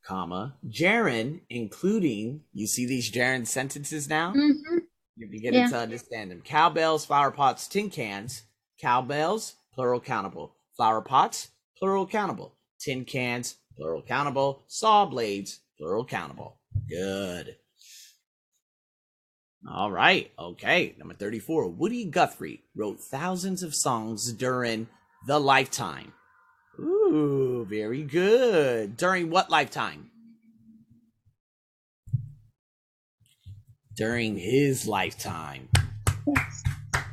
comma, 0.06 0.56
gerund, 0.68 1.40
including, 1.50 2.42
you 2.52 2.66
see 2.66 2.86
these 2.86 3.10
gerund 3.10 3.46
sentences 3.48 4.08
now? 4.08 4.32
hmm 4.32 4.78
You're 5.16 5.28
beginning 5.28 5.60
Yeah. 5.60 5.68
to 5.68 5.78
understand 5.78 6.30
them. 6.30 6.40
Cowbells, 6.42 7.04
flower 7.06 7.30
pots, 7.30 7.68
tin 7.68 7.90
cans. 7.90 8.42
Cowbells, 8.80 9.56
plural 9.72 10.00
countable. 10.00 10.56
Flower 10.76 11.02
pots, 11.02 11.48
plural 11.78 12.06
countable. 12.06 12.56
Tin 12.80 13.04
cans, 13.04 13.56
plural 13.76 14.02
countable. 14.02 14.64
Saw 14.66 15.06
blades, 15.06 15.60
plural 15.78 16.04
countable. 16.04 16.58
Good. 16.88 17.56
All 19.70 19.90
right. 19.90 20.30
Okay. 20.38 20.94
Number 20.98 21.14
34. 21.14 21.68
Woody 21.70 22.04
Guthrie 22.04 22.64
wrote 22.76 23.00
thousands 23.00 23.62
of 23.62 23.74
songs 23.74 24.32
during 24.32 24.88
the 25.26 25.38
lifetime. 25.38 26.12
Ooh, 26.78 27.66
very 27.68 28.02
good. 28.02 28.96
During 28.96 29.30
what 29.30 29.50
lifetime? 29.50 30.10
During 33.96 34.36
his 34.36 34.88
lifetime. 34.88 35.68
yes 36.26 36.62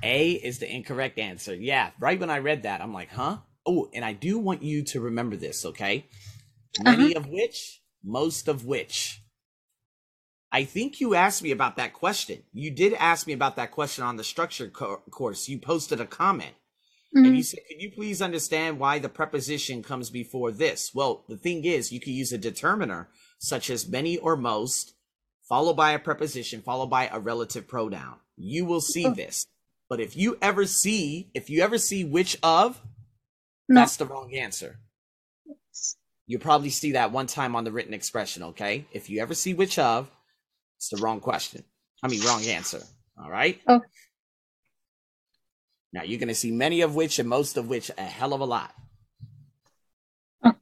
A 0.03 0.31
is 0.31 0.57
the 0.57 0.73
incorrect 0.73 1.19
answer. 1.19 1.53
Yeah, 1.53 1.91
right 1.99 2.19
when 2.19 2.31
I 2.31 2.39
read 2.39 2.63
that, 2.63 2.81
I'm 2.81 2.93
like, 2.93 3.11
huh? 3.11 3.37
Oh, 3.67 3.89
and 3.93 4.03
I 4.03 4.13
do 4.13 4.39
want 4.39 4.63
you 4.63 4.83
to 4.85 4.99
remember 4.99 5.35
this, 5.35 5.63
okay? 5.63 6.07
Uh-huh. 6.79 6.97
Many 6.97 7.13
of 7.13 7.27
which, 7.27 7.81
most 8.03 8.47
of 8.47 8.65
which. 8.65 9.20
I 10.51 10.65
think 10.65 10.99
you 10.99 11.15
asked 11.15 11.43
me 11.43 11.51
about 11.51 11.77
that 11.77 11.93
question. 11.93 12.43
You 12.51 12.71
did 12.71 12.93
ask 12.95 13.25
me 13.25 13.33
about 13.33 13.55
that 13.55 13.71
question 13.71 14.03
on 14.03 14.17
the 14.17 14.23
structure 14.23 14.67
co- 14.69 15.01
course. 15.09 15.47
You 15.47 15.57
posted 15.59 16.01
a 16.01 16.05
comment 16.05 16.55
and 17.13 17.25
Mhm. 17.27 17.37
you 17.37 17.43
said, 17.43 17.59
Can 17.69 17.79
you 17.79 17.91
please 17.91 18.21
understand 18.21 18.79
why 18.79 18.99
the 18.99 19.09
preposition 19.09 19.81
comes 19.83 20.09
before 20.09 20.51
this? 20.51 20.91
Well, 20.93 21.23
the 21.29 21.37
thing 21.37 21.63
is, 21.65 21.91
you 21.91 21.99
could 21.99 22.13
use 22.13 22.31
a 22.33 22.37
determiner 22.37 23.09
such 23.39 23.69
as 23.69 23.87
many 23.87 24.17
or 24.17 24.35
most, 24.35 24.93
followed 25.47 25.75
by 25.75 25.91
a 25.91 25.99
preposition, 25.99 26.61
followed 26.61 26.89
by 26.89 27.07
a 27.07 27.19
relative 27.19 27.67
pronoun. 27.67 28.19
You 28.35 28.65
will 28.65 28.81
see 28.81 29.05
Oh. 29.07 29.13
this. 29.13 29.45
But 29.89 29.99
if 29.99 30.15
you 30.15 30.37
ever 30.41 30.65
see, 30.65 31.31
if 31.33 31.49
you 31.49 31.61
ever 31.61 31.77
see 31.77 32.03
which 32.03 32.37
of, 32.43 32.81
no 33.69 33.81
that's 33.81 33.95
the 33.97 34.05
wrong 34.05 34.33
answer. 34.35 34.79
You'll 36.27 36.39
probably 36.41 36.69
see 36.69 36.91
that 36.93 37.11
one 37.11 37.27
time 37.27 37.55
on 37.55 37.63
the 37.65 37.71
written 37.71 37.93
expression, 37.93 38.41
okay? 38.43 38.87
If 38.93 39.09
you 39.09 39.21
ever 39.21 39.33
see 39.33 39.53
which 39.53 39.77
of, 39.77 40.09
it's 40.81 40.89
the 40.89 40.97
wrong 40.97 41.19
question. 41.19 41.63
I 42.01 42.07
mean, 42.07 42.25
wrong 42.25 42.43
answer. 42.43 42.81
All 43.15 43.29
right? 43.29 43.61
Oh. 43.67 43.81
Now 45.93 46.01
you're 46.01 46.17
going 46.17 46.29
to 46.29 46.33
see 46.33 46.49
many 46.49 46.81
of 46.81 46.95
which 46.95 47.19
and 47.19 47.29
most 47.29 47.55
of 47.55 47.69
which 47.69 47.91
a 47.99 48.01
hell 48.01 48.33
of 48.33 48.41
a 48.41 48.45
lot. 48.45 48.73
Okay. 50.43 50.57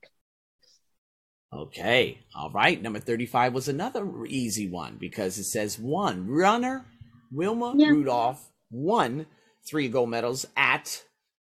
Okay. 1.54 2.20
All 2.36 2.52
right. 2.52 2.82
Number 2.82 3.00
35 3.00 3.54
was 3.54 3.70
another 3.70 4.06
easy 4.26 4.70
one 4.70 4.98
because 5.00 5.38
it 5.38 5.46
says 5.46 5.80
one 5.80 6.28
runner, 6.28 6.86
Wilma 7.32 7.76
Yeah. 7.78 7.88
Rudolph, 7.88 8.52
won 8.70 9.26
three 9.70 9.88
gold 9.88 10.10
medals 10.10 10.44
at 10.58 11.06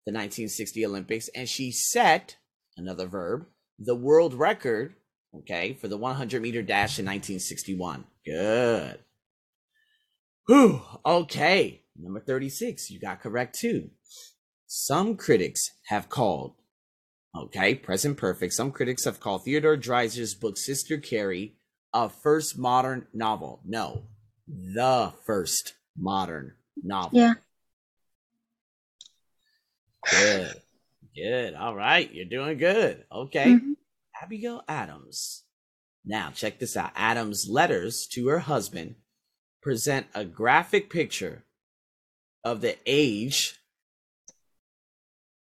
the 0.04 0.12
1960 0.12 0.84
Olympics, 0.84 1.28
and 1.34 1.48
she 1.48 1.72
set 1.72 2.36
another 2.76 3.06
verb, 3.06 3.46
the 3.78 3.96
world 3.96 4.34
record, 4.34 4.96
okay, 5.34 5.72
for 5.80 5.88
the 5.88 5.96
100 5.96 6.42
meter 6.42 6.60
dash 6.60 6.98
in 6.98 7.06
1961. 7.06 8.04
Good. 8.24 8.98
Whew. 10.46 10.82
Okay. 11.04 11.82
Number 11.96 12.20
36, 12.20 12.90
you 12.90 12.98
got 13.00 13.20
correct 13.20 13.58
too. 13.58 13.90
Some 14.66 15.16
critics 15.16 15.70
have 15.88 16.08
called, 16.08 16.54
okay, 17.36 17.74
present 17.74 18.16
perfect. 18.16 18.52
Some 18.54 18.72
critics 18.72 19.04
have 19.04 19.20
called 19.20 19.44
Theodore 19.44 19.76
Dreiser's 19.76 20.34
book 20.34 20.56
Sister 20.56 20.98
Carrie 20.98 21.56
a 21.92 22.08
first 22.08 22.56
modern 22.56 23.06
novel. 23.12 23.60
No, 23.66 24.04
the 24.46 25.12
first 25.26 25.74
modern 25.98 26.54
novel. 26.82 27.18
yeah 27.18 27.34
Good. 30.10 30.54
Good. 31.14 31.54
All 31.54 31.74
right. 31.74 32.10
You're 32.12 32.24
doing 32.24 32.56
good. 32.56 33.04
Okay. 33.12 33.54
Mhm. 33.54 33.74
Abigail 34.22 34.62
Adams. 34.68 35.44
Now, 36.10 36.32
check 36.34 36.58
this 36.58 36.76
out. 36.76 36.90
Adams' 36.96 37.48
letters 37.48 38.08
to 38.14 38.26
her 38.26 38.40
husband 38.40 38.96
present 39.62 40.08
a 40.12 40.24
graphic 40.24 40.90
picture 40.90 41.44
of 42.42 42.60
the 42.62 42.76
age 42.84 43.60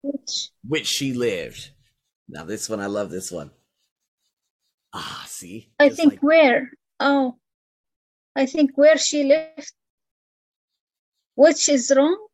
Which 0.01 0.49
which 0.67 0.85
she 0.87 1.13
lived. 1.13 1.69
Now, 2.27 2.43
this 2.43 2.67
one, 2.67 2.81
I 2.81 2.87
love 2.87 3.09
this 3.09 3.31
one. 3.31 3.51
Ah, 4.93 5.23
see? 5.27 5.71
I 5.79 5.87
Just 5.87 6.01
think 6.01 6.13
like- 6.13 6.23
where 6.23 6.71
oh 6.99 7.37
I 8.35 8.45
think 8.45 8.71
where 8.75 8.97
she 8.97 9.23
lived. 9.23 9.71
which 11.35 11.69
is 11.69 11.89
wrong 11.95 12.27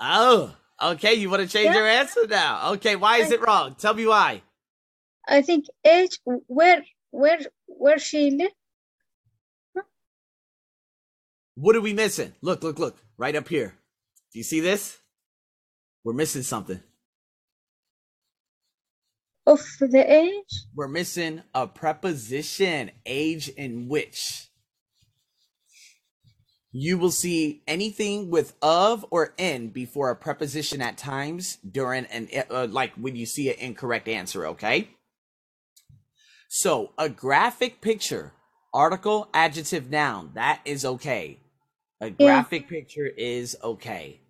oh, 0.00 0.56
okay. 0.82 1.14
You 1.14 1.30
want 1.30 1.42
to 1.42 1.48
change 1.48 1.66
Yeah. 1.66 1.74
your 1.78 1.86
answer 1.86 2.26
now? 2.26 2.72
Okay. 2.72 2.96
Why 2.96 3.18
is 3.18 3.30
I- 3.30 3.34
it 3.34 3.40
wrong? 3.40 3.76
Tell 3.76 3.94
me 3.94 4.06
why. 4.06 4.42
I 5.28 5.42
think 5.42 5.66
age 5.86 6.18
where 6.48 6.82
where 7.10 7.38
where 7.66 7.98
she 7.98 8.30
lived 8.30 8.54
What 11.60 11.76
are 11.76 11.80
we 11.82 11.92
missing? 11.92 12.32
Look, 12.40 12.62
look, 12.62 12.78
look. 12.78 12.96
Right 13.18 13.36
up 13.36 13.48
here. 13.48 13.74
Do 14.32 14.38
you 14.38 14.44
see 14.44 14.60
this? 14.60 14.98
We're 16.04 16.14
missing 16.14 16.42
something. 16.42 16.80
of 19.46 19.60
the 19.80 20.04
age 20.10 20.64
We're 20.74 20.88
missing 20.88 21.42
a 21.54 21.66
preposition, 21.66 22.92
age 23.04 23.48
in 23.48 23.88
which. 23.88 24.46
You 26.72 26.98
will 26.98 27.10
see 27.10 27.62
anything 27.66 28.30
with 28.30 28.54
of 28.62 29.04
or 29.10 29.34
in 29.36 29.68
before 29.68 30.10
a 30.10 30.16
preposition 30.16 30.80
at 30.80 30.96
times 30.96 31.58
during 31.68 32.06
an 32.06 32.28
uh, 32.48 32.68
like 32.70 32.94
when 32.94 33.16
you 33.16 33.26
see 33.26 33.50
an 33.50 33.56
incorrect 33.58 34.08
answer, 34.08 34.46
okay? 34.46 34.88
So, 36.52 36.92
a 36.98 37.08
graphic 37.08 37.80
picture, 37.80 38.32
article, 38.74 39.28
adjective, 39.32 39.88
noun, 39.88 40.32
that 40.34 40.60
is 40.64 40.84
okay. 40.84 41.38
A 42.00 42.10
graphic 42.10 42.68
picture 42.68 43.06
is 43.06 43.56
okay. 43.62 44.20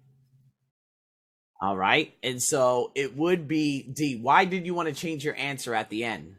All 1.63 1.79
right. 1.79 2.13
And 2.23 2.43
so 2.43 2.93
it 2.95 3.17
would 3.17 3.49
be 3.49 3.83
D. 3.83 4.21
Why 4.21 4.45
did 4.45 4.67
you 4.67 4.75
want 4.75 4.89
to 4.89 4.95
change 4.95 5.25
your 5.25 5.35
answer 5.37 5.75
at 5.75 5.89
the 5.89 6.05
end? 6.05 6.37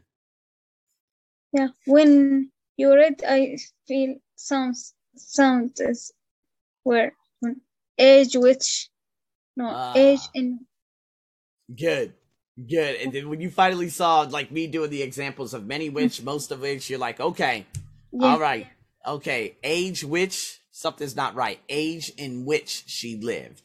yeah 1.52 1.68
when 1.86 2.50
you 2.76 2.94
read 2.94 3.22
I 3.26 3.56
feel 3.86 4.16
sounds 4.36 4.94
sound 5.16 5.72
is 5.80 6.12
where 6.84 7.12
age 7.98 8.36
which 8.36 8.88
no 9.56 9.66
Ah. 9.68 9.94
age 9.96 10.20
in 10.34 10.66
Good. 11.74 12.14
Good. 12.56 12.96
And 12.96 13.12
then 13.12 13.28
when 13.30 13.40
you 13.40 13.50
finally 13.50 13.88
saw 13.88 14.20
like 14.22 14.50
me 14.50 14.66
doing 14.66 14.90
the 14.90 15.02
examples 15.02 15.54
of 15.54 15.66
many 15.66 15.88
which, 15.88 16.22
most 16.22 16.50
of 16.50 16.60
which, 16.60 16.90
you're 16.90 16.98
like, 16.98 17.18
okay, 17.18 17.66
yeah 18.12 18.26
all 18.26 18.38
right. 18.38 18.66
Okay. 19.06 19.56
Age 19.62 20.04
which 20.04 20.60
something's 20.70 21.16
not 21.16 21.34
right. 21.34 21.58
Age 21.68 22.12
in 22.18 22.44
which 22.44 22.84
she 22.86 23.18
lived. 23.22 23.62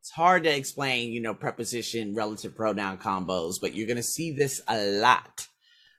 It's 0.00 0.10
hard 0.10 0.44
to 0.44 0.54
explain, 0.54 1.12
you 1.12 1.22
know, 1.22 1.32
preposition, 1.32 2.14
relative 2.14 2.54
pronoun 2.54 2.98
combos, 2.98 3.54
but 3.60 3.74
you're 3.74 3.88
gonna 3.88 4.02
see 4.02 4.32
this 4.32 4.60
a 4.68 4.84
lot. 4.84 5.46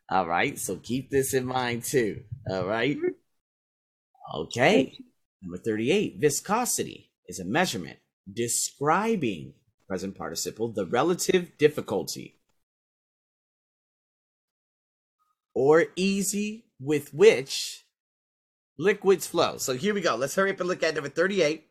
All 0.10 0.28
right. 0.28 0.60
So 0.60 0.76
keep 0.76 1.10
this 1.10 1.34
in 1.34 1.46
mind 1.46 1.84
too. 1.84 2.22
All 2.50 2.68
right. 2.68 2.98
Mm-hmm. 2.98 4.42
Okay. 4.42 4.98
Number 5.42 5.58
38. 5.58 6.18
Viscosity 6.20 7.12
is 7.28 7.40
a 7.40 7.46
measurement 7.46 7.98
describing 8.32 9.54
present 9.94 10.18
participle, 10.18 10.70
the 10.70 10.88
relative 10.88 11.56
difficulty 11.60 12.34
or 15.54 15.86
easy 15.96 16.66
with 16.80 17.14
which 17.14 17.86
liquids 18.80 19.28
flow. 19.28 19.58
So 19.58 19.76
here 19.76 19.94
we 19.94 20.02
go. 20.02 20.16
Let's 20.16 20.34
hurry 20.34 20.50
up 20.50 20.60
and 20.60 20.68
look 20.68 20.82
at 20.82 20.96
number 20.96 21.10
38. 21.10 21.68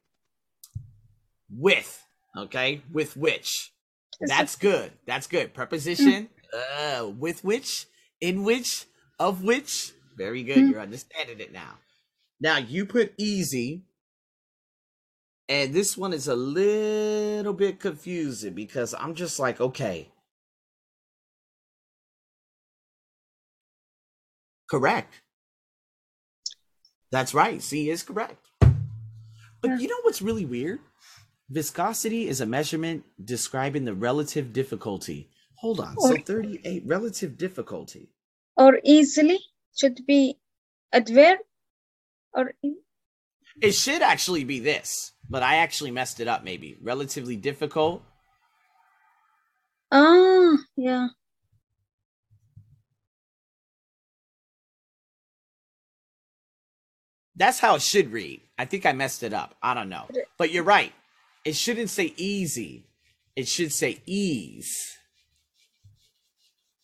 With, 1.51 2.07
okay? 2.39 2.83
With 2.93 3.17
which. 3.17 3.73
That's 4.21 4.55
good. 4.55 4.93
That's 5.05 5.27
good. 5.27 5.53
Preposition 5.53 6.29
uh, 6.79 7.09
with 7.19 7.43
which, 7.43 7.87
in 8.21 8.45
which, 8.45 8.85
of 9.19 9.43
which. 9.43 9.95
Very 10.17 10.45
good. 10.45 10.69
You're 10.69 10.81
understanding 10.81 11.41
it 11.41 11.53
now. 11.53 11.79
Now 12.41 12.59
you 12.59 12.87
put 12.87 13.15
easy. 13.19 13.83
And 15.49 15.75
this 15.75 15.97
one 15.97 16.13
is 16.13 16.29
a 16.29 16.35
little 16.37 17.53
bit 17.53 17.81
confusing 17.81 18.55
because 18.55 18.95
I'm 18.95 19.15
just 19.15 19.39
like, 19.39 19.61
okay. 19.61 20.09
Correct. 24.71 25.21
That's 27.11 27.35
right. 27.35 27.61
C 27.61 27.91
is 27.91 28.03
correct. 28.03 28.47
But 28.61 29.81
you 29.81 29.89
know 29.89 30.01
what's 30.03 30.23
really 30.23 30.47
weird? 30.47 30.81
Viscosity 31.51 32.29
is 32.29 32.41
a 32.41 32.47
measurement 32.47 33.05
describing 33.23 33.85
the 33.85 33.95
relative 33.95 34.53
difficulty. 34.53 35.29
Hold 35.57 35.81
on. 35.81 35.97
So 36.01 36.17
38 36.17 36.83
relative 36.87 37.37
difficulty. 37.37 38.09
Or 38.57 38.81
easily 38.85 39.39
should 39.77 40.07
be 40.07 40.39
adverb 40.93 41.39
or 42.33 42.55
It 43.61 43.73
should 43.73 44.03
actually 44.03 44.45
be 44.45 44.61
this, 44.61 45.13
but 45.29 45.43
I 45.43 45.57
actually 45.57 45.91
messed 45.91 46.21
it 46.21 46.29
up 46.29 46.45
maybe. 46.45 46.77
Relatively 46.83 47.37
difficult. 47.37 48.03
ah 49.93 50.57
yeah. 50.77 51.09
That's 57.37 57.59
how 57.59 57.75
it 57.77 57.83
should 57.83 58.13
read. 58.13 58.43
I 58.59 58.67
think 58.67 58.85
I 58.87 58.93
messed 58.93 59.23
it 59.23 59.33
up. 59.33 59.55
I 59.63 59.75
don't 59.75 59.89
know. 59.89 60.07
But 60.39 60.53
you're 60.53 60.65
right. 60.65 60.93
It 61.45 61.57
shouldn't 61.57 61.91
say 61.91 62.15
easy. 62.17 62.87
It 63.35 63.49
should 63.49 63.73
say 63.73 64.01
ease. 64.07 64.97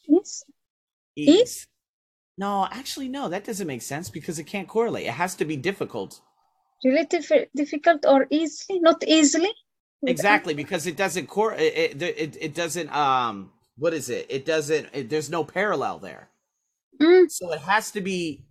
Yes. 0.06 0.42
Ease. 1.16 1.66
No, 2.38 2.66
actually 2.70 3.08
no, 3.08 3.28
that 3.28 3.44
doesn't 3.44 3.66
make 3.66 3.82
sense 3.82 4.08
because 4.08 4.38
it 4.38 4.44
can't 4.44 4.68
correlate. 4.68 5.06
It 5.06 5.12
has 5.12 5.34
to 5.36 5.44
be 5.44 5.56
difficult. 5.56 6.20
Relative 6.84 7.30
difficult 7.54 8.04
or 8.06 8.26
easily, 8.30 8.78
not 8.80 9.02
easily. 9.06 9.50
Exactly, 10.06 10.54
because 10.54 10.86
it 10.86 10.96
doesn't 10.96 11.26
core 11.26 11.54
it, 11.54 12.00
it 12.00 12.02
it 12.02 12.36
it 12.40 12.54
doesn't 12.54 12.94
um 12.94 13.50
what 13.76 13.94
is 13.94 14.08
it? 14.10 14.26
It 14.28 14.44
doesn't 14.44 14.88
it, 14.92 15.10
there's 15.10 15.28
no 15.30 15.42
parallel 15.44 15.98
there. 15.98 16.28
Mm, 17.00 17.30
So 17.30 17.52
it 17.52 17.60
has 17.60 17.90
to 17.92 18.00
be 18.00 18.44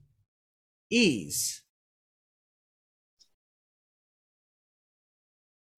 ease 0.89 1.61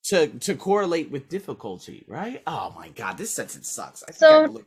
to 0.04 0.28
to 0.28 0.54
correlate 0.54 1.10
with 1.10 1.28
difficulty, 1.28 2.04
right? 2.08 2.42
Oh 2.46 2.72
my 2.74 2.88
god, 2.88 3.18
this 3.18 3.30
sentence 3.30 3.70
sucks. 3.70 4.02
I 4.08 4.12
So- 4.12 4.64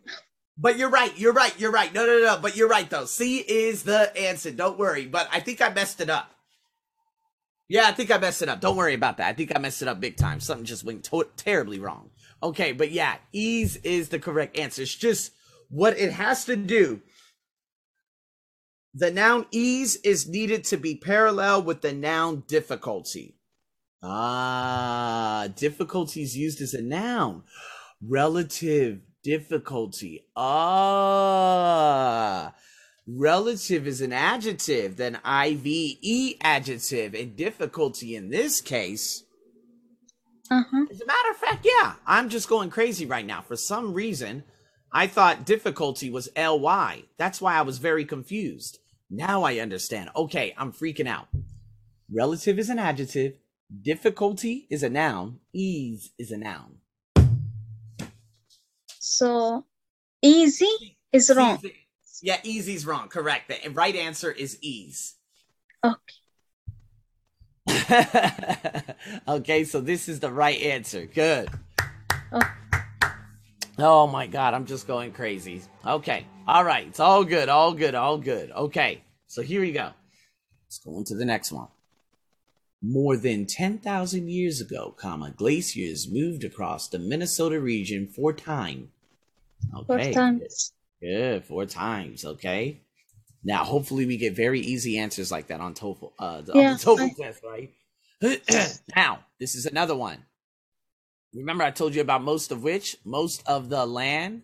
but 0.58 0.78
you're 0.78 0.90
right, 0.90 1.18
you're 1.18 1.34
right, 1.34 1.58
you're 1.60 1.72
right. 1.72 1.92
No, 1.92 2.06
no, 2.06 2.20
no, 2.20 2.38
but 2.40 2.56
you're 2.56 2.68
right 2.68 2.88
though. 2.90 3.06
C 3.06 3.40
is 3.40 3.84
the 3.84 4.16
answer. 4.16 4.52
Don't 4.52 4.78
worry. 4.78 5.08
But 5.08 5.28
I 5.32 5.40
think 5.40 5.62
I 5.62 5.70
messed 5.74 6.02
it 6.02 6.10
up. 6.10 6.36
Yeah, 7.72 7.88
I 7.88 7.94
think 7.94 8.12
I 8.12 8.18
messed 8.18 8.42
it 8.42 8.50
up. 8.50 8.60
Don't 8.60 8.76
worry 8.76 8.94
about 8.94 9.16
that. 9.18 9.30
I 9.30 9.34
think 9.34 9.54
I 9.56 9.60
messed 9.60 9.82
it 9.82 9.88
up 9.88 10.02
big 10.02 10.18
time. 10.18 10.42
Something 10.42 10.66
just 10.66 10.84
went 10.84 11.06
to- 11.06 11.30
terribly 11.38 11.80
wrong. 11.80 12.10
Okay, 12.44 12.74
but 12.74 12.92
yeah, 12.92 13.16
ease 13.32 13.78
is 13.78 14.10
the 14.10 14.20
correct 14.20 14.58
answer. 14.58 14.82
It's 14.82 14.94
just 14.94 15.32
what 15.70 15.98
it 15.98 16.12
has 16.12 16.44
to 16.46 16.58
do 16.58 17.02
the 18.94 19.10
noun 19.10 19.46
ease 19.52 19.96
is 19.98 20.28
needed 20.28 20.66
to 20.66 20.76
be 20.76 20.96
parallel 20.96 21.64
with 21.64 21.80
the 21.82 21.94
noun 21.94 22.44
difficulty. 22.48 23.36
Ah, 24.04 25.48
difficulty 25.56 26.24
is 26.24 26.36
used 26.36 26.60
as 26.60 26.74
a 26.74 26.82
noun. 26.82 27.44
Relative 28.06 29.00
difficulty. 29.24 30.26
Ah, 30.36 30.94
relative 33.18 33.88
is 33.88 34.02
an 34.02 34.14
adjective, 34.14 34.98
then 34.98 35.20
IVE 35.24 36.36
adjective, 36.42 37.14
and 37.14 37.36
difficulty 37.36 38.16
in 38.16 38.30
this 38.30 38.62
case. 38.62 39.24
uh-huh. 40.50 40.86
As 40.92 41.02
a 41.02 41.06
matter 41.06 41.30
of 41.32 41.38
fact, 41.38 41.66
yeah, 41.66 41.94
I'm 42.06 42.30
just 42.30 42.50
going 42.50 42.70
crazy 42.70 43.06
right 43.06 43.26
now. 43.26 43.42
For 43.42 43.56
some 43.56 43.94
reason, 43.94 44.44
I 44.94 45.08
thought 45.08 45.46
difficulty 45.46 46.10
was 46.10 46.30
ly. 46.38 47.04
That's 47.18 47.42
why 47.42 47.56
I 47.56 47.62
was 47.62 47.78
very 47.78 48.06
confused. 48.06 48.80
Now 49.10 49.44
I 49.44 49.60
understand. 49.60 50.10
Okay, 50.16 50.54
I'm 50.58 50.72
freaking 50.72 51.08
out. 51.08 51.28
Relative 52.14 52.60
is 52.60 52.70
an 52.70 52.80
adjective, 52.80 53.34
difficulty 53.82 54.68
is 54.70 54.84
a 54.84 54.90
noun, 54.90 55.40
ease 55.54 56.12
is 56.20 56.32
a 56.32 56.38
noun. 56.38 56.78
So 59.00 59.66
easy 60.22 60.98
is 61.12 61.32
wrong. 61.36 61.58
Easy- 61.64 61.76
Yeah, 62.22 62.38
easy's 62.44 62.86
wrong. 62.86 63.08
Correct. 63.08 63.50
The 63.50 63.70
right 63.72 63.96
answer 63.96 64.32
is 64.32 64.58
ease. 64.62 65.16
Okay. 65.84 65.96
okay, 69.28 69.64
so 69.64 69.82
this 69.82 70.08
is 70.08 70.20
the 70.20 70.32
right 70.32 70.62
answer. 70.62 71.06
Good. 71.06 71.50
Oh. 72.32 72.42
Oh 73.80 74.08
my 74.08 74.28
god, 74.28 74.54
I'm 74.54 74.66
just 74.66 74.86
going 74.86 75.12
crazy. 75.12 75.62
Okay. 75.86 76.28
All 76.48 76.64
right. 76.64 76.88
It's 76.88 77.00
all 77.00 77.24
good. 77.24 77.50
All 77.50 77.74
good. 77.74 77.96
All 77.96 78.18
good. 78.18 78.52
Okay. 78.52 79.04
So 79.28 79.42
here 79.42 79.62
we 79.62 79.72
go. 79.72 79.92
Let's 80.66 80.78
go 80.80 80.96
on 80.96 81.04
to 81.06 81.16
the 81.16 81.26
next 81.26 81.52
one. 81.52 81.68
More 82.84 83.16
than 83.16 83.46
10,000 83.46 84.30
years 84.30 84.60
ago, 84.60 84.94
comma, 84.98 85.32
glaciers 85.32 86.10
moved 86.12 86.44
across 86.44 86.88
the 86.90 87.00
Minnesota 87.00 87.60
region 87.60 88.08
four 88.08 88.34
times. 88.34 88.88
Four 89.86 89.98
Okay. 90.00 90.14
times. 90.14 90.74
Good, 91.02 91.46
four 91.46 91.66
times. 91.66 92.26
Okay. 92.26 92.82
Now, 93.44 93.64
hopefully, 93.64 94.06
we 94.06 94.18
get 94.18 94.36
very 94.36 94.60
easy 94.60 95.00
answers 95.00 95.32
like 95.32 95.48
that 95.48 95.60
on 95.62 95.74
TOEFL. 95.74 96.12
Uh, 96.20 96.42
the, 96.42 96.54
Yeah, 96.54 96.72
on 96.72 96.78
the 96.78 96.84
TOEFL 96.84 97.16
test, 97.18 97.44
right? 97.44 97.72
now, 98.96 99.26
this 99.40 99.56
is 99.56 99.66
another 99.66 99.96
one. 99.96 100.24
Remember, 101.34 101.64
I 101.64 101.72
told 101.72 101.96
you 101.96 102.02
about 102.02 102.24
most 102.24 102.52
of 102.52 102.62
which, 102.62 102.98
most 103.04 103.42
of 103.48 103.70
the 103.70 103.86
land. 103.86 104.44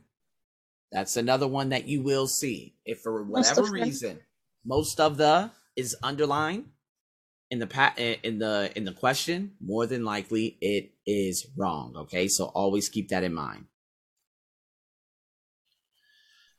That's 0.91 1.17
another 1.17 1.47
one 1.47 1.69
that 1.69 1.87
you 1.87 2.01
will 2.01 2.27
see. 2.27 2.75
If 2.85 3.01
for 3.01 3.23
Most 3.25 3.49
whatever 3.57 3.63
them. 3.63 3.73
reason, 3.73 4.19
most 4.65 4.99
of 4.99 5.17
the 5.17 5.51
is 5.75 5.95
underlined 6.01 6.69
in 7.51 7.59
the 7.59 7.67
pa- 7.67 7.93
in 7.97 8.39
the 8.39 8.71
in 8.75 8.85
the 8.85 8.93
question, 8.93 9.51
more 9.59 9.85
than 9.85 10.05
likely 10.05 10.57
it 10.61 10.91
is 11.05 11.45
wrong. 11.57 11.93
Okay, 11.97 12.29
so 12.29 12.45
always 12.45 12.87
keep 12.87 13.09
that 13.09 13.23
in 13.25 13.33
mind. 13.33 13.65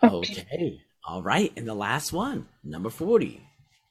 Okay. 0.03 0.33
Okay. 0.33 0.81
All 1.07 1.23
right. 1.23 1.53
And 1.57 1.67
the 1.67 1.75
last 1.75 2.13
one, 2.13 2.47
number 2.63 2.91
40. 2.91 3.43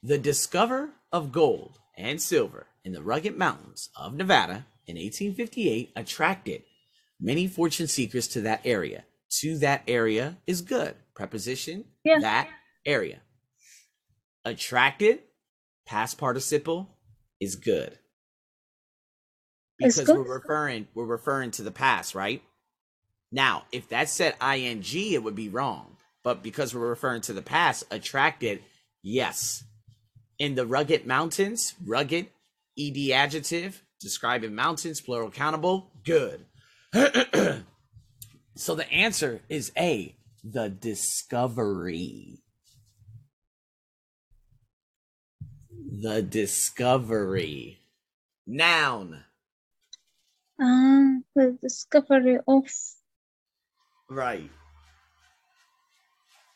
The 0.02 0.18
discover 0.18 0.90
of 1.12 1.32
gold 1.32 1.78
and 1.96 2.20
silver 2.22 2.66
in 2.84 2.92
the 2.92 3.02
rugged 3.02 3.36
mountains 3.36 3.90
of 3.96 4.14
Nevada 4.14 4.66
in 4.86 4.96
1858 4.96 5.90
attracted 5.96 6.62
many 7.20 7.46
fortune 7.46 7.88
seekers 7.88 8.28
to 8.28 8.40
that 8.42 8.60
area. 8.64 9.04
To 9.40 9.58
that 9.58 9.82
area 9.86 10.38
is 10.46 10.62
good. 10.62 10.94
Preposition, 11.14 11.84
Yeah. 12.04 12.20
that 12.20 12.48
area. 12.86 13.20
Attracted, 14.44 15.20
past 15.86 16.16
participle, 16.16 16.88
is 17.40 17.56
good. 17.56 17.98
Because 19.78 20.00
good? 20.00 20.16
we're 20.16 20.38
referring 20.38 20.88
we're 20.94 21.04
referring 21.04 21.50
to 21.52 21.62
the 21.62 21.70
past, 21.70 22.14
right? 22.14 22.42
Now, 23.30 23.64
if 23.72 23.88
that 23.90 24.08
said 24.08 24.34
ing, 24.42 24.82
it 24.84 25.22
would 25.22 25.34
be 25.36 25.48
wrong. 25.48 25.97
But 26.28 26.42
because 26.42 26.74
we're 26.74 26.86
referring 26.86 27.22
to 27.22 27.32
the 27.32 27.40
past, 27.40 27.84
attracted, 27.90 28.62
yes. 29.02 29.64
In 30.38 30.56
the 30.56 30.66
rugged 30.66 31.06
mountains, 31.06 31.72
rugged, 31.82 32.26
ed 32.78 32.98
adjective, 33.14 33.82
describing 33.98 34.54
mountains, 34.54 35.00
plural 35.00 35.30
countable, 35.30 35.90
good. 36.04 36.44
so 38.54 38.74
the 38.74 38.92
answer 38.92 39.40
is 39.48 39.72
A, 39.78 40.16
the 40.44 40.68
discovery. 40.68 42.42
The 46.02 46.20
discovery. 46.20 47.78
Noun. 48.46 49.24
Ah, 50.60 51.20
the 51.34 51.56
discovery 51.58 52.36
of 52.46 52.64
Right. 54.10 54.50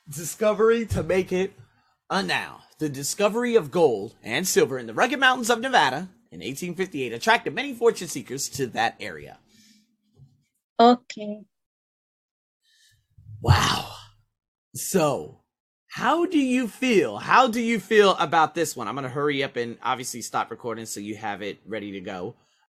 Discovery 0.08 0.86
to 0.86 1.02
make 1.02 1.32
it 1.32 1.52
a 2.10 2.22
noun. 2.22 2.60
The 2.78 2.88
discovery 2.88 3.54
of 3.56 3.70
gold 3.70 4.16
and 4.22 4.46
silver 4.46 4.78
in 4.78 4.86
the 4.86 4.94
rugged 4.94 5.20
mountains 5.20 5.50
of 5.50 5.60
Nevada 5.60 6.08
in 6.32 6.40
1858 6.40 7.12
attracted 7.12 7.54
many 7.54 7.72
fortune 7.74 8.08
seekers 8.08 8.48
to 8.50 8.66
that 8.68 8.96
area. 9.00 9.38
okay. 10.80 11.42
Wow. 13.40 13.92
So, 14.74 15.40
How 15.88 16.26
do 16.26 16.38
you 16.38 16.68
feel? 16.68 17.18
How 17.18 17.48
do 17.48 17.60
you 17.60 17.78
feel 17.80 18.16
about 18.16 18.54
this 18.54 18.76
one? 18.76 18.88
I'm 18.88 18.94
going 18.94 19.04
to 19.04 19.10
hurry 19.10 19.42
up 19.44 19.56
and 19.56 19.78
obviously 19.82 20.22
stop 20.22 20.50
recording 20.50 20.86
so 20.86 21.00
you 21.00 21.16
have 21.16 21.42
it 21.42 21.60
ready 21.66 21.92
to 21.92 22.00
go. 22.00 22.34